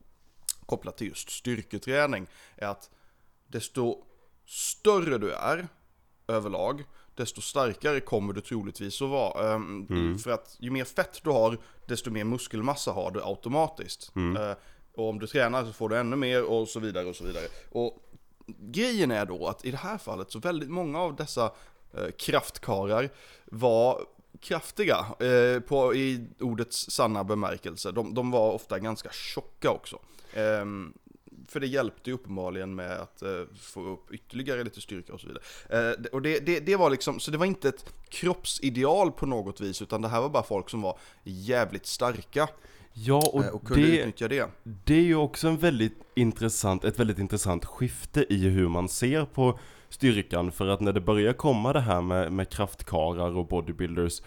kopplat 0.65 0.97
till 0.97 1.07
just 1.07 1.29
styrketräning, 1.29 2.27
är 2.55 2.67
att 2.67 2.89
desto 3.47 4.03
större 4.45 5.17
du 5.17 5.31
är 5.31 5.67
överlag, 6.27 6.83
desto 7.19 7.41
starkare 7.41 7.99
kommer 7.99 8.33
du 8.33 8.41
troligtvis 8.41 9.01
att 9.01 9.09
vara. 9.09 9.53
Ehm, 9.53 9.87
För 10.19 10.31
att 10.31 10.55
ju 10.59 10.71
mer 10.71 10.85
fett 10.85 11.19
du 11.23 11.29
har, 11.29 11.57
desto 11.85 12.11
mer 12.11 12.23
muskelmassa 12.23 12.91
har 12.91 13.11
du 13.11 13.23
automatiskt. 13.23 14.11
Eh, 14.37 14.57
och 14.95 15.09
om 15.09 15.19
du 15.19 15.27
tränar 15.27 15.65
så 15.65 15.73
får 15.73 15.89
du 15.89 15.97
ännu 15.97 16.15
mer 16.15 16.43
och 16.43 16.67
så 16.67 16.79
vidare 16.79 17.05
och 17.05 17.15
så 17.15 17.23
vidare. 17.23 17.45
Och 17.71 17.97
grejen 18.47 19.11
är 19.11 19.25
då 19.25 19.47
att 19.47 19.65
i 19.65 19.71
det 19.71 19.77
här 19.77 19.97
fallet 19.97 20.31
så 20.31 20.39
väldigt 20.39 20.69
många 20.69 20.99
av 20.99 21.15
dessa 21.15 21.51
eh, 21.93 22.09
kraftkarar 22.17 23.09
var 23.45 24.05
kraftiga 24.39 25.05
eh, 25.19 25.59
på, 25.59 25.95
i 25.95 26.27
ordets 26.39 26.91
sanna 26.91 27.23
bemärkelse. 27.23 27.91
De, 27.91 28.13
de 28.13 28.31
var 28.31 28.51
ofta 28.51 28.79
ganska 28.79 29.09
tjocka 29.11 29.71
också. 29.71 29.99
Ehm, 30.33 30.93
för 31.49 31.59
det 31.59 31.67
hjälpte 31.67 32.09
ju 32.09 32.13
uppenbarligen 32.13 32.75
med 32.75 32.91
att 32.91 33.21
eh, 33.21 33.29
få 33.59 33.81
upp 33.81 34.11
ytterligare 34.11 34.63
lite 34.63 34.81
styrka 34.81 35.13
och 35.13 35.21
så 35.21 35.27
vidare. 35.27 35.43
Eh, 35.69 36.05
och 36.11 36.21
det, 36.21 36.39
det, 36.39 36.59
det 36.59 36.75
var 36.75 36.89
liksom, 36.89 37.19
så 37.19 37.31
det 37.31 37.37
var 37.37 37.45
inte 37.45 37.69
ett 37.69 37.93
kroppsideal 38.09 39.11
på 39.11 39.25
något 39.25 39.61
vis, 39.61 39.81
utan 39.81 40.01
det 40.01 40.07
här 40.07 40.21
var 40.21 40.29
bara 40.29 40.43
folk 40.43 40.69
som 40.69 40.81
var 40.81 40.97
jävligt 41.23 41.85
starka 41.85 42.49
ja 42.93 43.31
och, 43.33 43.43
eh, 43.43 43.49
och 43.49 43.67
kunde 43.67 43.87
det, 43.87 43.97
utnyttja 43.97 44.27
det. 44.27 44.49
det 44.63 44.95
är 44.95 45.01
ju 45.01 45.15
också 45.15 45.47
en 45.47 45.57
väldigt 45.57 45.97
intressant, 46.15 46.83
ett 46.83 46.99
väldigt 46.99 47.19
intressant 47.19 47.65
skifte 47.65 48.33
i 48.33 48.49
hur 48.49 48.67
man 48.67 48.89
ser 48.89 49.25
på 49.25 49.59
styrkan. 49.89 50.51
För 50.51 50.67
att 50.67 50.79
när 50.79 50.93
det 50.93 51.01
börjar 51.01 51.33
komma 51.33 51.73
det 51.73 51.81
här 51.81 52.01
med, 52.01 52.31
med 52.31 52.49
kraftkarar 52.49 53.37
och 53.37 53.47
bodybuilders 53.47 54.21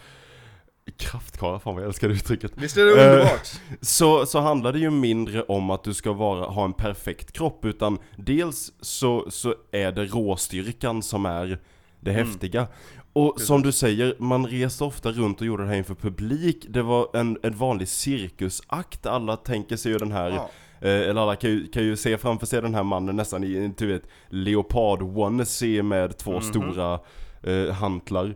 Kraftkarar, 0.97 1.59
fan 1.59 1.73
vad 1.73 1.83
jag 1.83 1.87
älskar 1.87 2.07
det 2.07 2.13
uttrycket. 2.13 2.51
Visst 2.55 2.77
är 2.77 2.85
det 2.85 3.05
Eh, 3.05 3.11
underbart? 3.11 3.51
Så, 3.81 4.25
så 4.25 4.39
handlar 4.39 4.73
det 4.73 4.79
ju 4.79 4.89
mindre 4.89 5.43
om 5.43 5.69
att 5.69 5.83
du 5.83 5.93
ska 5.93 6.13
vara, 6.13 6.45
ha 6.45 6.65
en 6.65 6.73
perfekt 6.73 7.31
kropp, 7.31 7.65
utan 7.65 7.97
dels 8.17 8.71
så, 8.81 9.25
så 9.31 9.55
är 9.71 9.91
det 9.91 10.05
råstyrkan 10.05 11.03
som 11.03 11.25
är 11.25 11.59
det 11.99 12.11
häftiga. 12.11 12.67
Och 13.13 13.41
som 13.41 13.61
du 13.61 13.71
säger, 13.71 14.15
man 14.19 14.47
reste 14.47 14.83
ofta 14.83 15.11
runt 15.11 15.41
och 15.41 15.47
gjorde 15.47 15.63
det 15.63 15.69
här 15.69 15.75
inför 15.75 15.95
publik. 15.95 16.65
Det 16.69 16.81
var 16.81 17.07
en, 17.13 17.37
en 17.43 17.57
vanlig 17.57 17.87
cirkusakt, 17.87 19.05
alla 19.05 19.37
tänker 19.37 19.77
sig 19.77 19.91
ju 19.91 19.97
den 19.97 20.11
här 20.11 20.29
Ja. 20.29 20.49
Eh, 20.81 21.09
eller 21.09 21.21
alla 21.21 21.35
kan 21.35 21.49
ju, 21.49 21.67
kan 21.67 21.83
ju 21.83 21.95
se 21.97 22.17
framför 22.17 22.45
sig 22.45 22.61
den 22.61 22.75
här 22.75 22.83
mannen 22.83 23.15
nästan 23.15 23.43
i 23.43 23.57
en, 23.57 23.73
du 23.77 23.87
vet, 23.87 24.03
leopard 24.29 25.01
onesie 25.01 25.83
med 25.83 26.17
två 26.17 26.41
stora 26.41 26.99
eh, 27.43 27.73
hantlar. 27.73 28.35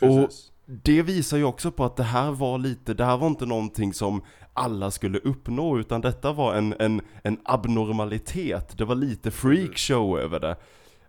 Och 0.00 0.26
Precis. 0.28 0.49
Det 0.82 1.02
visar 1.02 1.36
ju 1.36 1.44
också 1.44 1.70
på 1.70 1.84
att 1.84 1.96
det 1.96 2.02
här 2.02 2.30
var 2.30 2.58
lite, 2.58 2.94
det 2.94 3.04
här 3.04 3.16
var 3.16 3.26
inte 3.26 3.46
någonting 3.46 3.94
som 3.94 4.22
alla 4.54 4.90
skulle 4.90 5.18
uppnå 5.18 5.78
utan 5.78 6.00
detta 6.00 6.32
var 6.32 6.54
en, 6.54 6.74
en, 6.78 7.00
en 7.24 7.38
abnormalitet. 7.44 8.78
Det 8.78 8.84
var 8.84 8.94
lite 8.94 9.30
freakshow 9.30 10.18
över 10.18 10.40
det. 10.40 10.56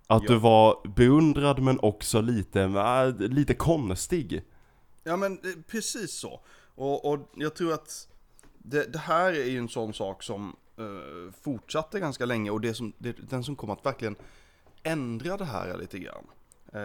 Att 0.07 0.23
Ja. 0.23 0.27
du 0.33 0.37
var 0.37 0.87
beundrad 0.95 1.59
men 1.59 1.79
också 1.79 2.21
lite, 2.21 2.61
äh, 2.61 3.15
lite 3.29 3.53
konstig. 3.53 4.43
Ja 5.03 5.17
men 5.17 5.31
eh, 5.33 5.39
precis 5.71 6.11
så. 6.11 6.39
Och, 6.75 7.05
och 7.11 7.19
jag 7.35 7.55
tror 7.55 7.73
att 7.73 8.07
det, 8.57 8.93
det 8.93 8.99
här 8.99 9.33
är 9.33 9.45
ju 9.45 9.57
en 9.57 9.69
sån 9.69 9.93
sak 9.93 10.23
som 10.23 10.55
eh, 10.77 11.33
fortsatte 11.43 11.99
ganska 11.99 12.25
länge 12.25 12.49
och 12.51 12.61
det 12.61 12.73
som, 12.73 12.93
det, 12.97 13.29
den 13.29 13.43
som 13.43 13.55
kom 13.55 13.69
att 13.69 13.85
verkligen 13.85 14.15
ändra 14.83 15.37
det 15.37 15.45
här 15.45 15.77
lite 15.77 15.99
grann 15.99 16.23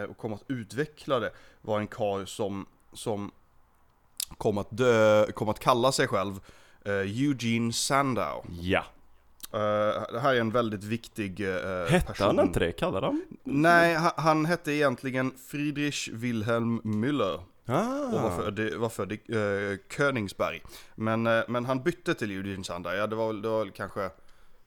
och 0.08 0.16
kom 0.16 0.32
att 0.32 0.44
utveckla 0.48 1.20
det 1.20 1.30
var 1.60 1.80
en 1.80 1.86
karl 1.86 2.24
som, 2.26 2.66
som 2.92 3.30
kom 4.38 4.58
att 4.58 4.68
dö, 4.70 5.32
kom 5.32 5.48
att 5.48 5.58
kalla 5.58 5.92
sig 5.92 6.08
själv 6.08 6.40
eh, 6.84 6.92
Eugene 6.92 7.72
Sandow. 7.72 8.44
Ja. 8.60 8.84
Eh, 9.52 10.12
det 10.12 10.20
här 10.20 10.34
är 10.34 10.40
en 10.40 10.50
väldigt 10.50 10.84
viktig 10.84 11.40
uh, 11.40 11.86
Hette 11.88 12.06
person. 12.06 12.36
han 12.36 12.46
inte 12.46 12.58
det? 12.58 12.72
Kallade 12.72 13.06
han? 13.06 13.24
Nej, 13.44 13.94
han, 13.94 14.12
han 14.16 14.44
hette 14.44 14.72
egentligen 14.72 15.34
Friedrich 15.48 16.08
Wilhelm 16.12 16.80
Müller. 16.84 17.40
Ah. 17.68 18.14
och 18.14 18.22
var 18.22 18.42
född, 18.42 18.74
var 18.74 18.88
född 18.88 19.12
i 19.12 19.34
uh, 19.34 19.78
Königsberg. 19.96 20.62
Men, 20.94 21.26
eh, 21.26 21.42
men 21.48 21.64
han 21.64 21.82
bytte 21.82 22.14
till 22.14 22.30
Eugene 22.30 22.64
Sander, 22.64 22.94
ja 22.94 23.06
det 23.06 23.16
var 23.16 23.58
väl 23.58 23.70
kanske 23.70 24.10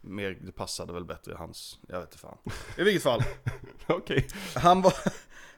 mer, 0.02 0.38
det 0.42 0.52
passade 0.52 0.94
väl 0.94 1.06
bättre 1.06 1.32
i 1.32 1.36
hans, 1.36 1.80
jag 1.88 2.00
vet 2.00 2.08
inte 2.10 2.18
fan. 2.18 2.38
I 2.78 2.84
vilket 2.84 3.04
fall, 3.04 3.24
Okej. 3.88 4.28
han 4.56 4.82
var, 4.82 4.94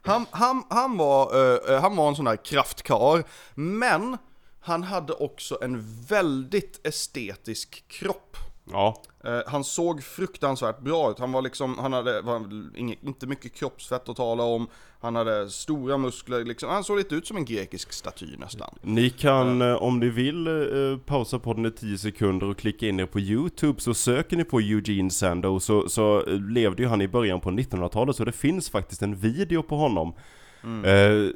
han, 0.02 0.26
han, 0.32 0.64
han 0.70 0.98
var, 0.98 1.36
eh, 1.74 1.82
han 1.82 1.96
var 1.96 2.08
en 2.10 2.16
sån 2.16 2.28
här 2.28 2.46
kraftkar, 2.46 3.24
men 3.56 4.18
han 4.60 4.84
hade 4.84 5.14
också 5.14 5.58
en 5.62 6.04
väldigt 6.08 6.88
estetisk 6.88 7.84
kropp. 7.88 8.38
Ja. 8.72 9.02
Eh, 9.24 9.40
han 9.48 9.64
såg 9.64 10.04
fruktansvärt 10.04 10.80
bra 10.80 11.12
ut, 11.12 11.20
han 11.20 11.32
var 11.32 11.42
liksom, 11.42 11.80
han 11.80 11.94
hade 11.94 12.22
var 12.22 12.42
inget, 12.76 13.04
inte 13.04 13.28
mycket 13.28 13.54
kroppsfett 13.54 14.10
att 14.10 14.16
tala 14.16 14.44
om, 14.44 14.68
han 15.02 15.16
hade 15.16 15.50
stora 15.50 15.98
muskler 15.98 16.46
liksom, 16.46 16.70
han 16.70 16.84
såg 16.84 16.98
lite 16.98 17.16
ut 17.16 17.28
som 17.28 17.38
en 17.38 17.46
grekisk 17.46 17.94
staty 17.94 18.38
nästan. 18.38 18.76
Ni 18.82 19.10
kan, 19.10 19.62
eh, 19.62 19.76
om 19.76 20.00
ni 20.00 20.10
vill, 20.10 20.48
eh, 20.48 20.98
pausa 21.06 21.40
podden 21.40 21.66
i 21.66 21.72
10 21.72 21.98
sekunder 21.98 22.50
och 22.50 22.58
klicka 22.58 22.88
in 22.88 23.00
er 23.00 23.06
på 23.06 23.20
YouTube 23.20 23.82
så 23.82 23.94
söker 23.94 24.38
ni 24.38 24.44
på 24.44 24.60
Eugene 24.60 25.10
Sando 25.10 25.60
så, 25.60 25.90
så 25.90 26.24
eh, 26.28 26.34
levde 26.34 26.84
ju 26.84 26.90
han 26.90 27.02
i 27.02 27.08
början 27.08 27.40
på 27.40 27.50
1900-talet 27.50 28.16
så 28.16 28.26
det 28.26 28.32
finns 28.32 28.70
faktiskt 28.70 29.02
en 29.02 29.16
video 29.16 29.64
på 29.64 29.76
honom. 29.76 30.14
Eh, 30.64 31.34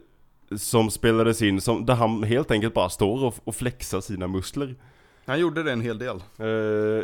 som 0.57 0.91
spelades 0.91 1.41
in, 1.41 1.61
som, 1.61 1.85
där 1.85 1.95
han 1.95 2.23
helt 2.23 2.51
enkelt 2.51 2.73
bara 2.73 2.89
står 2.89 3.25
och, 3.25 3.35
och 3.43 3.55
flexar 3.55 4.01
sina 4.01 4.27
muskler. 4.27 4.75
Han 5.25 5.39
gjorde 5.39 5.63
det 5.63 5.71
en 5.71 5.81
hel 5.81 5.97
del. 5.97 6.23
Eh, 6.39 6.45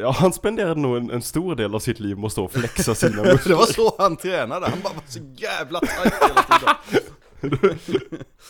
ja, 0.02 0.12
han 0.12 0.34
spenderade 0.34 0.80
nog 0.82 0.98
en, 0.98 1.12
en 1.12 1.22
stor 1.22 1.56
del 1.56 1.76
av 1.76 1.80
sitt 1.80 2.00
liv 2.00 2.18
med 2.18 2.26
att 2.26 2.32
stå 2.32 2.44
och 2.46 2.52
flexa 2.52 2.96
sina 2.96 3.24
muskler. 3.24 3.50
Det 3.54 3.56
var 3.56 3.66
så 3.66 3.96
han 3.98 4.18
tränade, 4.18 4.66
han 4.70 4.80
bara 4.84 4.94
var 4.94 5.04
så 5.08 5.20
jävla 5.36 5.80
tajt 5.80 6.14
hela 6.22 6.44
tiden. 6.44 6.76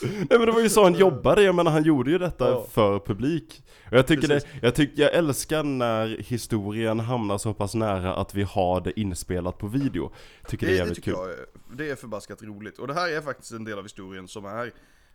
Nej 0.02 0.28
men 0.30 0.42
det 0.46 0.52
var 0.52 0.62
ju 0.62 0.70
så 0.70 0.84
han 0.84 0.94
jobbade, 0.96 1.44
jag 1.44 1.56
menar 1.56 1.72
han 1.72 1.84
gjorde 1.84 2.12
ju 2.12 2.18
detta 2.18 2.50
Ja. 2.50 2.66
för 2.72 3.00
publik. 3.00 3.64
Och 3.92 3.98
jag 3.98 4.08
tycker 4.08 4.28
Precis. 4.28 4.50
det, 4.54 4.66
jag 4.66 4.76
tycker, 4.76 5.02
jag 5.02 5.14
älskar 5.14 5.64
när 5.64 6.08
historien 6.28 7.00
hamnar 7.00 7.38
så 7.38 7.54
pass 7.54 7.76
nära 7.76 8.16
att 8.16 8.36
vi 8.36 8.44
har 8.44 8.82
det 8.82 9.00
inspelat 9.00 9.58
på 9.58 9.68
video. 9.68 10.12
Tycker 10.48 10.68
det, 10.68 10.72
är 10.72 10.74
Det, 10.74 10.74
det 10.74 10.78
jävligt 10.78 10.96
tycker 10.96 11.12
kul. 11.12 11.20
jag 11.20 11.30
är, 11.32 11.46
det 11.78 11.90
är 11.92 11.96
förbaskat 11.96 12.44
roligt. 12.44 12.80
Och 12.80 12.88
det 12.88 12.94
här 12.94 13.10
är 13.10 13.22
faktiskt 13.22 13.52
en 13.52 13.64
del 13.64 13.78
av 13.78 13.84
historien 13.84 14.28
som 14.28 14.46
är 14.46 14.72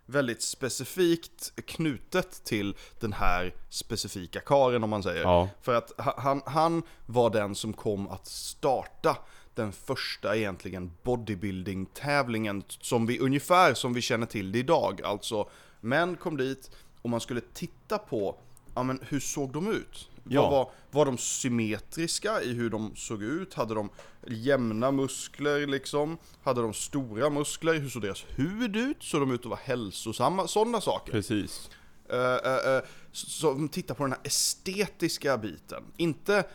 väldigt 0.09 0.41
specifikt 0.41 1.53
knutet 1.65 2.43
till 2.43 2.75
den 2.99 3.13
här 3.13 3.53
specifika 3.69 4.39
karen 4.39 4.83
om 4.83 4.89
man 4.89 5.03
säger. 5.03 5.21
Ja. 5.21 5.49
För 5.61 5.75
att 5.75 5.91
ha- 5.97 6.19
han, 6.19 6.41
han 6.45 6.83
var 7.05 7.29
den 7.29 7.55
som 7.55 7.73
kom 7.73 8.07
att 8.07 8.27
starta 8.27 9.17
den 9.55 9.71
första 9.71 10.35
egentligen 10.35 10.91
bodybuilding-tävlingen 11.03 12.63
som 12.67 13.05
vi 13.05 13.19
ungefär 13.19 13.73
som 13.73 13.93
vi 13.93 14.01
känner 14.01 14.25
till 14.25 14.51
det 14.51 14.59
idag. 14.59 15.01
Alltså, 15.01 15.49
män 15.81 16.15
kom 16.17 16.37
dit 16.37 16.71
och 17.01 17.09
man 17.09 17.21
skulle 17.21 17.41
titta 17.53 17.97
på, 17.97 18.35
ja 18.77 18.83
men 18.83 18.99
hur 19.01 19.19
såg 19.19 19.53
de 19.53 19.67
ut? 19.67 20.09
Ja. 20.23 20.49
Var, 20.49 20.71
var, 20.91 21.05
de 21.05 21.17
symmetriska 21.17 22.41
i 22.41 22.53
hur 22.53 22.69
de 22.69 22.95
såg 22.95 23.23
ut? 23.23 23.53
Hade 23.53 23.73
de 23.73 23.89
jämna 24.27 24.91
muskler 24.91 25.67
liksom? 25.67 26.17
Hade 26.43 26.61
de 26.61 26.73
stora 26.73 27.29
muskler? 27.29 27.73
Hur 27.73 27.89
såg 27.89 28.01
deras 28.01 28.25
hud 28.29 28.75
ut? 28.75 29.03
Såg 29.03 29.21
de 29.21 29.31
ut 29.31 29.39
att 29.39 29.45
vara 29.45 29.59
hälsosamma? 29.63 30.47
Sådana 30.47 30.81
saker. 30.81 31.11
Precis. 31.11 31.69
Uh, 32.13 32.19
uh, 32.19 32.75
uh, 32.75 32.81
så 33.11 33.67
titta 33.71 33.93
på 33.93 34.03
den 34.03 34.11
här 34.11 34.21
estetiska 34.23 35.37
biten. 35.37 35.83
Inte 35.97 36.45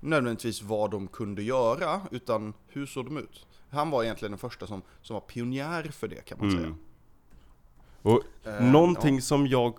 nödvändigtvis 0.00 0.62
vad 0.62 0.90
de 0.90 1.08
kunde 1.08 1.42
göra, 1.42 2.00
utan 2.10 2.54
hur 2.68 2.86
såg 2.86 3.04
de 3.04 3.16
ut? 3.18 3.46
Han 3.70 3.90
var 3.90 4.04
egentligen 4.04 4.32
den 4.32 4.38
första 4.38 4.66
som, 4.66 4.82
som 5.02 5.14
var 5.14 5.20
pionjär 5.20 5.82
för 5.82 6.08
det 6.08 6.24
kan 6.24 6.38
man 6.38 6.50
Mm. 6.50 6.62
säga. 6.62 6.74
Och 8.02 8.22
Eh, 8.44 8.64
någonting 8.64 9.22
som 9.22 9.46
jag 9.46 9.74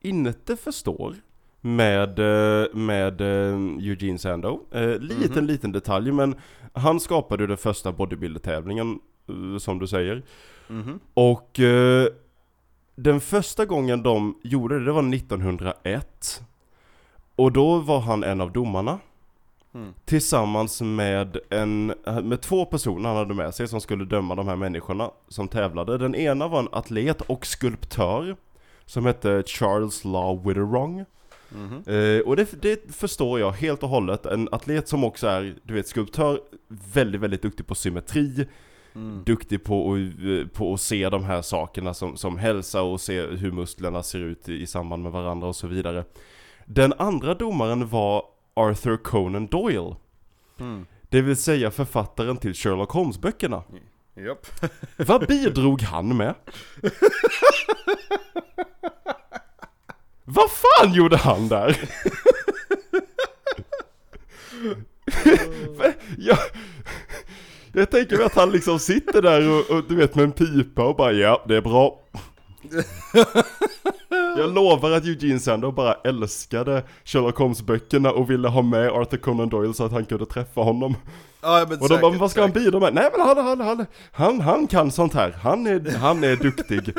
inte 0.00 0.56
förstår 0.56 1.16
med, 1.60 2.18
eh, 2.18 2.66
med 2.74 3.20
eh, 3.20 3.54
Eugene 3.88 4.18
Sando, 4.18 4.60
eh, 4.72 4.98
liten 4.98 5.32
Mhm. 5.44 5.46
liten 5.46 5.72
detalj 5.72 6.12
men 6.12 6.34
han 6.72 7.00
skapade 7.00 7.46
den 7.46 7.56
första 7.56 7.92
bodybuilder-tävlingen, 7.92 8.98
som 9.58 9.78
du 9.78 9.86
säger. 9.86 10.22
Mhm. 10.68 11.00
Och 11.14 11.60
eh, 11.60 12.06
den 12.94 13.20
första 13.20 13.66
gången 13.66 14.02
de 14.02 14.38
gjorde 14.42 14.78
det, 14.78 14.84
det 14.84 14.92
var 14.92 15.02
1901. 15.02 16.42
Och 17.36 17.52
då 17.52 17.78
var 17.78 18.00
han 18.00 18.24
en 18.24 18.40
av 18.40 18.52
domarna. 18.52 18.98
Mm. 19.74 19.94
Tillsammans 20.04 20.80
med, 20.80 21.36
en, 21.50 21.86
med 22.22 22.40
två 22.40 22.64
personer 22.64 23.08
han 23.08 23.18
hade 23.18 23.34
med 23.34 23.54
sig 23.54 23.68
som 23.68 23.80
skulle 23.80 24.04
döma 24.04 24.34
de 24.34 24.48
här 24.48 24.56
människorna 24.56 25.10
som 25.28 25.48
tävlade. 25.48 25.98
Den 25.98 26.14
ena 26.14 26.48
var 26.48 26.58
en 26.60 26.68
atlet 26.72 27.20
och 27.20 27.46
skulptör 27.46 28.36
som 28.86 29.06
hette 29.06 29.42
Charles 29.46 30.04
Law 30.04 30.48
Witherong. 30.48 31.04
Mhm. 31.50 31.82
Eh, 31.86 32.20
och 32.20 32.36
det, 32.36 32.62
det 32.62 32.94
förstår 32.94 33.40
jag 33.40 33.52
helt 33.52 33.82
och 33.82 33.88
hållet. 33.88 34.26
En 34.26 34.48
atlet 34.52 34.88
som 34.88 35.04
också 35.04 35.26
är, 35.26 35.54
du 35.62 35.74
vet, 35.74 35.88
skulptör, 35.88 36.40
väldigt, 36.94 37.20
väldigt 37.20 37.42
duktig 37.42 37.66
på 37.66 37.74
symmetri. 37.74 38.46
Mm. 38.94 39.24
Duktig 39.24 39.64
på, 39.64 39.94
att- 39.94 40.52
på 40.52 40.74
att 40.74 40.80
se 40.80 41.08
de 41.08 41.24
här 41.24 41.42
sakerna 41.42 41.94
som, 41.94 42.16
som 42.16 42.38
hälsa 42.38 42.82
och 42.82 43.00
se 43.00 43.20
hur 43.26 43.52
musklerna 43.52 44.02
ser 44.02 44.18
ut 44.20 44.48
i, 44.48 44.52
i 44.62 44.66
samband 44.66 45.02
med 45.02 45.12
varandra 45.12 45.48
och 45.48 45.56
så 45.56 45.66
vidare. 45.66 46.04
Den 46.66 46.92
andra 46.98 47.34
domaren 47.34 47.88
var 47.88 48.22
Arthur 48.54 48.96
Conan 48.96 49.46
Doyle. 49.46 49.94
Mm. 50.60 50.86
Det 51.08 51.20
vill 51.20 51.36
säga 51.36 51.70
författaren 51.70 52.36
till 52.36 52.54
Sherlock 52.54 52.90
Holmes-böckerna. 52.90 53.62
Japp. 54.16 54.46
Vad 54.96 55.26
bidrog 55.26 55.82
han 55.82 56.16
med? 56.16 56.34
Vad 60.30 60.50
fan 60.50 60.92
gjorde 60.94 61.16
han 61.16 61.48
där? 61.48 61.78
jag, 66.18 66.38
jag 67.72 67.90
tänker 67.90 68.16
mig 68.16 68.26
att 68.26 68.34
han 68.34 68.50
liksom 68.50 68.78
sitter 68.78 69.22
där 69.22 69.48
och, 69.50 69.70
och 69.76 69.84
du 69.88 69.96
vet 69.96 70.14
med 70.14 70.24
en 70.24 70.32
pipa 70.32 70.84
och 70.84 70.96
bara 70.96 71.12
ja, 71.12 71.44
det 71.48 71.56
är 71.56 71.60
bra. 71.60 72.00
Jag 74.38 74.54
lovar 74.54 74.90
att 74.90 75.04
Eugene 75.04 75.40
Sander 75.40 75.70
bara 75.70 75.94
älskade 75.94 76.82
Sherlock 77.04 77.36
Holmes-böckerna 77.38 78.10
och 78.10 78.30
ville 78.30 78.48
ha 78.48 78.62
med 78.62 78.88
Arthur 78.90 79.16
Conan 79.18 79.48
Doyle 79.48 79.74
så 79.74 79.84
att 79.84 79.92
han 79.92 80.04
kunde 80.04 80.26
träffa 80.26 80.60
honom. 80.60 80.94
Ja, 81.42 81.66
men 81.68 81.78
Och 81.80 81.88
de 81.88 81.94
bara, 81.94 81.98
säkert, 81.98 82.10
"Men 82.10 82.18
vad 82.18 82.30
ska 82.30 82.40
han 82.40 82.50
bidra 82.52 82.80
med? 82.80 82.94
Nej 82.94 83.10
men 83.16 83.26
han, 83.26 83.36
han, 83.38 83.60
han, 83.60 83.86
han, 84.12 84.40
han 84.40 84.66
kan 84.66 84.90
sånt 84.90 85.14
här. 85.14 85.30
Han 85.42 85.66
är, 85.66 85.96
han 85.98 86.24
är 86.24 86.36
duktig. 86.36 86.94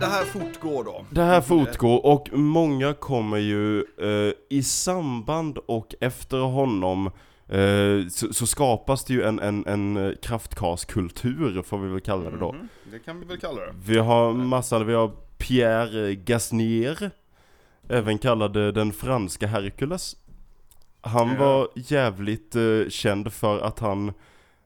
Det 0.00 0.06
här 0.06 0.24
fortgår 0.24 0.84
då. 0.84 1.04
Det 1.10 1.22
här 1.22 1.40
fortgår 1.40 2.06
och 2.06 2.28
många 2.32 2.94
kommer 2.94 3.38
ju 3.38 3.78
eh, 3.78 4.32
i 4.50 4.62
samband 4.62 5.58
och 5.58 5.94
efter 6.00 6.38
honom 6.38 7.06
eh, 7.48 8.08
så, 8.10 8.32
så 8.32 8.46
skapas 8.46 9.04
det 9.04 9.14
ju 9.14 9.22
en, 9.22 9.38
en, 9.38 9.66
en 9.66 10.16
kraftkarskultur 10.22 11.62
får 11.62 11.78
vi 11.78 11.88
väl 11.88 12.00
kalla 12.00 12.30
det 12.30 12.38
då. 12.38 12.52
Mhm. 12.52 12.68
Det 12.92 12.98
kan 12.98 13.20
vi 13.20 13.26
väl 13.26 13.40
kalla 13.40 13.60
det. 13.60 13.74
Vi 13.84 13.98
har 13.98 14.32
massa, 14.32 14.78
vi 14.78 14.94
har 14.94 15.10
Pierre 15.38 16.14
Gasnier, 16.14 17.10
även 17.88 18.18
kallad 18.18 18.56
eh, 18.56 18.68
den 18.68 18.92
franska 18.92 19.46
Hercules. 19.46 20.16
Han 21.00 21.38
var 21.38 21.68
jävligt 21.74 22.56
eh, 22.56 22.88
känd 22.88 23.32
för 23.32 23.60
att 23.60 23.78
han 23.78 24.12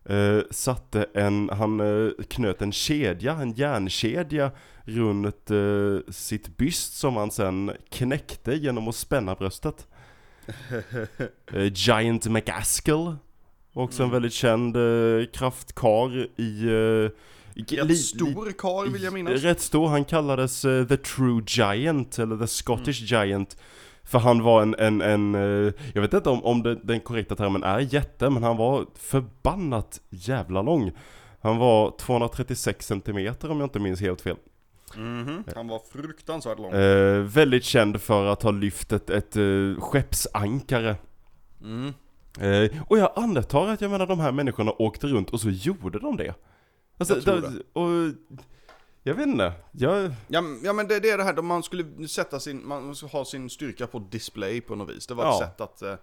eh, 0.04 0.38
satte 0.50 1.06
en, 1.14 1.48
han 1.52 1.80
eh, 1.80 2.10
knöt 2.28 2.62
en 2.62 2.72
kedja, 2.72 3.32
en 3.42 3.52
järnkedja 3.52 4.50
runt 4.84 5.50
eh, 5.50 6.12
sitt 6.12 6.56
byst 6.56 6.94
som 6.98 7.16
han 7.16 7.30
sen 7.30 7.72
knäckte 7.90 8.54
genom 8.54 8.88
att 8.88 8.96
spänna 8.96 9.34
bröstet. 9.34 9.86
eh, 11.52 11.72
Giant 11.74 12.26
McAskill, 12.26 13.16
också 13.72 14.02
en 14.02 14.08
Mm. 14.08 14.12
väldigt 14.12 14.32
känd 14.32 14.76
eh, 14.76 15.26
kraftkar 15.32 16.28
i 16.40 16.64
eh, 16.64 17.10
Rätt 17.54 17.86
li- 17.86 17.96
stor 17.96 18.52
karl 18.52 18.88
vill 18.92 19.02
jag 19.02 19.12
minnas. 19.12 19.42
Rätt 19.42 19.60
stor, 19.60 19.88
han 19.88 20.04
kallades 20.04 20.64
eh, 20.64 20.86
The 20.86 20.96
True 20.96 21.42
Giant, 21.46 22.18
eller 22.18 22.36
The 22.36 22.46
Scottish 22.46 23.12
Mm. 23.12 23.28
Giant 23.28 23.56
För 24.12 24.18
han 24.18 24.42
var 24.42 24.62
en, 24.62 24.74
en, 24.78 25.00
en 25.00 25.34
eh, 25.34 25.72
jag 25.94 26.02
vet 26.02 26.12
inte 26.14 26.30
om, 26.30 26.44
om 26.44 26.62
det, 26.62 26.74
den 26.74 27.00
korrekta 27.00 27.36
termen 27.36 27.62
är 27.62 27.78
jätte, 27.94 28.30
men 28.30 28.42
han 28.42 28.56
var 28.56 28.86
förbannat 28.94 30.00
jävla 30.10 30.62
lång 30.62 30.92
Han 31.40 31.58
var 31.58 31.94
236 31.98 32.86
cm 32.86 33.34
om 33.42 33.60
jag 33.60 33.62
inte 33.66 33.78
minns 33.80 34.00
helt 34.00 34.20
fel 34.20 34.36
Mhm. 34.96 35.44
Han 35.54 35.68
var 35.68 35.80
fruktansvärt 35.92 36.58
lång. 36.58 36.72
eh, 36.72 37.18
Väldigt 37.22 37.64
känd 37.64 38.00
för 38.00 38.26
att 38.26 38.42
ha 38.42 38.50
lyft 38.50 38.92
ett, 38.92 39.10
ett 39.10 39.36
eh, 39.36 39.80
skeppsankare 39.80 40.96
Mm. 41.62 41.86
eh, 42.40 42.70
Och 42.88 42.98
jag 42.98 43.12
antar 43.16 43.68
att 43.68 43.80
jag 43.80 43.90
menar 43.90 44.06
de 44.06 44.20
här 44.20 44.32
människorna 44.32 44.72
åkte 44.78 45.06
runt 45.06 45.30
och 45.30 45.40
så 45.40 45.50
gjorde 45.50 45.98
de 45.98 46.16
det 46.16 46.34
Alltså, 46.98 47.14
Jag 47.14 47.24
tror 47.24 47.40
där- 47.40 47.62
och 47.72 48.14
jag 49.02 49.14
vet 49.14 49.26
inte, 49.26 49.52
jag, 49.72 50.10
Ja, 50.28 50.42
ja 50.64 50.72
men 50.72 50.88
det, 50.88 51.00
det 51.00 51.10
är 51.10 51.18
det 51.18 51.24
här, 51.24 51.32
då 51.32 51.42
man 51.42 51.62
skulle 51.62 52.08
sätta 52.08 52.40
sin, 52.40 52.66
man 52.68 52.94
skulle 52.94 53.10
ha 53.12 53.24
sin 53.24 53.50
styrka 53.50 53.86
på 53.86 53.98
display 53.98 54.60
på 54.60 54.74
något 54.74 54.90
vis. 54.96 55.06
Det 55.06 55.14
var 55.14 55.24
ett 55.24 55.40
Ja. 55.40 55.46
sätt 55.46 55.60
att, 55.60 55.82
eh, 55.82 55.94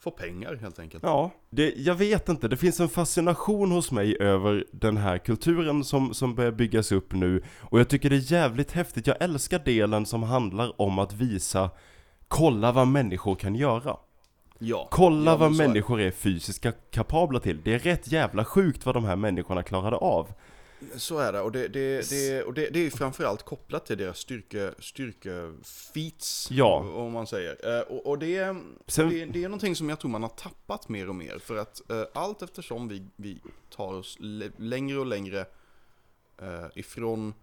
få 0.00 0.10
pengar 0.10 0.54
helt 0.56 0.78
enkelt. 0.78 1.02
Ja, 1.02 1.30
det, 1.50 1.74
jag 1.76 1.94
vet 1.94 2.28
inte. 2.28 2.48
Det 2.48 2.56
finns 2.56 2.80
en 2.80 2.88
fascination 2.88 3.70
hos 3.70 3.90
mig 3.90 4.16
över 4.20 4.64
den 4.72 4.96
här 4.96 5.18
kulturen 5.18 5.84
som, 5.84 6.14
som 6.14 6.34
börjar 6.34 6.52
byggas 6.52 6.92
upp 6.92 7.12
nu. 7.12 7.42
Och 7.60 7.80
jag 7.80 7.88
tycker 7.88 8.10
det 8.10 8.16
är 8.16 8.32
jävligt 8.32 8.72
häftigt. 8.72 9.06
Jag 9.06 9.16
älskar 9.22 9.58
delen 9.58 10.06
som 10.06 10.22
handlar 10.22 10.80
om 10.80 10.98
att 10.98 11.12
visa 11.12 11.70
Kolla 12.28 12.72
vad 12.72 12.88
människor 12.88 13.34
kan 13.34 13.54
göra. 13.54 13.96
Ja. 14.58 14.88
Kolla 14.90 15.30
ja, 15.30 15.36
vad 15.36 15.56
så 15.56 15.62
är 15.62 15.68
människor 15.68 16.00
är 16.00 16.10
fysiska 16.10 16.72
kapabla 16.72 17.40
till. 17.40 17.60
Det 17.64 17.74
är 17.74 17.78
rätt 17.78 18.12
jävla 18.12 18.44
sjukt 18.44 18.86
vad 18.86 18.94
de 18.94 19.04
här 19.04 19.16
människorna 19.16 19.62
klarade 19.62 19.96
av. 19.96 20.28
Så 20.96 21.18
är 21.18 21.32
det, 21.32 21.40
och 21.40 21.52
det, 21.52 21.68
det, 21.68 22.10
det, 22.10 22.42
och 22.42 22.54
det, 22.54 22.68
det 22.70 22.86
är 22.86 22.90
framförallt 22.90 23.42
kopplat 23.42 23.86
till 23.86 23.98
deras 23.98 24.18
styrke, 24.18 24.74
styrkefeats, 24.78 26.48
Ja. 26.50 26.78
om 26.94 27.12
man 27.12 27.26
säger. 27.26 27.76
Eh, 27.78 27.82
Och, 27.82 28.06
och 28.06 28.18
det, 28.18 28.56
Sen- 28.86 29.08
det, 29.08 29.24
det 29.24 29.44
är 29.44 29.48
någonting 29.48 29.76
som 29.76 29.88
jag 29.88 30.00
tror 30.00 30.10
man 30.10 30.22
har 30.22 30.28
tappat 30.28 30.88
mer 30.88 31.08
och 31.08 31.14
mer, 31.14 31.38
för 31.38 31.56
att 31.56 31.90
eh, 31.90 32.02
allt 32.14 32.42
eftersom 32.42 32.88
vi, 32.88 33.02
vi 33.16 33.40
tar 33.70 33.92
oss 33.94 34.16
längre 34.56 34.98
och 34.98 35.06
längre 35.06 35.40
eh, 36.42 36.66
ifrån 36.74 37.34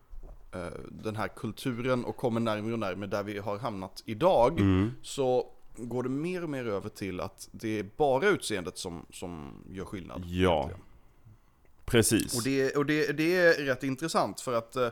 den 0.90 1.16
här 1.16 1.28
kulturen 1.28 2.06
och 2.06 2.16
kommer 2.18 2.40
närmare 2.40 2.74
och 2.74 2.80
närmare 2.80 3.10
där 3.10 3.24
vi 3.24 3.38
har 3.40 3.58
hamnat 3.58 4.04
idag, 4.06 4.60
Mm. 4.60 4.92
så 5.02 5.52
går 5.78 6.04
det 6.04 6.10
mer 6.10 6.44
och 6.44 6.50
mer 6.50 6.66
över 6.68 6.90
till 6.90 7.20
att 7.20 7.50
det 7.52 7.80
är 7.80 7.86
bara 7.98 8.28
utseendet 8.28 8.78
som, 8.78 9.06
som 9.10 9.54
gör 9.70 9.86
skillnad. 9.86 10.24
Ja. 10.26 10.56
egentligen. 10.58 10.82
Precis. 11.86 12.38
Och, 12.38 12.44
det, 12.44 12.76
och 12.76 12.86
det, 12.86 13.12
det 13.12 13.36
är 13.36 13.54
rätt 13.66 13.84
intressant 13.84 14.42
för 14.42 14.54
att 14.54 14.76
eh, 14.76 14.90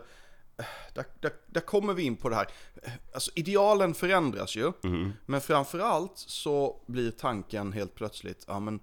där, 0.94 1.04
där, 1.20 1.32
där 1.46 1.60
kommer 1.60 1.94
vi 1.94 2.02
in 2.02 2.16
på 2.16 2.28
det 2.28 2.36
här. 2.36 2.48
Alltså 3.14 3.30
idealen 3.34 3.94
förändras 3.94 4.56
ju, 4.56 4.72
Mm. 4.82 5.12
men 5.26 5.40
framförallt 5.40 6.12
så 6.18 6.80
blir 6.86 7.10
tanken 7.10 7.72
helt 7.72 7.94
plötsligt, 7.94 8.44
ja 8.48 8.60
men 8.60 8.80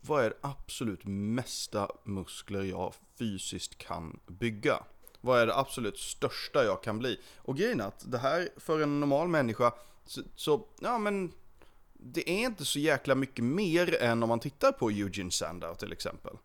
vad 0.00 0.24
är 0.24 0.30
det 0.30 0.36
absolut 0.40 1.00
mesta 1.04 1.88
muskler 2.04 2.62
jag 2.62 2.94
fysiskt 3.18 3.78
kan 3.78 4.20
bygga? 4.26 4.82
Vad 5.20 5.40
är 5.40 5.46
det 5.46 5.56
absolut 5.56 5.98
största 5.98 6.64
jag 6.64 6.82
kan 6.82 6.98
bli? 6.98 7.20
Och 7.36 7.56
grejen 7.56 7.80
är 7.80 7.84
att 7.84 8.04
det 8.10 8.18
här 8.18 8.48
för 8.56 8.80
en 8.80 9.00
normal 9.00 9.28
människa, 9.28 9.72
så, 10.06 10.20
så 10.36 10.66
ja 10.80 10.98
men 10.98 11.32
det 11.92 12.30
är 12.30 12.38
inte 12.44 12.64
så 12.64 12.78
jäkla 12.78 13.14
mycket 13.14 13.44
mer 13.44 14.02
än 14.02 14.22
om 14.22 14.28
man 14.28 14.40
tittar 14.40 14.72
på 14.72 14.90
Eugene 14.90 15.30
Sandow 15.30 15.74
till 15.74 15.92
exempel. 15.92 16.36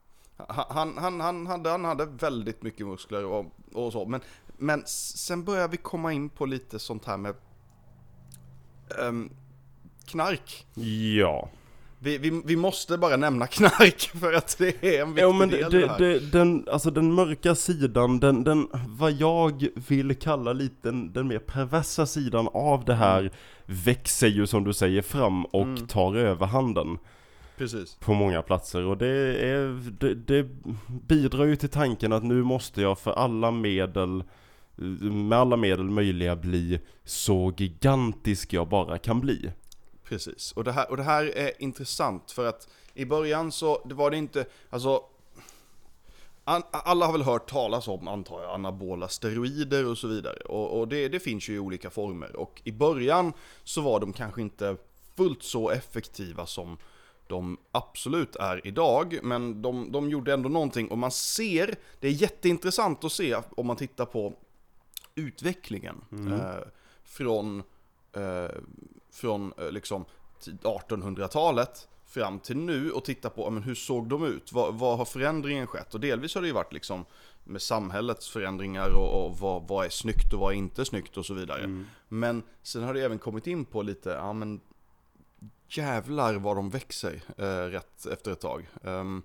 Han, 0.47 0.97
han, 0.97 1.19
han, 1.21 1.47
hade, 1.47 1.69
han 1.69 1.85
hade 1.85 2.05
väldigt 2.05 2.63
mycket 2.63 2.87
muskler 2.87 3.25
och, 3.25 3.45
och 3.73 3.91
så, 3.93 4.05
men, 4.05 4.21
men 4.57 4.83
sen 4.85 5.43
börjar 5.43 5.67
vi 5.67 5.77
komma 5.77 6.13
in 6.13 6.29
på 6.29 6.45
lite 6.45 6.79
sånt 6.79 7.05
här 7.05 7.17
med 7.17 7.35
ehm, 8.99 9.29
knark. 10.05 10.65
Ja. 11.19 11.49
Vi, 12.01 12.17
vi, 12.17 12.41
vi 12.45 12.55
måste 12.55 12.97
bara 12.97 13.17
nämna 13.17 13.47
knark 13.47 14.11
för 14.19 14.33
att 14.33 14.57
det 14.57 14.83
är 14.97 15.01
en 15.01 15.07
viktig 15.13 15.23
Ja 15.23 15.31
men 15.31 15.49
del 15.49 15.71
det, 15.71 15.79
det 15.79 15.87
här. 15.87 15.97
det, 15.99 16.19
den, 16.19 16.67
alltså 16.71 16.91
den 16.91 17.13
mörka 17.13 17.55
sidan, 17.55 18.19
den, 18.19 18.43
den, 18.43 18.67
vad 18.87 19.11
jag 19.11 19.67
vill 19.87 20.15
kalla 20.15 20.53
lite 20.53 20.75
den, 20.81 21.13
den 21.13 21.27
mer 21.27 21.39
perversa 21.39 22.05
sidan 22.05 22.47
av 22.53 22.85
det 22.85 22.95
här 22.95 23.31
växer 23.65 24.27
ju 24.27 24.47
som 24.47 24.63
du 24.63 24.73
säger 24.73 25.01
fram 25.01 25.45
och 25.45 25.61
Mm. 25.63 25.87
tar 25.87 26.15
överhanden 26.15 26.97
Precis. 27.59 27.95
på 27.95 28.13
många 28.13 28.41
platser 28.41 28.85
och 28.85 28.97
det 28.97 29.07
är, 29.45 29.91
det, 29.99 30.15
det 30.15 30.47
bidrar 30.87 31.45
ju 31.45 31.55
till 31.55 31.69
tanken 31.69 32.13
att 32.13 32.23
nu 32.23 32.43
måste 32.43 32.81
jag 32.81 32.99
för 32.99 33.11
alla 33.11 33.51
medel 33.51 34.23
med 34.75 35.39
alla 35.39 35.57
medel 35.57 35.89
möjliga 35.89 36.35
bli 36.35 36.79
så 37.03 37.53
gigantisk 37.57 38.53
jag 38.53 38.67
bara 38.67 38.97
kan 38.97 39.19
bli. 39.19 39.51
Precis, 40.03 40.51
och 40.51 40.63
det, 40.63 40.71
här, 40.71 40.89
och 40.89 40.97
det 40.97 41.03
här 41.03 41.37
är 41.37 41.61
intressant 41.63 42.31
för 42.31 42.45
att 42.45 42.67
i 42.93 43.05
början 43.05 43.51
så 43.51 43.81
det 43.85 43.93
var 43.93 44.11
det 44.11 44.17
inte, 44.17 44.45
alltså 44.69 45.03
alla 46.71 47.05
har 47.05 47.13
väl 47.13 47.21
hört 47.21 47.49
talas 47.49 47.87
om, 47.87 48.07
antar 48.07 48.41
jag, 48.41 48.53
anabola 48.53 49.07
steroider 49.07 49.85
och 49.85 49.97
så 49.97 50.07
vidare. 50.07 50.39
Och, 50.39 50.79
och 50.79 50.87
det, 50.87 51.07
det 51.07 51.19
finns 51.19 51.49
ju 51.49 51.55
i 51.55 51.59
olika 51.59 51.89
former. 51.89 52.35
Och 52.35 52.61
i 52.63 52.71
början 52.71 53.33
så 53.63 53.81
var 53.81 53.99
de 53.99 54.13
kanske 54.13 54.41
inte 54.41 54.77
fullt 55.15 55.43
så 55.43 55.69
effektiva 55.69 56.45
som 56.45 56.77
de 57.29 57.57
absolut 57.71 58.35
är 58.35 58.67
idag, 58.67 59.19
men 59.23 59.61
de, 59.61 59.91
de 59.91 60.09
gjorde 60.09 60.33
ändå 60.33 60.49
någonting 60.49 60.87
och 60.87 60.97
man 60.97 61.11
ser, 61.11 61.75
det 61.99 62.07
är 62.07 62.11
jätteintressant 62.11 63.03
att 63.03 63.11
se 63.11 63.37
om 63.49 63.67
man 63.67 63.75
tittar 63.75 64.05
på 64.05 64.33
utvecklingen 65.15 66.01
eh, 66.31 66.67
från, 67.03 67.63
eh, 68.13 68.55
från 69.11 69.53
eh, 69.57 69.71
liksom 69.71 70.05
tid- 70.39 70.59
1800-talet 70.61 71.87
fram 72.05 72.39
till 72.39 72.57
nu 72.57 72.91
och 72.91 73.05
titta 73.05 73.29
på 73.29 73.49
men 73.49 73.63
hur 73.63 73.75
såg 73.75 74.07
de 74.07 74.25
ut? 74.25 74.53
Vad, 74.53 74.73
vad 74.73 74.97
har 74.97 75.05
förändringen 75.05 75.67
skett? 75.67 75.93
Och 75.93 75.99
delvis 75.99 76.35
har 76.35 76.41
det 76.41 76.47
ju 76.47 76.53
varit 76.53 76.73
liksom 76.73 77.05
med 77.43 77.61
samhällets 77.61 78.29
förändringar 78.29 78.89
och, 78.89 79.25
och 79.25 79.37
vad, 79.37 79.67
vad 79.67 79.85
är 79.85 79.89
snyggt 79.89 80.33
och 80.33 80.39
vad 80.39 80.53
är 80.53 80.57
inte 80.57 80.85
snyggt 80.85 81.17
och 81.17 81.25
så 81.25 81.33
vidare. 81.33 81.85
Men 82.07 82.43
sen 82.63 82.83
har 82.83 82.93
det 82.93 83.01
även 83.01 83.19
kommit 83.19 83.47
in 83.47 83.65
på 83.65 83.81
lite, 83.81 84.09
ja 84.09 84.33
men 84.33 84.61
jävlar 85.69 86.35
vad 86.35 86.55
de 86.55 86.69
växer 86.69 87.21
eh, 87.37 87.45
rätt 87.45 88.05
efter 88.05 88.31
ett 88.31 88.41
tag. 88.41 88.69
Um, 88.81 89.23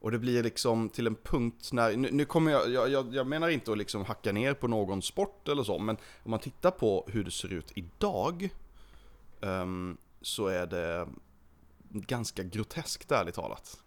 och 0.00 0.10
det 0.10 0.18
blir 0.18 0.42
liksom 0.42 0.88
till 0.88 1.06
en 1.06 1.14
punkt 1.14 1.72
när, 1.72 1.96
nu, 1.96 2.08
nu 2.12 2.24
kommer 2.24 2.50
jag, 2.50 2.70
jag, 2.70 2.90
jag, 2.90 3.14
jag 3.14 3.26
menar 3.26 3.48
inte 3.48 3.72
att 3.72 3.78
liksom 3.78 4.04
hacka 4.04 4.32
ner 4.32 4.54
på 4.54 4.68
någon 4.68 5.02
sport 5.02 5.48
eller 5.48 5.62
så, 5.62 5.78
men 5.78 5.96
om 6.22 6.30
man 6.30 6.40
tittar 6.40 6.70
på 6.70 7.08
hur 7.12 7.24
det 7.24 7.30
ser 7.30 7.52
ut 7.52 7.72
idag, 7.74 8.48
um, 9.40 9.96
så 10.22 10.46
är 10.46 10.66
det 10.66 11.08
ganska 11.90 12.42
groteskt 12.42 13.12
ärligt 13.12 13.34
talat. 13.34 13.78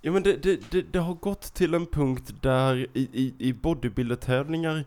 Ja 0.00 0.12
men 0.12 0.22
det, 0.22 0.36
det, 0.36 0.70
det, 0.70 0.82
det 0.82 0.98
har 0.98 1.14
gått 1.14 1.54
till 1.54 1.74
en 1.74 1.86
punkt 1.86 2.34
där 2.42 2.86
i, 2.94 3.08
i, 3.12 3.34
i 3.38 3.52
bodybuilder-tävlingar 3.52 4.84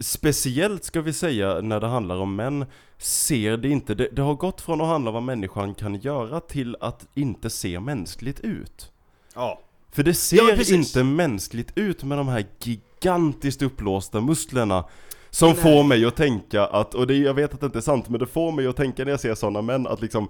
Speciellt 0.00 0.84
ska 0.84 1.00
vi 1.00 1.12
säga 1.12 1.60
när 1.60 1.80
det 1.80 1.86
handlar 1.86 2.16
om 2.16 2.36
män 2.36 2.66
Ser 2.98 3.56
det 3.56 3.68
inte, 3.68 3.94
det, 3.94 4.08
det 4.12 4.22
har 4.22 4.34
gått 4.34 4.60
från 4.60 4.80
att 4.80 4.86
handla 4.86 5.10
om 5.10 5.14
vad 5.14 5.22
människan 5.22 5.74
kan 5.74 5.94
göra 5.94 6.40
till 6.40 6.76
att 6.80 7.06
inte 7.14 7.50
se 7.50 7.80
mänskligt 7.80 8.40
ut 8.40 8.92
Ja. 9.34 9.60
För 9.92 10.02
det 10.02 10.10
Ja, 10.10 10.14
ser 10.14 10.56
precis. 10.56 10.72
inte 10.72 11.04
mänskligt 11.04 11.72
ut 11.74 12.04
med 12.04 12.18
de 12.18 12.28
här 12.28 12.44
gigantiskt 12.60 13.62
uppblåsta 13.62 14.20
musklerna 14.20 14.84
Som 15.30 15.48
Nej. 15.48 15.56
får 15.62 15.84
mig 15.84 16.04
att 16.04 16.16
tänka 16.16 16.66
att, 16.66 16.94
och 16.94 17.06
det, 17.06 17.14
jag 17.16 17.34
vet 17.34 17.54
att 17.54 17.60
det 17.60 17.66
inte 17.66 17.78
är 17.78 17.80
sant 17.80 18.08
men 18.08 18.20
det 18.20 18.26
får 18.26 18.52
mig 18.52 18.66
att 18.66 18.76
tänka 18.76 19.04
när 19.04 19.10
jag 19.10 19.20
ser 19.20 19.34
sådana 19.34 19.62
män 19.62 19.86
att 19.86 20.00
liksom 20.02 20.28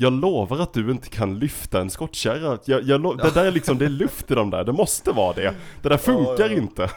jag 0.00 0.12
lovar 0.12 0.58
att 0.58 0.72
du 0.72 0.90
inte 0.90 1.08
kan 1.08 1.38
lyfta 1.38 1.80
en 1.80 1.90
skottkärra. 1.90 2.58
Jag, 2.64 2.82
jag 2.82 3.18
Det 3.18 3.30
där 3.34 3.44
är 3.44 3.50
liksom, 3.52 3.78
det 3.78 3.84
är 3.84 3.88
luft 3.88 4.30
i 4.30 4.34
de 4.34 4.50
där. 4.50 4.64
Det 4.64 4.72
måste 4.72 5.12
vara 5.12 5.32
det. 5.32 5.54
Det 5.82 5.88
där 5.88 5.96
funkar 5.96 6.32
Ja, 6.38 6.46
ja. 6.46 6.62
inte. 6.62 6.90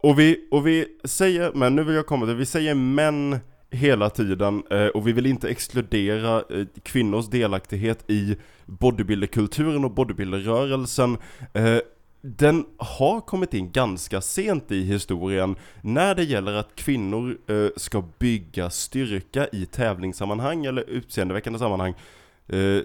Och 0.00 0.18
vi, 0.18 0.48
och 0.50 0.66
vi 0.66 0.86
säger, 1.04 1.52
men 1.54 1.76
nu 1.76 1.84
vill 1.84 1.94
jag 1.94 2.06
komma 2.06 2.26
till, 2.26 2.34
vi 2.34 2.46
säger 2.46 2.74
män 2.74 3.38
hela 3.70 4.10
tiden 4.10 4.62
eh, 4.70 4.86
och 4.86 5.08
vi 5.08 5.12
vill 5.12 5.26
inte 5.26 5.48
exkludera 5.48 6.36
eh, 6.36 6.66
kvinnors 6.82 7.28
delaktighet 7.28 8.10
i 8.10 8.36
bodybuilderkulturen 8.66 9.84
och 9.84 9.90
bodybuilderrörelsen. 9.90 11.18
Eh, 11.52 11.78
den 12.20 12.66
har 12.76 13.20
kommit 13.20 13.54
in 13.54 13.72
ganska 13.72 14.20
sent 14.20 14.72
i 14.72 14.82
historien 14.82 15.56
när 15.82 16.14
det 16.14 16.24
gäller 16.24 16.52
att 16.52 16.74
kvinnor 16.74 17.38
eh, 17.46 17.68
ska 17.76 18.04
bygga 18.18 18.70
styrka 18.70 19.48
i 19.52 19.66
tävlingssammanhang 19.66 20.64
eller 20.64 20.90
utseendeväckande 20.90 21.58
sammanhang 21.58 21.90
eh, 21.90 21.96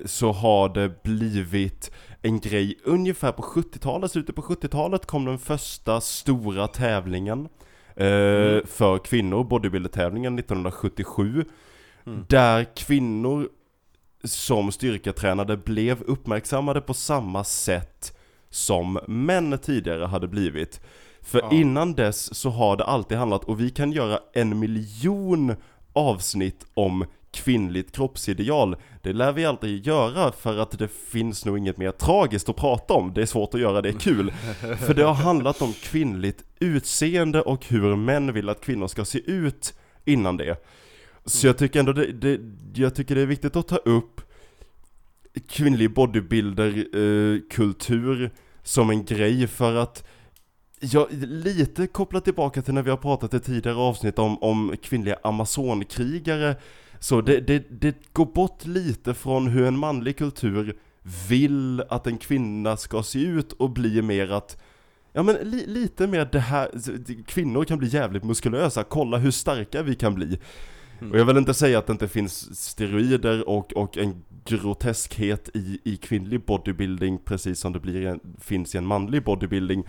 så 0.06 0.32
har 0.32 0.69
det 0.69 1.04
blivit 1.04 1.91
en 2.21 2.39
grej 2.39 2.80
ungefär 2.84 3.32
på 3.32 3.41
70-talet, 3.41 4.12
slutet 4.12 4.36
på 4.36 4.41
70-talet 4.41 5.06
kom 5.06 5.26
den 5.26 5.39
första 5.39 6.02
stora 6.02 6.67
tävlingen 6.67 7.47
eh, 7.95 8.65
för 8.65 8.97
kvinnor, 9.06 9.43
bodybuilder-tävlingen 9.43 10.39
1977 10.39 11.45
där 12.28 12.76
kvinnor 12.76 13.49
som 14.23 14.71
styrketränade 14.71 15.58
blev 15.58 16.02
uppmärksammade 16.02 16.82
på 16.82 16.93
samma 16.93 17.43
sätt 17.43 18.17
som 18.49 18.99
män 19.08 19.58
tidigare 19.58 20.06
hade 20.06 20.28
blivit. 20.28 20.82
För 21.21 21.39
Ja. 21.39 21.52
innan 21.52 21.93
dess 21.93 22.36
så 22.36 22.49
har 22.49 22.78
det 22.78 22.84
alltid 22.84 23.17
handlat, 23.17 23.43
och 23.43 23.60
vi 23.60 23.69
kan 23.69 23.91
göra 23.91 24.19
en 24.34 24.60
miljon 24.60 25.56
avsnitt 25.93 26.65
om 26.73 27.06
kvinnligt 27.34 27.96
kroppsideal. 27.96 28.76
Det 29.02 29.13
lär 29.13 29.32
vi 29.32 29.46
aldrig 29.46 29.88
göra 29.88 30.32
för 30.32 30.58
att 30.58 30.80
det 30.80 30.88
finns 30.88 31.46
nog 31.46 31.58
inget 31.58 31.78
mer 31.78 31.91
tragiskt 31.91 32.50
att 32.50 32.56
prata 32.56 32.93
om. 32.93 33.13
Det 33.13 33.22
är 33.22 33.26
svårt 33.26 33.54
att 33.54 33.60
göra, 33.60 33.82
det 33.82 33.89
är 33.89 33.93
kul. 33.93 34.32
För 34.80 34.93
det 34.93 35.04
har 35.04 35.13
handlat 35.13 35.62
om 35.62 35.74
kvinnligt 35.74 36.43
utseende 36.60 37.41
och 37.41 37.65
hur 37.65 37.96
män 37.96 38.34
vill 38.34 38.50
att 38.50 38.62
kvinnor 38.62 38.88
ska 38.88 39.06
se 39.06 39.32
ut 39.32 39.74
innan 40.06 40.38
det. 40.38 40.63
Så 41.26 41.48
jag 41.48 41.58
tycker 41.58 41.80
ändå 41.80 41.93
det, 41.93 42.12
det, 42.12 42.39
jag 42.76 42.96
tycker 42.96 43.15
det 43.15 43.22
är 43.22 43.26
viktigt 43.26 43.56
att 43.56 43.67
ta 43.67 43.78
upp 43.78 44.22
kvinnlig 45.48 45.93
bodybuilder-kultur 45.93 48.32
som 48.63 48.89
en 48.89 49.06
grej 49.06 49.48
för 49.48 49.76
att 49.76 50.08
jag 50.80 51.08
lite 51.28 51.88
kopplat 51.88 52.24
tillbaka 52.24 52.62
till 52.62 52.74
när 52.74 52.82
vi 52.82 52.89
har 52.89 52.98
pratat 52.98 53.34
i 53.34 53.39
tidigare 53.39 53.78
avsnitt 53.78 54.19
om, 54.19 54.43
om 54.43 54.76
kvinnliga 54.82 55.17
amazonkrigare 55.24 56.56
Så 57.03 57.21
det, 57.21 57.39
det, 57.39 57.63
det 57.69 58.13
går 58.13 58.25
bort 58.25 58.65
lite 58.65 59.13
från 59.13 59.47
hur 59.47 59.65
en 59.65 59.77
manlig 59.77 60.17
kultur 60.17 60.77
vill 61.29 61.81
att 61.89 62.07
en 62.07 62.17
kvinna 62.17 62.77
ska 62.77 63.03
se 63.03 63.19
ut 63.19 63.51
och 63.51 63.69
bli 63.69 64.01
mer 64.01 64.31
att 64.31 64.61
Ja 65.13 65.23
men 65.23 65.35
li, 65.35 65.65
lite 65.67 66.07
mer 66.07 66.29
det 66.31 66.39
här, 66.39 66.69
kvinnor 67.25 67.63
kan 67.63 67.77
bli 67.77 67.87
jävligt 67.87 68.23
muskulösa, 68.23 68.83
kolla 68.83 69.17
hur 69.17 69.31
starka 69.31 69.83
vi 69.83 69.95
kan 69.95 70.15
bli. 70.15 70.39
Och 71.11 71.19
jag 71.19 71.25
vill 71.25 71.37
inte 71.37 71.53
säga 71.53 71.79
att 71.79 71.87
det 71.87 71.93
inte 71.93 72.07
finns 72.07 72.59
steroider 72.59 73.49
och, 73.49 73.73
och 73.73 73.97
en 73.97 74.23
groteskhet 74.45 75.49
i, 75.53 75.79
i 75.83 75.97
kvinnlig 75.97 76.45
bodybuilding 76.45 77.17
precis 77.25 77.59
som 77.59 77.73
det 77.73 77.79
blir, 77.79 78.19
finns 78.39 78.75
i 78.75 78.77
en 78.77 78.85
manlig 78.85 79.23
bodybuilding. 79.23 79.83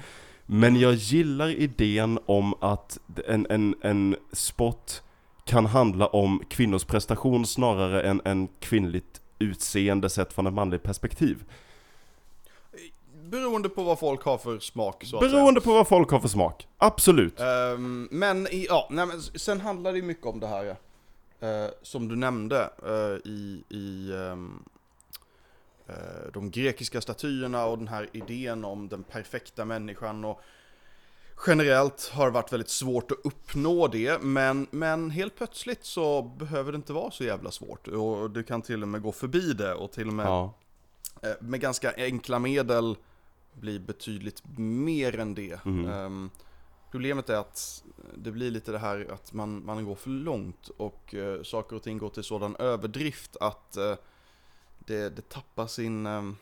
Men 0.46 0.76
jag 0.76 0.94
gillar 0.94 1.48
idén 1.48 2.18
om 2.26 2.54
att 2.60 2.98
en, 3.28 3.46
en, 3.50 3.74
en 3.82 4.16
sport 4.32 4.92
kan 5.44 5.66
handla 5.66 6.06
om 6.06 6.42
kvinnors 6.48 6.84
prestation 6.84 7.46
snarare 7.46 8.02
än 8.02 8.20
en 8.24 8.48
kvinnligt 8.60 9.20
utseende 9.38 10.10
sett 10.10 10.32
från 10.32 10.46
ett 10.46 10.54
manligt 10.54 10.82
perspektiv. 10.82 11.44
Beroende 13.24 13.68
på 13.68 13.82
vad 13.82 13.98
folk 13.98 14.22
har 14.22 14.38
för 14.38 14.58
smak 14.58 15.04
så. 15.04 15.20
Beroende 15.20 15.60
på 15.60 15.72
vad 15.72 15.88
folk 15.88 16.10
har 16.10 16.20
för 16.20 16.28
smak. 16.28 16.68
Absolut. 16.78 17.40
Ehm, 17.40 18.08
men 18.10 18.48
ja, 18.52 18.88
nej, 18.90 19.06
men 19.06 19.22
sen 19.22 19.60
handlar 19.60 19.92
det 19.92 20.02
mycket 20.02 20.26
om 20.26 20.40
det 20.40 20.46
här 20.46 20.76
eh, 21.40 21.70
som 21.82 22.08
du 22.08 22.16
nämnde 22.16 22.70
eh, 22.86 23.30
i, 23.30 23.64
i 23.68 24.12
ehm, 24.12 24.64
eh, 25.88 26.32
de 26.32 26.50
grekiska 26.50 27.00
statyerna 27.00 27.64
och 27.64 27.78
den 27.78 27.88
här 27.88 28.08
idén 28.12 28.64
om 28.64 28.88
den 28.88 29.02
perfekta 29.02 29.64
människan 29.64 30.24
och 30.24 30.40
generellt 31.46 32.10
har 32.12 32.30
varit 32.30 32.52
väldigt 32.52 32.68
svårt 32.68 33.10
att 33.10 33.18
uppnå 33.24 33.88
det 33.88 34.22
men, 34.22 34.66
men 34.70 35.10
helt 35.10 35.36
plötsligt 35.36 35.84
så 35.84 36.22
behöver 36.22 36.72
det 36.72 36.76
inte 36.76 36.92
vara 36.92 37.10
så 37.10 37.24
jävla 37.24 37.50
svårt 37.50 37.88
och 37.88 38.30
du 38.30 38.42
kan 38.42 38.62
till 38.62 38.82
och 38.82 38.88
med 38.88 39.02
gå 39.02 39.12
förbi 39.12 39.52
det 39.52 39.74
och 39.74 39.92
till 39.92 40.08
och 40.08 40.14
med 40.14 40.26
Ja. 40.26 40.54
eh, 41.22 41.30
med 41.40 41.60
ganska 41.60 41.94
enkla 41.96 42.38
medel 42.38 42.96
bli 43.52 43.78
betydligt 43.78 44.42
mer 44.58 45.18
än 45.18 45.34
det. 45.34 45.64
Ehm, 45.66 46.30
problemet 46.90 47.30
är 47.30 47.36
att 47.36 47.84
det 48.16 48.30
blir 48.30 48.50
lite 48.50 48.72
det 48.72 48.78
här 48.78 49.06
att 49.12 49.32
man, 49.32 49.64
man 49.64 49.84
går 49.84 49.94
för 49.94 50.10
långt 50.10 50.68
och 50.68 51.14
eh, 51.14 51.42
saker 51.42 51.76
och 51.76 51.82
ting 51.82 51.98
går 51.98 52.10
till 52.10 52.24
sådan 52.24 52.56
överdrift 52.56 53.36
att 53.40 53.76
eh, 53.76 53.94
det, 54.78 55.16
det 55.16 55.28
tappar 55.28 55.66
sin 55.66 56.06
ehm, 56.06 56.36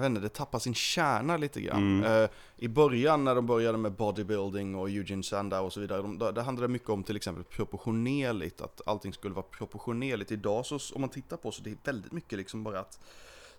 jag 0.00 0.10
vet 0.10 0.16
inte, 0.16 0.20
det 0.20 0.34
tappar 0.34 0.58
sin 0.58 0.74
kärna 0.74 1.36
lite 1.36 1.60
grann. 1.60 1.98
Mm. 2.04 2.22
Eh, 2.22 2.30
I 2.56 2.68
början 2.68 3.24
när 3.24 3.34
de 3.34 3.46
började 3.46 3.78
med 3.78 3.92
bodybuilding 3.92 4.74
och 4.74 4.88
Eugene 4.90 5.22
Sandow 5.22 5.64
och 5.64 5.72
så 5.72 5.80
vidare, 5.80 6.02
de, 6.02 6.18
det 6.34 6.42
handlade 6.42 6.68
mycket 6.68 6.88
om 6.88 7.02
till 7.04 7.16
exempel 7.16 7.44
proportionerligt, 7.44 8.60
att 8.60 8.80
allting 8.86 9.12
skulle 9.12 9.34
vara 9.34 9.46
proportionerligt. 9.50 10.32
Idag 10.32 10.66
så, 10.66 10.78
om 10.94 11.00
man 11.00 11.10
tittar 11.10 11.36
på 11.36 11.52
så 11.52 11.62
det 11.62 11.70
är 11.70 11.76
väldigt 11.84 12.12
mycket 12.12 12.38
liksom 12.38 12.64
bara 12.64 12.80
att 12.80 12.98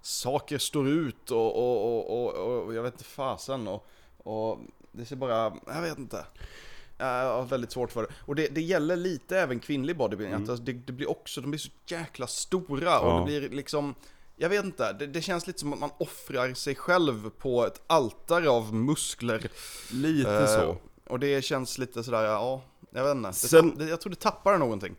saker 0.01 0.58
står 0.58 0.88
ut 0.88 1.32
och, 1.32 1.58
och, 1.58 2.10
och, 2.10 2.25
och, 2.25 2.65
och 2.65 2.73
jag 2.73 2.84
vet 2.84 2.93
inte 2.93 3.04
fasen 3.04 3.67
och, 3.67 3.88
och 4.17 4.60
det 4.91 5.06
ser 5.06 5.15
bara, 5.15 5.54
jag 5.67 5.82
vet 5.82 5.97
inte. 5.97 6.25
Jag 6.97 7.36
har 7.36 7.43
väldigt 7.43 7.71
svårt 7.71 7.91
för 7.91 8.01
det. 8.01 8.08
Och 8.25 8.36
det, 8.36 8.47
det 8.47 8.62
gäller 8.62 8.95
lite 8.95 9.39
även 9.39 9.60
kvinnlig 9.60 9.97
bodybuilding, 9.97 10.43
att 10.43 10.49
alltså 10.49 10.65
det, 10.65 10.73
det 10.73 10.93
blir 10.93 11.10
också, 11.10 11.41
de 11.41 11.51
blir 11.51 11.60
så 11.60 11.69
jäkla 11.86 12.27
stora 12.27 12.99
och 12.99 13.08
Ja. 13.12 13.19
det 13.19 13.25
blir 13.25 13.49
liksom 13.49 13.95
jag 14.41 14.49
vet 14.49 14.65
inte, 14.65 14.93
det, 14.93 15.08
det 15.08 15.21
känns 15.21 15.47
lite 15.47 15.60
som 15.60 15.73
att 15.73 15.80
man 15.80 15.89
offrar 15.97 16.54
sig 16.54 16.75
själv 16.75 17.30
på 17.30 17.65
ett 17.65 17.82
altare 17.88 18.49
av 18.49 18.73
muskler. 18.73 19.41
Lite 19.91 20.30
Eh, 20.32 20.45
så. 20.45 20.77
Och 21.10 21.19
det 21.19 21.43
känns 21.45 21.77
lite 21.77 22.04
sådär, 22.04 22.23
ja, 22.23 22.62
jag 22.93 23.04
vet 23.04 23.15
inte. 23.15 23.34
Sen- 23.34 23.77
det, 23.77 23.86
jag 23.86 24.01
tror 24.01 24.10
det 24.10 24.19
tappar 24.19 24.58
någonting. 24.58 24.95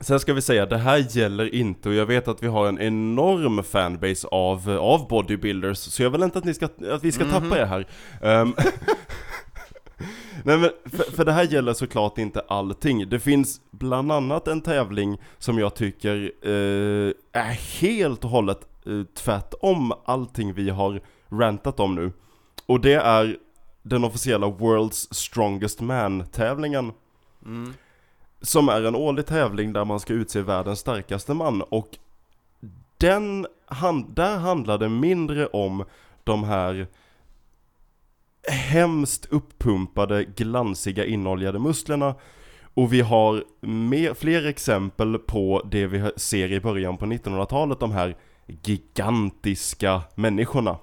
Sen 0.00 0.20
ska 0.20 0.32
vi 0.32 0.42
säga, 0.42 0.66
det 0.66 0.76
här 0.78 1.06
gäller 1.16 1.54
inte, 1.54 1.88
och 1.88 1.94
jag 1.94 2.06
vet 2.06 2.28
att 2.28 2.42
vi 2.42 2.46
har 2.46 2.66
en 2.68 2.80
enorm 2.80 3.62
fanbase 3.64 4.26
av, 4.28 4.70
av 4.70 5.08
bodybuilders, 5.08 5.78
så 5.78 6.02
jag 6.02 6.10
vill 6.10 6.22
inte 6.22 6.38
att, 6.38 6.44
ni 6.44 6.54
ska, 6.54 6.68
att 6.90 7.04
vi 7.04 7.12
ska 7.12 7.24
tappa 7.30 7.58
er 7.58 7.64
här. 7.64 7.88
Ehm, 8.22 8.54
Nej 10.42 10.58
men, 10.58 10.70
för, 10.84 11.12
för 11.12 11.24
det 11.24 11.32
här 11.32 11.44
gäller 11.44 11.72
såklart 11.72 12.18
inte 12.18 12.40
allting. 12.48 13.08
Det 13.08 13.20
finns 13.20 13.60
bland 13.70 14.12
annat 14.12 14.48
en 14.48 14.60
tävling 14.60 15.20
som 15.38 15.58
jag 15.58 15.74
tycker 15.74 16.32
eh, 16.42 17.12
är 17.32 17.80
helt 17.80 18.24
och 18.24 18.30
hållet 18.30 18.60
eh, 18.86 19.02
tvärtom 19.14 19.92
allting 20.04 20.54
vi 20.54 20.70
har 20.70 21.00
rantat 21.28 21.80
om 21.80 21.94
nu. 21.94 22.12
Och 22.66 22.80
det 22.80 22.94
är 22.94 23.36
den 23.82 24.04
officiella 24.04 24.46
World's 24.46 25.14
Strongest 25.14 25.80
Man-tävlingen. 25.80 26.92
Mm. 27.44 27.74
Som 28.40 28.68
är 28.68 28.82
en 28.82 28.94
årlig 28.94 29.26
tävling 29.26 29.72
där 29.72 29.84
man 29.84 30.00
ska 30.00 30.12
utse 30.12 30.42
världens 30.42 30.78
starkaste 30.78 31.34
man 31.34 31.62
och 31.62 31.98
den, 32.98 33.46
han, 33.66 34.14
där 34.14 34.38
handlar 34.38 34.78
det 34.78 34.88
mindre 34.88 35.46
om 35.46 35.84
de 36.24 36.44
här 36.44 36.86
hemskt 38.48 39.26
uppumpade, 39.30 40.24
glansiga, 40.24 41.04
inoljade 41.04 41.58
musklerna 41.58 42.14
och 42.74 42.92
vi 42.92 43.00
har 43.00 43.44
mer, 43.60 44.14
fler 44.14 44.46
exempel 44.46 45.18
på 45.18 45.62
det 45.70 45.86
vi 45.86 46.10
ser 46.16 46.52
i 46.52 46.60
början 46.60 46.96
på 46.96 47.06
1900-talet, 47.06 47.80
de 47.80 47.92
här 47.92 48.16
gigantiska 48.62 50.02
människorna 50.14 50.76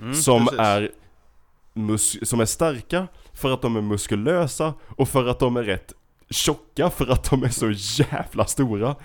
Mm, 0.00 0.14
som 0.14 0.46
precis. 0.46 0.60
är 0.60 0.90
som 2.24 2.40
är 2.40 2.44
starka 2.44 3.06
för 3.32 3.50
att 3.54 3.62
de 3.62 3.76
är 3.76 3.80
muskulösa 3.80 4.74
och 4.86 5.08
för 5.08 5.26
att 5.26 5.38
de 5.38 5.56
är 5.56 5.62
rätt 5.62 5.92
tjocka 6.30 6.90
för 6.90 7.12
att 7.12 7.30
de 7.30 7.42
är 7.44 7.48
så 7.48 7.70
jävla 8.02 8.44
stora. 8.44 8.96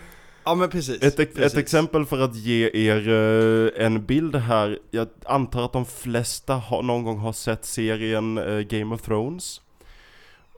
Ja 0.46 0.56
men 0.56 0.70
precis. 0.70 1.04
Ett, 1.04 1.16
precis. 1.18 1.38
ett 1.38 1.58
exempel 1.58 2.06
för 2.06 2.20
att 2.20 2.36
ge 2.36 2.70
er 2.74 3.10
eh, 3.10 3.86
en 3.86 4.06
bild 4.06 4.36
här, 4.36 4.80
jag 4.92 5.08
antar 5.26 5.66
att 5.66 5.74
de 5.74 5.86
flesta 5.86 6.54
har, 6.54 6.84
någon 6.84 7.04
gång 7.04 7.18
har 7.18 7.34
sett 7.34 7.66
serien 7.66 8.38
eh, 8.38 8.60
Game 8.60 8.96
of 8.96 9.02
Thrones. 9.02 9.62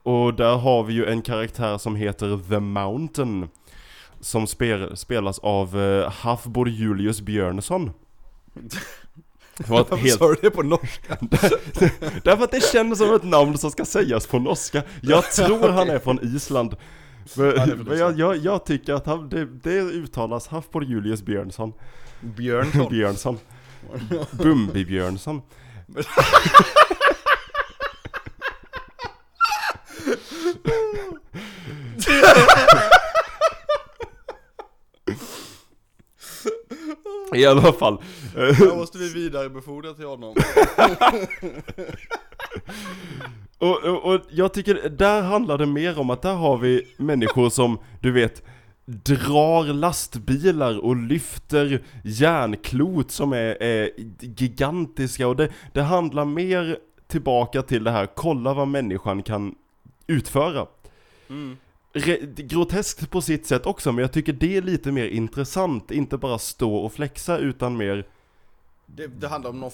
Och 0.04 0.34
där 0.34 0.56
har 0.56 0.84
vi 0.84 0.94
ju 0.94 1.06
en 1.06 1.22
karaktär 1.22 1.78
som 1.78 1.96
heter 1.96 2.40
The 2.50 2.60
Mountain. 2.60 3.50
Som 4.20 4.48
spel, 4.48 4.98
spelas 4.98 5.40
av 5.40 5.78
uh, 5.78 6.10
Hafbor 6.10 6.70
Julius 6.70 7.22
Björnsson. 7.22 7.92
Varför 9.68 9.96
helt 9.96 10.20
sa 10.20 10.28
du 10.28 10.36
det 10.42 10.52
på 10.52 10.64
norska? 10.64 11.18
Därför 12.24 12.44
att 12.44 12.52
det 12.52 12.64
känns 12.64 12.98
som 12.98 13.16
ett 13.16 13.24
namn 13.24 13.58
som 13.58 13.72
ska 13.72 13.86
sägas 13.86 14.28
på 14.28 14.40
norska. 14.40 14.84
Jag 15.02 15.32
tror 15.32 15.70
han 15.70 15.90
är 15.90 16.00
från 16.00 16.36
Island. 16.36 16.76
Men, 17.36 17.80
men 17.80 17.98
jag, 17.98 18.20
jag, 18.20 18.38
jag 18.38 18.66
tycker 18.66 18.94
att 18.94 19.06
han, 19.06 19.30
det, 19.30 19.46
det 19.46 19.80
uttalas 19.80 20.48
Hafbor 20.48 20.84
Julius 20.84 21.22
Björnsson. 21.22 21.74
Björnsson. 22.22 22.88
Björnsson. 22.90 23.40
Bumbi 24.32 24.86
Björnsson. 24.86 25.42
I 37.34 37.46
alla 37.46 37.74
fall. 37.74 38.02
Då 38.60 38.76
måste 38.76 38.98
vi 38.98 39.14
vidarebefordra 39.14 39.94
till 39.94 40.06
honom. 40.06 40.36
Och, 43.58 43.84
och, 43.84 44.14
och 44.14 44.22
jag 44.30 44.54
tycker, 44.54 44.90
där 44.90 45.22
handlar 45.22 45.58
det 45.58 45.66
mer 45.66 46.00
om 46.00 46.10
att 46.10 46.22
där 46.22 46.34
har 46.34 46.58
vi 46.58 46.88
människor 46.98 47.50
som, 47.50 47.80
du 48.02 48.12
vet, 48.12 48.44
drar 48.86 49.74
lastbilar 49.74 50.78
och 50.78 50.96
lyfter 50.96 51.84
järnklot 52.04 53.12
som 53.12 53.34
är, 53.34 53.64
är 53.64 53.90
gigantiska 54.20 55.28
och 55.28 55.36
det, 55.36 55.50
det 55.74 55.82
handlar 55.82 56.26
mer 56.26 56.78
tillbaka 57.08 57.62
till 57.62 57.84
det 57.84 57.92
här, 57.92 58.06
kolla 58.16 58.54
vad 58.54 58.68
människan 58.68 59.24
kan 59.24 59.56
utföra. 60.08 60.68
Mm. 61.30 61.58
Re, 61.94 62.18
groteskt 62.36 63.12
på 63.12 63.22
sitt 63.22 63.46
sätt 63.46 63.66
också, 63.66 63.92
men 63.92 64.02
jag 64.02 64.12
tycker 64.12 64.34
det 64.34 64.58
är 64.58 64.62
lite 64.62 64.92
mer 64.92 65.06
intressant, 65.08 65.92
inte 65.92 66.18
bara 66.18 66.38
stå 66.38 66.76
och 66.76 66.94
flexa 66.94 67.38
utan 67.38 67.78
mer 67.78 68.06
Det, 68.90 69.08
det 69.08 69.28
handlar 69.28 69.50
om 69.50 69.60
någon 69.60 69.72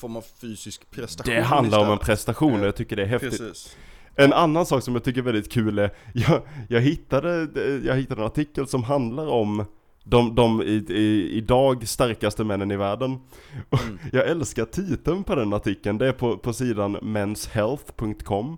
form 0.00 0.16
av 0.16 0.24
fysisk 0.40 0.90
prestation 0.90 1.34
Det 1.34 1.42
handlar 1.42 1.78
om 1.78 1.84
en 1.84 1.92
istället. 1.92 2.06
prestation 2.06 2.60
och 2.60 2.66
jag 2.66 2.76
tycker 2.76 2.96
det 2.96 3.02
är 3.02 3.06
häftigt. 3.06 3.30
Precis. 3.30 3.76
En 4.14 4.32
annan 4.32 4.66
sak 4.66 4.82
som 4.82 4.94
jag 4.94 5.04
tycker 5.04 5.20
är 5.20 5.24
väldigt 5.24 5.52
kul 5.52 5.78
är, 5.78 5.90
jag, 6.14 6.42
jag, 6.68 6.80
hittade, 6.80 7.48
jag 7.84 7.94
hittade 7.96 8.20
en 8.20 8.26
artikel 8.26 8.66
som 8.66 8.84
handlar 8.84 9.26
om 9.26 9.64
de, 10.04 10.34
de 10.34 10.62
i, 10.62 10.84
i, 10.88 11.30
idag 11.36 11.88
starkaste 11.88 12.44
männen 12.44 12.70
i 12.70 12.76
världen. 12.76 13.12
Och 13.68 13.82
Mm. 13.82 13.98
Jag 14.12 14.28
älskar 14.28 14.64
titeln 14.64 15.24
på 15.24 15.34
den 15.34 15.52
artikeln, 15.52 15.98
det 15.98 16.08
är 16.08 16.12
på, 16.12 16.38
på 16.38 16.52
sidan 16.52 16.92
menshealth.com. 17.02 18.56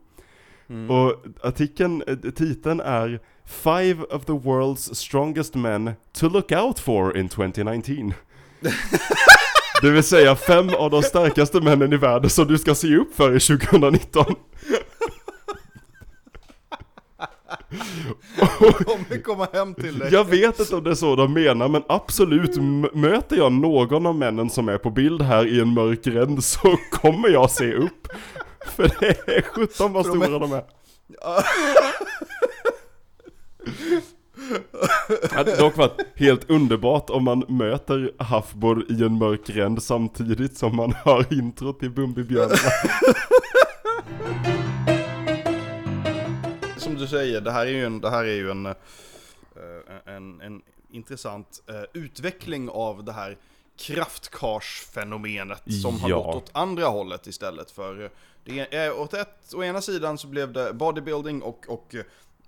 Mm. 0.69 0.91
Och 0.91 1.25
artikeln, 1.43 2.03
eh, 2.07 2.17
titeln 2.17 2.81
är 2.81 3.21
Five 3.45 4.03
of 4.03 4.25
the 4.25 4.33
world's 4.33 4.95
strongest 4.95 5.55
men 5.55 5.93
to 6.13 6.29
look 6.29 6.53
out 6.53 6.79
for 6.79 7.17
in 7.17 7.29
2019. 7.29 8.15
Det 9.83 9.91
vill 9.91 10.03
säga 10.03 10.37
fem 10.37 10.71
av 10.79 10.91
de 10.91 11.03
starkaste 11.03 11.61
männen 11.61 11.93
i 11.93 11.97
världen 11.97 12.31
som 12.31 12.47
du 12.47 12.59
ska 12.59 12.75
se 12.75 12.97
upp 12.97 13.15
för 13.17 13.37
i 13.37 13.41
2019. 13.41 14.25
kommer 18.59 19.23
komma 19.23 19.49
hem 19.53 19.75
till 19.75 19.99
dig. 19.99 20.13
Jag 20.13 20.25
vet 20.25 20.61
inte 20.61 20.77
om 20.77 20.85
det 20.85 20.91
är 20.91 20.95
så 20.95 21.17
de 21.17 21.33
menar, 21.33 21.69
men 21.69 21.83
absolut, 21.89 22.57
möter 22.95 23.37
jag 23.37 23.53
någon 23.53 24.07
av 24.07 24.15
männen 24.15 24.51
som 24.51 24.69
är 24.69 24.79
på 24.79 24.91
bild 24.91 25.23
här 25.23 25.47
i 25.47 25.61
en 25.61 25.69
mörk 25.75 26.05
gränd 26.05 26.45
så 26.45 26.77
kommer 26.91 27.29
jag 27.29 27.51
se 27.51 27.75
upp. 27.75 28.09
För 28.67 28.91
det 29.01 29.29
är 29.37 29.43
17 29.43 29.93
vad 29.93 30.05
de 30.07 30.23
är- 30.23 30.25
stora 30.27 30.39
de 30.39 30.53
är. 30.53 30.63
Det 35.09 35.33
hade 35.33 35.57
dock 35.57 35.77
varit 35.77 36.01
helt 36.15 36.51
underbart 36.51 37.11
om 37.11 37.25
man 37.25 37.45
möter 37.49 38.13
Huffbord 38.19 38.91
i 38.91 39.03
en 39.05 39.19
mörk 39.19 39.47
gränd 39.47 39.83
samtidigt 39.83 40.57
som 40.57 40.77
man 40.77 40.93
hör 40.93 41.33
intro 41.33 41.73
till 41.73 41.91
Bumbibjörnarna. 41.91 42.57
Som 46.77 46.95
du 46.95 47.07
säger, 47.07 47.41
det 47.41 47.51
här 47.53 47.67
är 47.67 47.71
ju 47.71 47.85
en, 47.85 48.01
det 48.01 48.11
här 48.11 48.25
är 48.25 48.35
ju 48.35 48.51
en, 48.51 48.67
eh, 48.67 48.73
en, 50.07 50.41
en 50.41 50.63
intressant 50.91 51.63
eh, 51.69 51.83
utveckling 52.03 52.69
av 52.71 53.05
det 53.05 53.13
här 53.13 53.37
kraftkarsfenomenet 53.79 55.63
som 55.83 56.01
har 56.01 56.11
Ja. 56.11 56.17
gått 56.23 56.35
åt 56.37 56.51
andra 56.53 56.87
hållet 56.87 57.27
istället 57.27 57.71
för 57.71 58.03
eh, 58.05 58.11
det 58.45 58.75
är, 58.77 58.93
åt, 59.01 59.15
ett, 59.15 59.55
å 59.55 59.63
ena 59.65 59.81
sidan 59.81 60.19
så 60.19 60.27
blev 60.27 60.53
det 60.53 60.73
bodybuilding 60.73 61.43
och, 61.43 61.65
och 61.69 61.95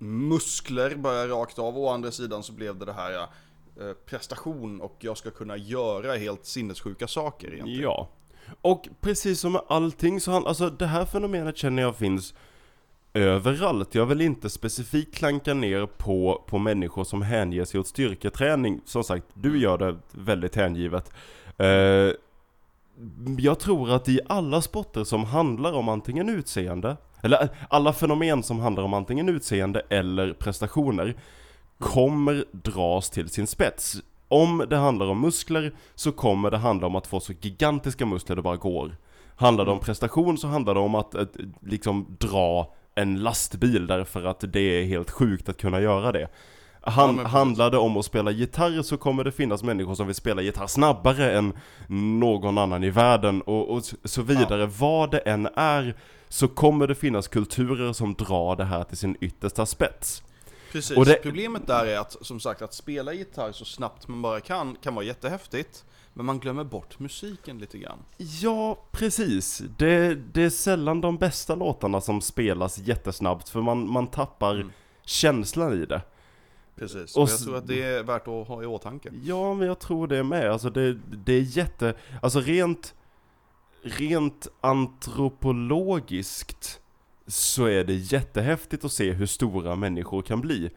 muskler 0.01 0.95
bara 0.95 1.27
rakt 1.27 1.59
av, 1.59 1.77
å 1.77 1.89
andra 1.89 2.11
sidan 2.11 2.43
så 2.43 2.53
blev 2.53 2.79
det 2.79 2.85
det 2.85 2.93
här 2.93 3.13
eh, 3.13 3.93
prestation 4.05 4.81
och 4.81 4.97
jag 4.99 5.17
ska 5.17 5.31
kunna 5.31 5.57
göra 5.57 6.15
helt 6.15 6.45
sinnessjuka 6.45 7.07
saker 7.07 7.53
egentligen. 7.53 7.81
Ja. 7.81 8.09
Och 8.61 8.87
precis 9.01 9.39
som 9.39 9.51
med 9.51 9.61
allting 9.67 10.19
så 10.19 10.31
han, 10.31 10.47
alltså 10.47 10.69
det 10.69 10.85
här 10.85 11.05
fenomenet 11.05 11.57
känner 11.57 11.81
jag 11.81 11.95
finns 11.95 12.33
överallt. 13.13 13.95
Jag 13.95 14.05
vill 14.05 14.21
inte 14.21 14.49
specifikt 14.49 15.15
klanka 15.15 15.53
ner 15.53 15.85
på, 15.85 16.43
på 16.47 16.57
människor 16.57 17.03
som 17.03 17.21
hänger 17.21 17.65
sig 17.65 17.79
åt 17.79 17.87
styrketräning. 17.87 18.81
Som 18.85 19.03
sagt, 19.03 19.25
du 19.33 19.59
gör 19.59 19.77
det 19.77 19.97
väldigt 20.11 20.55
hängivet. 20.55 21.11
Eh, 21.57 22.11
jag 23.37 23.59
tror 23.59 23.91
att 23.91 24.09
i 24.09 24.19
alla 24.29 24.61
sporter 24.61 25.03
som 25.03 25.25
handlar 25.25 25.73
om 25.73 25.89
antingen 25.89 26.29
utseende, 26.29 26.97
eller 27.21 27.43
eh, 27.43 27.49
alla 27.69 27.93
fenomen 27.93 28.43
som 28.43 28.59
handlar 28.59 28.83
om 28.83 28.93
antingen 28.93 29.29
utseende 29.29 29.81
eller 29.89 30.33
prestationer, 30.33 31.15
kommer 31.79 32.45
dras 32.51 33.09
till 33.09 33.29
sin 33.29 33.47
spets. 33.47 33.97
Om 34.27 34.65
det 34.69 34.77
handlar 34.77 35.05
om 35.07 35.21
muskler 35.21 35.73
så 35.95 36.11
kommer 36.11 36.51
det 36.51 36.57
handla 36.57 36.87
om 36.87 36.95
att 36.95 37.07
få 37.07 37.19
så 37.19 37.33
gigantiska 37.41 38.05
muskler 38.05 38.35
det 38.35 38.41
bara 38.41 38.55
går. 38.55 38.97
Handlar 39.35 39.65
det 39.65 39.71
om 39.71 39.79
prestation 39.79 40.37
så 40.37 40.47
handlar 40.47 40.73
det 40.73 40.79
om 40.79 40.95
att, 40.95 41.15
att 41.15 41.37
liksom 41.61 42.17
dra 42.19 42.73
en 42.95 43.19
lastbil 43.19 43.87
därför 43.87 44.23
att 44.23 44.43
det 44.53 44.59
är 44.59 44.85
helt 44.85 45.11
sjukt 45.11 45.49
att 45.49 45.57
kunna 45.57 45.81
göra 45.81 46.11
det. 46.11 46.27
Han, 46.83 47.15
precis. 47.17 47.31
handlar 47.31 47.71
det 47.71 47.77
om 47.77 47.97
att 47.97 48.05
spela 48.05 48.31
gitarr 48.31 48.81
så 48.81 48.97
kommer 48.97 49.23
det 49.23 49.31
finnas 49.31 49.63
människor 49.63 49.95
som 49.95 50.07
vill 50.07 50.15
spela 50.15 50.41
gitarr 50.41 50.67
snabbare 50.67 51.31
än 51.37 51.53
någon 52.19 52.57
annan 52.57 52.83
i 52.83 52.89
världen 52.89 53.41
och, 53.41 53.69
och 53.69 53.83
så 54.03 54.21
vidare. 54.21 54.65
Vad 54.65 55.11
det 55.11 55.17
än 55.19 55.47
är 55.55 55.95
så 56.29 56.47
kommer 56.47 56.87
det 56.87 56.95
finnas 56.95 57.27
kulturer 57.27 57.93
som 57.93 58.13
drar 58.13 58.55
det 58.55 58.63
här 58.63 58.83
till 58.83 58.97
sin 58.97 59.17
yttersta 59.21 59.65
spets. 59.65 60.23
Precis, 60.71 60.97
Och 60.97 61.05
det- 61.05 61.13
problemet 61.23 61.67
där 61.67 61.85
är 61.85 61.97
att 61.99 62.15
som 62.21 62.39
sagt 62.39 62.61
att 62.61 62.73
spela 62.73 63.13
gitarr 63.13 63.51
så 63.51 63.65
snabbt 63.65 64.07
man 64.07 64.21
bara 64.21 64.39
kan 64.39 64.75
kan 64.83 64.95
vara 64.95 65.05
jättehäftigt 65.05 65.83
Men 66.13 66.25
man 66.25 66.39
glömmer 66.39 66.63
bort 66.63 66.99
musiken 66.99 67.59
lite 67.59 67.77
grann 67.77 67.97
Ja, 68.17 68.77
precis. 68.91 69.61
Det, 69.77 70.15
det 70.15 70.43
är 70.43 70.49
sällan 70.49 71.01
de 71.01 71.17
bästa 71.17 71.55
låtarna 71.55 72.01
som 72.01 72.21
spelas 72.21 72.77
jättesnabbt 72.77 73.49
för 73.49 73.61
man, 73.61 73.89
man 73.91 74.07
tappar 74.07 74.55
Mm. 74.55 74.71
känslan 75.05 75.73
i 75.83 75.85
det. 75.85 76.01
Precis, 76.75 77.15
Och 77.15 77.23
och 77.23 77.29
jag 77.29 77.39
tror 77.39 77.57
att 77.57 77.67
det 77.67 77.83
är 77.83 78.03
värt 78.03 78.27
att 78.27 78.47
ha 78.47 78.63
i 78.63 78.65
åtanke 78.65 79.09
Ja, 79.23 79.53
men 79.53 79.67
jag 79.67 79.79
tror 79.79 80.07
det 80.07 80.23
med. 80.23 80.51
Alltså 80.51 80.69
det, 80.69 80.97
det 81.25 81.33
är 81.33 81.41
jätte... 81.41 81.93
Alltså 82.21 82.39
rent... 82.39 82.95
Rent 83.83 84.47
antropologiskt 84.61 86.79
så 87.27 87.65
är 87.65 87.83
det 87.83 87.93
jättehäftigt 87.93 88.85
att 88.85 88.91
se 88.91 89.11
hur 89.11 89.25
stora 89.25 89.75
människor 89.75 90.21
kan 90.21 90.41
bli. 90.41 90.71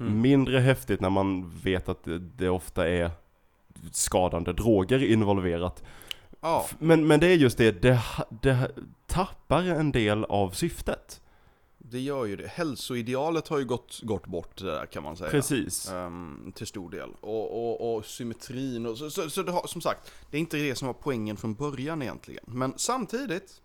Mm. 0.00 0.20
Mindre 0.20 0.58
häftigt 0.58 1.00
när 1.00 1.10
man 1.10 1.50
vet 1.62 1.88
att 1.88 2.04
det, 2.04 2.18
det 2.18 2.48
ofta 2.48 2.88
är 2.88 3.10
skadande 3.92 4.52
droger 4.52 5.02
involverat. 5.02 5.82
Ja, 6.40 6.66
Men, 6.78 7.06
men 7.06 7.20
det 7.20 7.26
är 7.26 7.34
just 7.34 7.58
det, 7.58 7.82
det, 7.82 8.00
det 8.42 8.70
tappar 9.06 9.62
en 9.62 9.92
del 9.92 10.24
av 10.24 10.50
syftet. 10.50 11.20
Det 11.90 12.00
gör 12.00 12.24
ju 12.24 12.36
det 12.36 12.46
Hälsoidealet 12.46 13.48
har 13.48 13.58
ju 13.58 13.64
gått, 13.64 14.00
gått 14.02 14.26
bort 14.26 14.58
där 14.58 14.86
kan 14.86 15.02
man 15.02 15.16
säga 15.16 15.30
Precis. 15.30 15.90
Ehm, 15.90 16.52
till 16.54 16.66
stor 16.66 16.90
del. 16.90 17.10
Och, 17.20 17.80
och, 17.80 17.96
och 17.96 18.04
symmetrin 18.04 18.86
och 18.86 18.98
så, 18.98 19.10
så, 19.10 19.30
så 19.30 19.42
har, 19.50 19.66
som 19.66 19.80
sagt, 19.80 20.12
det 20.30 20.36
är 20.36 20.40
inte 20.40 20.56
det 20.56 20.74
som 20.74 20.86
var 20.86 20.94
poängen 20.94 21.36
från 21.36 21.54
början 21.54 22.02
egentligen. 22.02 22.44
Men 22.46 22.74
samtidigt, 22.76 23.60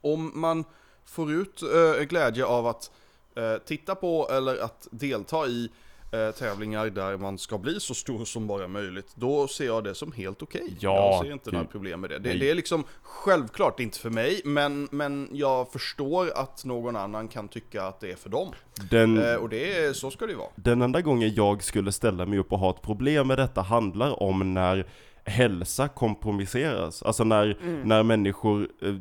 om 0.00 0.32
man 0.34 0.64
får 1.04 1.32
ut 1.32 1.62
eh, 1.62 2.02
glädje 2.02 2.44
av 2.44 2.66
att 2.66 2.90
eh, 3.36 3.56
titta 3.56 3.94
på 3.94 4.28
eller 4.30 4.56
att 4.56 4.88
delta 4.90 5.46
i 5.46 5.70
eh, 6.14 6.30
tävlingar 6.30 6.86
där 6.86 7.16
man 7.16 7.38
ska 7.38 7.58
bli 7.58 7.80
så 7.80 7.94
stor 7.94 8.24
som 8.24 8.46
bara 8.46 8.68
möjligt, 8.68 9.08
då 9.14 9.48
ser 9.48 9.66
jag 9.66 9.84
det 9.84 9.94
som 9.94 10.12
helt 10.12 10.42
okej. 10.42 10.76
Ja, 10.80 10.96
jag 10.96 11.24
ser 11.24 11.32
inte 11.32 11.44
gud. 11.44 11.54
några 11.54 11.66
problem 11.66 12.00
med 12.00 12.10
det. 12.10 12.18
Det, 12.18 12.32
det 12.32 12.50
är 12.50 12.54
liksom 12.54 12.84
självklart 13.02 13.80
inte 13.80 13.98
för 13.98 14.10
mig, 14.10 14.40
men, 14.44 14.88
men 14.90 15.28
jag 15.32 15.72
förstår 15.72 16.30
att 16.34 16.64
någon 16.64 16.96
annan 16.96 17.28
kan 17.28 17.48
tycka 17.48 17.82
att 17.82 18.00
det 18.00 18.10
är 18.12 18.16
för 18.16 18.30
dem. 18.30 18.48
Den, 18.90 19.24
Eh, 19.24 19.34
och 19.34 19.48
det 19.48 19.84
är, 19.84 19.92
så 19.92 20.10
ska 20.10 20.26
det 20.26 20.32
ju 20.32 20.38
vara. 20.38 20.48
den 20.54 20.82
enda 20.82 21.00
gången 21.00 21.34
jag 21.34 21.62
skulle 21.62 21.92
ställa 21.92 22.26
mig 22.26 22.38
upp 22.38 22.52
och 22.52 22.58
ha 22.58 22.70
ett 22.70 22.82
problem 22.82 23.26
med 23.26 23.38
detta 23.38 23.62
handlar 23.62 24.22
om 24.22 24.54
när 24.54 24.86
hälsa 25.24 25.88
kompromisseras. 25.88 27.02
Alltså 27.02 27.24
när, 27.24 27.58
när 27.84 28.02
människor 28.02 28.68
eh, 28.82 28.94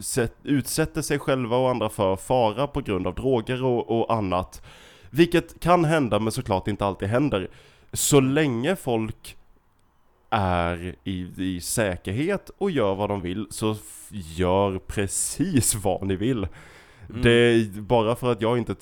sätt, 0.00 0.34
utsätter 0.42 1.02
sig 1.02 1.18
själva 1.18 1.56
och 1.56 1.70
andra 1.70 1.88
för 1.88 2.16
fara 2.16 2.66
på 2.66 2.80
grund 2.80 3.06
av 3.06 3.14
droger 3.14 3.64
och, 3.64 4.00
och 4.00 4.14
annat. 4.14 4.62
Vilket 5.10 5.60
kan 5.60 5.84
hända 5.84 6.18
men 6.18 6.32
såklart 6.32 6.68
inte 6.68 6.84
alltid 6.84 7.08
händer. 7.08 7.48
Så 7.92 8.20
länge 8.20 8.76
folk 8.76 9.36
är 10.30 10.94
i, 11.04 11.28
i 11.36 11.60
säkerhet 11.60 12.50
och 12.58 12.70
gör 12.70 12.94
vad 12.94 13.08
de 13.08 13.20
vill 13.20 13.46
så 13.50 13.76
gör 14.36 14.78
precis 14.78 15.74
vad 15.74 16.06
ni 16.06 16.16
vill. 16.16 16.46
Mm. 17.10 17.22
Det 17.22 17.30
är 17.30 17.80
bara 17.80 18.16
för 18.16 18.32
att 18.32 18.42
jag 18.42 18.58
inte 18.58 18.74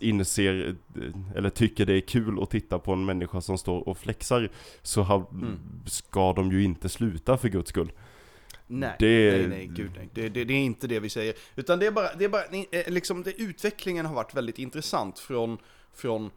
inser 0.00 0.76
eh, 0.96 1.36
eller 1.36 1.50
tycker 1.50 1.86
det 1.86 1.94
är 1.94 2.00
kul 2.00 2.42
att 2.42 2.50
titta 2.50 2.78
på 2.78 2.92
en 2.92 3.04
människa 3.04 3.40
som 3.40 3.58
står 3.58 3.88
och 3.88 3.98
flexar 3.98 4.48
så 4.82 5.02
Mm. 5.32 5.58
ska 5.86 6.32
de 6.32 6.52
ju 6.52 6.64
inte 6.64 6.88
sluta 6.88 7.36
för 7.36 7.48
guds 7.48 7.68
skull. 7.68 7.92
Nej, 8.66 8.96
Det- 8.98 9.38
nej, 9.38 9.46
nej, 9.48 9.66
gud 9.66 9.90
nej. 9.96 10.08
Det, 10.14 10.28
det, 10.28 10.44
det 10.44 10.54
är 10.54 10.58
inte 10.64 10.86
det 10.86 11.00
vi 11.00 11.08
säger. 11.10 11.34
Utan 11.56 11.78
det 11.78 11.86
är 11.86 11.90
bara, 11.90 12.14
det 12.14 12.24
är 12.24 12.28
bara 12.28 12.44
eh, 12.44 12.92
liksom, 12.92 13.22
det, 13.22 13.32
utvecklingen 13.42 14.06
har 14.06 14.14
varit 14.14 14.34
väldigt 14.34 14.58
intressant 14.58 15.18
från, 15.18 15.58
från 15.94 16.30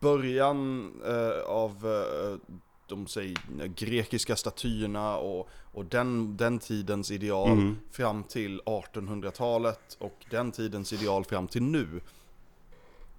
början 0.00 0.92
eh, 1.06 1.46
av 1.46 1.70
eh, 1.86 2.52
de 2.88 3.06
säger, 3.06 3.36
grekiska 3.76 4.36
statyerna 4.36 5.16
och, 5.16 5.48
och 5.72 5.84
den, 5.84 6.36
den 6.36 6.58
tidens 6.58 7.10
ideal 7.10 7.52
Mm. 7.52 7.76
fram 7.92 8.22
till 8.24 8.60
1800-talet 8.60 9.96
och 9.98 10.26
den 10.30 10.52
tidens 10.52 10.92
ideal 10.92 11.24
fram 11.24 11.48
till 11.48 11.62
nu. 11.62 11.86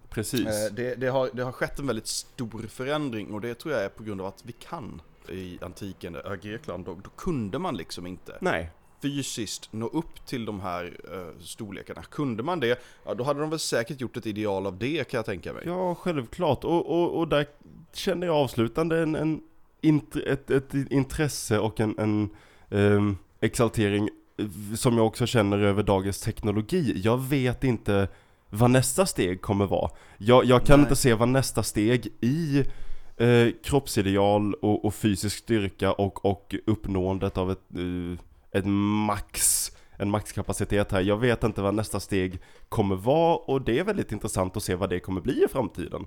Precis. 0.09 0.47
Eh, 0.47 0.73
det, 0.73 0.95
det, 0.95 1.07
har, 1.07 1.29
det 1.33 1.43
har 1.43 1.51
skett 1.51 1.79
en 1.79 1.87
väldigt 1.87 2.07
stor 2.07 2.61
förändring 2.69 3.33
och 3.33 3.41
det 3.41 3.53
tror 3.55 3.73
jag 3.73 3.83
är 3.83 3.89
på 3.89 4.03
grund 4.03 4.21
av 4.21 4.27
att 4.27 4.43
vi 4.45 4.51
kan. 4.51 5.01
I 5.29 5.59
antiken, 5.61 6.15
äh, 6.15 6.35
Grekland, 6.35 6.85
då, 6.85 6.93
då 7.03 7.09
kunde 7.09 7.59
man 7.59 7.77
liksom 7.77 8.07
inte 8.07 8.37
Nej. 8.41 8.71
fysiskt 9.01 9.73
nå 9.73 9.87
upp 9.87 10.25
till 10.25 10.45
de 10.45 10.59
här 10.59 10.97
eh, 11.13 11.43
storlekarna. 11.43 12.03
Kunde 12.03 12.43
man 12.43 12.59
det, 12.59 12.81
ja, 13.05 13.13
då 13.13 13.23
hade 13.23 13.39
de 13.39 13.49
väl 13.49 13.59
säkert 13.59 14.01
gjort 14.01 14.17
ett 14.17 14.25
ideal 14.25 14.67
av 14.67 14.77
det 14.77 15.09
kan 15.09 15.17
jag 15.17 15.25
tänka 15.25 15.53
mig. 15.53 15.63
Ja, 15.65 15.95
självklart. 15.95 16.63
Och, 16.63 16.85
och, 16.85 17.19
och 17.19 17.27
där 17.27 17.45
känner 17.93 18.27
jag 18.27 18.35
avslutande 18.35 18.99
en, 18.99 19.15
en 19.15 19.41
int, 19.81 20.15
ett, 20.15 20.51
ett 20.51 20.73
intresse 20.73 21.59
och 21.59 21.79
en, 21.79 21.99
en 21.99 22.29
ehm, 22.69 23.17
exaltering 23.39 24.09
eh, 24.37 24.75
som 24.75 24.97
jag 24.97 25.07
också 25.07 25.25
känner 25.25 25.57
över 25.57 25.83
dagens 25.83 26.19
teknologi. 26.19 27.01
Jag 27.03 27.17
vet 27.17 27.63
inte 27.63 28.07
vad 28.49 28.71
nästa 28.71 29.05
steg 29.05 29.41
kommer 29.41 29.65
vara. 29.65 29.91
Jag, 30.17 30.45
jag 30.45 30.65
kan 30.65 30.79
Nej. 30.79 30.85
inte 30.85 30.95
se 30.95 31.13
vad 31.13 31.29
nästa 31.29 31.63
steg 31.63 32.07
i 32.21 32.63
eh, 33.17 33.51
kroppsideal 33.63 34.53
och, 34.53 34.85
och 34.85 34.93
fysisk 34.93 35.37
styrka 35.37 35.91
och, 35.91 36.25
och 36.25 36.55
uppnåendet 36.65 37.37
av 37.37 37.51
ett, 37.51 37.75
eh, 37.75 38.59
ett 38.59 38.65
max, 39.07 39.71
en 39.97 40.09
maxkapacitet 40.09 40.91
här. 40.91 41.01
Jag 41.01 41.17
vet 41.17 41.43
inte 41.43 41.61
vad 41.61 41.73
nästa 41.73 41.99
steg 41.99 42.39
kommer 42.69 42.95
vara 42.95 43.35
och 43.35 43.61
det 43.61 43.79
är 43.79 43.83
väldigt 43.83 44.11
intressant 44.11 44.57
att 44.57 44.63
se 44.63 44.75
vad 44.75 44.89
det 44.89 44.99
kommer 44.99 45.21
bli 45.21 45.43
i 45.43 45.47
framtiden. 45.47 46.05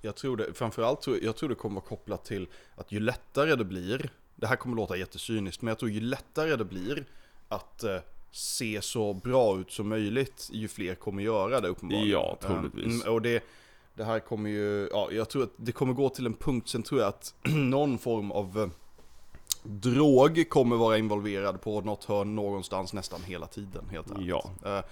Jag 0.00 0.16
tror 0.16 0.36
det, 0.36 0.54
framförallt 0.54 1.02
tror 1.02 1.18
jag 1.22 1.36
tror 1.36 1.48
det 1.48 1.54
kommer 1.54 1.74
vara 1.74 1.84
kopplat 1.84 2.24
till 2.24 2.48
att 2.76 2.92
ju 2.92 3.00
lättare 3.00 3.56
det 3.56 3.64
blir, 3.64 4.10
det 4.36 4.46
här 4.46 4.56
kommer 4.56 4.76
låta 4.76 4.96
jättecyniskt, 4.96 5.62
men 5.62 5.68
jag 5.68 5.78
tror 5.78 5.90
ju 5.90 6.00
lättare 6.00 6.56
det 6.56 6.64
blir 6.64 7.04
att 7.48 7.84
eh, 7.84 7.96
se 8.30 8.82
så 8.82 9.14
bra 9.14 9.58
ut 9.60 9.70
som 9.70 9.88
möjligt 9.88 10.48
ju 10.52 10.68
fler 10.68 10.94
kommer 10.94 11.22
göra 11.22 11.60
det 11.60 11.68
uppenbarligen. 11.68 12.10
Ja, 12.10 12.38
troligtvis. 12.40 13.02
Mm, 13.02 13.14
och 13.14 13.22
det, 13.22 13.44
det 13.94 14.04
här 14.04 14.20
kommer 14.20 14.50
ju, 14.50 14.88
ja 14.92 15.08
jag 15.12 15.28
tror 15.28 15.42
att 15.42 15.52
det 15.56 15.72
kommer 15.72 15.92
gå 15.92 16.08
till 16.08 16.26
en 16.26 16.34
punkt, 16.34 16.68
sen 16.68 16.82
tror 16.82 17.00
jag 17.00 17.08
att 17.08 17.34
någon 17.42 17.98
form 17.98 18.32
av 18.32 18.58
eh, 18.58 18.68
drog 19.62 20.48
kommer 20.48 20.76
vara 20.76 20.98
involverad 20.98 21.60
på 21.60 21.80
något 21.80 22.04
hörn 22.04 22.34
någonstans 22.34 22.92
nästan 22.92 23.22
hela 23.22 23.46
tiden 23.46 23.84
helt 23.90 24.10
ärligt. 24.10 24.28
Ja. 24.28 24.82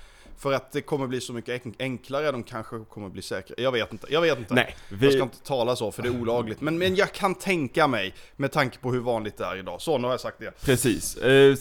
För 0.42 0.52
att 0.52 0.72
det 0.72 0.80
kommer 0.80 1.06
bli 1.06 1.20
så 1.20 1.32
mycket 1.32 1.64
enk- 1.64 1.74
enklare, 1.78 2.32
de 2.32 2.42
kanske 2.42 2.76
kommer 2.88 3.08
bli 3.08 3.22
säkra. 3.22 3.54
Jag 3.58 3.72
vet 3.72 3.92
inte, 3.92 4.06
jag 4.10 4.20
vet 4.20 4.38
inte. 4.38 4.54
Nej, 4.54 4.76
Jag 4.88 4.96
vi, 4.96 5.12
ska 5.12 5.22
inte 5.22 5.38
tala 5.42 5.76
så 5.76 5.92
för 5.92 6.02
det 6.02 6.08
är 6.08 6.20
olagligt. 6.20 6.60
Men, 6.60 6.78
men 6.78 6.94
jag 6.94 7.12
kan 7.12 7.34
tänka 7.34 7.86
mig, 7.86 8.14
med 8.36 8.52
tanke 8.52 8.78
på 8.78 8.92
hur 8.92 9.00
vanligt 9.00 9.36
det 9.36 9.44
är 9.44 9.56
idag. 9.56 9.80
Så, 9.80 9.98
nu 9.98 10.04
har 10.04 10.12
jag 10.12 10.20
sagt 10.20 10.38
det. 10.38 10.60
Precis. 10.64 11.16
Eh, 11.16 11.54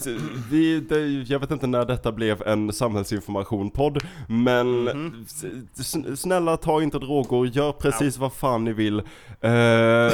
vi, 0.50 0.80
det, 0.80 1.00
jag 1.32 1.38
vet 1.38 1.50
inte 1.50 1.66
när 1.66 1.84
detta 1.84 2.12
blev 2.12 2.42
en 2.42 2.72
samhällsinformation-podd, 2.72 3.98
men 4.28 4.88
s- 5.26 5.44
s- 5.80 6.20
snälla 6.20 6.56
ta 6.56 6.82
inte 6.82 6.98
droger, 6.98 7.50
gör 7.56 7.72
precis 7.72 8.16
vad 8.16 8.32
fan 8.32 8.64
ni 8.64 8.72
vill. 8.72 8.98
Eh, 8.98 9.02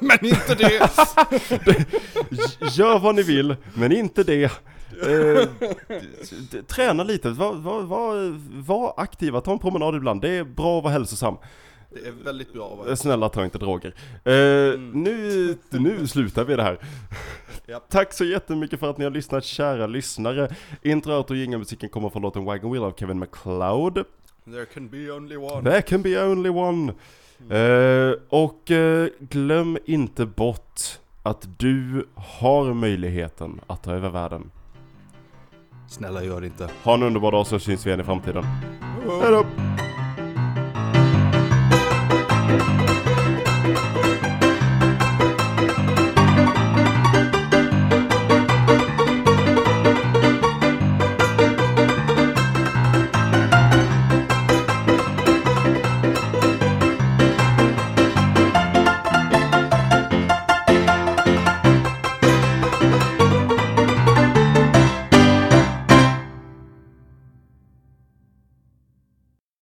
Men 0.00 0.24
inte 0.24 0.54
det! 0.54 0.90
gör 2.72 2.98
vad 2.98 3.14
ni 3.14 3.22
vill, 3.22 3.56
men 3.74 3.92
inte 3.92 4.24
det. 4.24 4.52
Eh, 5.02 5.48
träna 6.66 7.02
lite, 7.02 7.30
var, 7.30 7.52
var, 7.54 7.82
var, 7.82 8.38
var 8.62 8.94
aktiva, 8.96 9.40
ta 9.40 9.52
en 9.52 9.58
promenad 9.58 9.94
ibland. 9.94 10.20
Det 10.20 10.28
är 10.30 10.44
bra 10.44 10.78
att 10.78 10.84
vara 10.84 10.92
hälsosam. 10.92 11.36
Det 11.90 12.08
är 12.08 12.12
väldigt 12.24 12.52
bra. 12.52 12.74
va? 12.74 12.88
Eh, 12.88 12.94
Snälla 12.94 13.28
ta 13.28 13.44
inte 13.44 13.58
droger. 13.58 13.94
Eh, 14.24 14.78
nu, 14.78 15.56
nu 15.70 16.06
slutar 16.06 16.44
vi 16.44 16.56
det 16.56 16.62
här. 16.62 16.78
Japp. 17.66 17.88
Tack 17.90 18.12
så 18.12 18.24
jättemycket 18.24 18.80
för 18.80 18.90
att 18.90 18.98
ni 18.98 19.04
har 19.04 19.10
lyssnat 19.10 19.44
kära 19.44 19.86
lyssnare. 19.86 20.54
Introet 20.82 21.30
och 21.30 21.36
jingelmusiken 21.36 21.88
kommer 21.88 22.08
från 22.08 22.22
låten 22.22 22.44
Wagon 22.44 22.72
Wheel 22.72 22.84
av 22.84 22.92
Kevin 22.98 23.18
MacLeod. 23.18 24.04
There 24.44 24.64
can 24.66 24.88
be 24.88 25.10
only 25.12 25.36
one. 25.36 25.70
There 25.70 25.82
can 25.82 26.02
be 26.02 26.24
only 26.24 26.48
one. 26.50 26.92
Eh, 27.50 28.14
och 28.28 28.70
eh, 28.70 29.08
glöm 29.18 29.78
inte 29.84 30.26
bort 30.26 30.80
att 31.22 31.58
du 31.58 32.08
har 32.14 32.74
möjligheten 32.74 33.60
att 33.66 33.82
ta 33.82 33.92
över 33.92 34.08
världen. 34.10 34.50
Snälla 35.92 36.24
gör 36.24 36.40
det 36.40 36.46
inte. 36.46 36.68
Ha 36.84 36.94
en 36.94 37.02
underbar 37.02 37.32
dag 37.32 37.46
så 37.46 37.58
syns 37.58 37.86
vi 37.86 37.90
igen 37.90 38.00
i 38.00 38.04
framtiden. 38.04 38.44
Hejdå! 39.22 39.44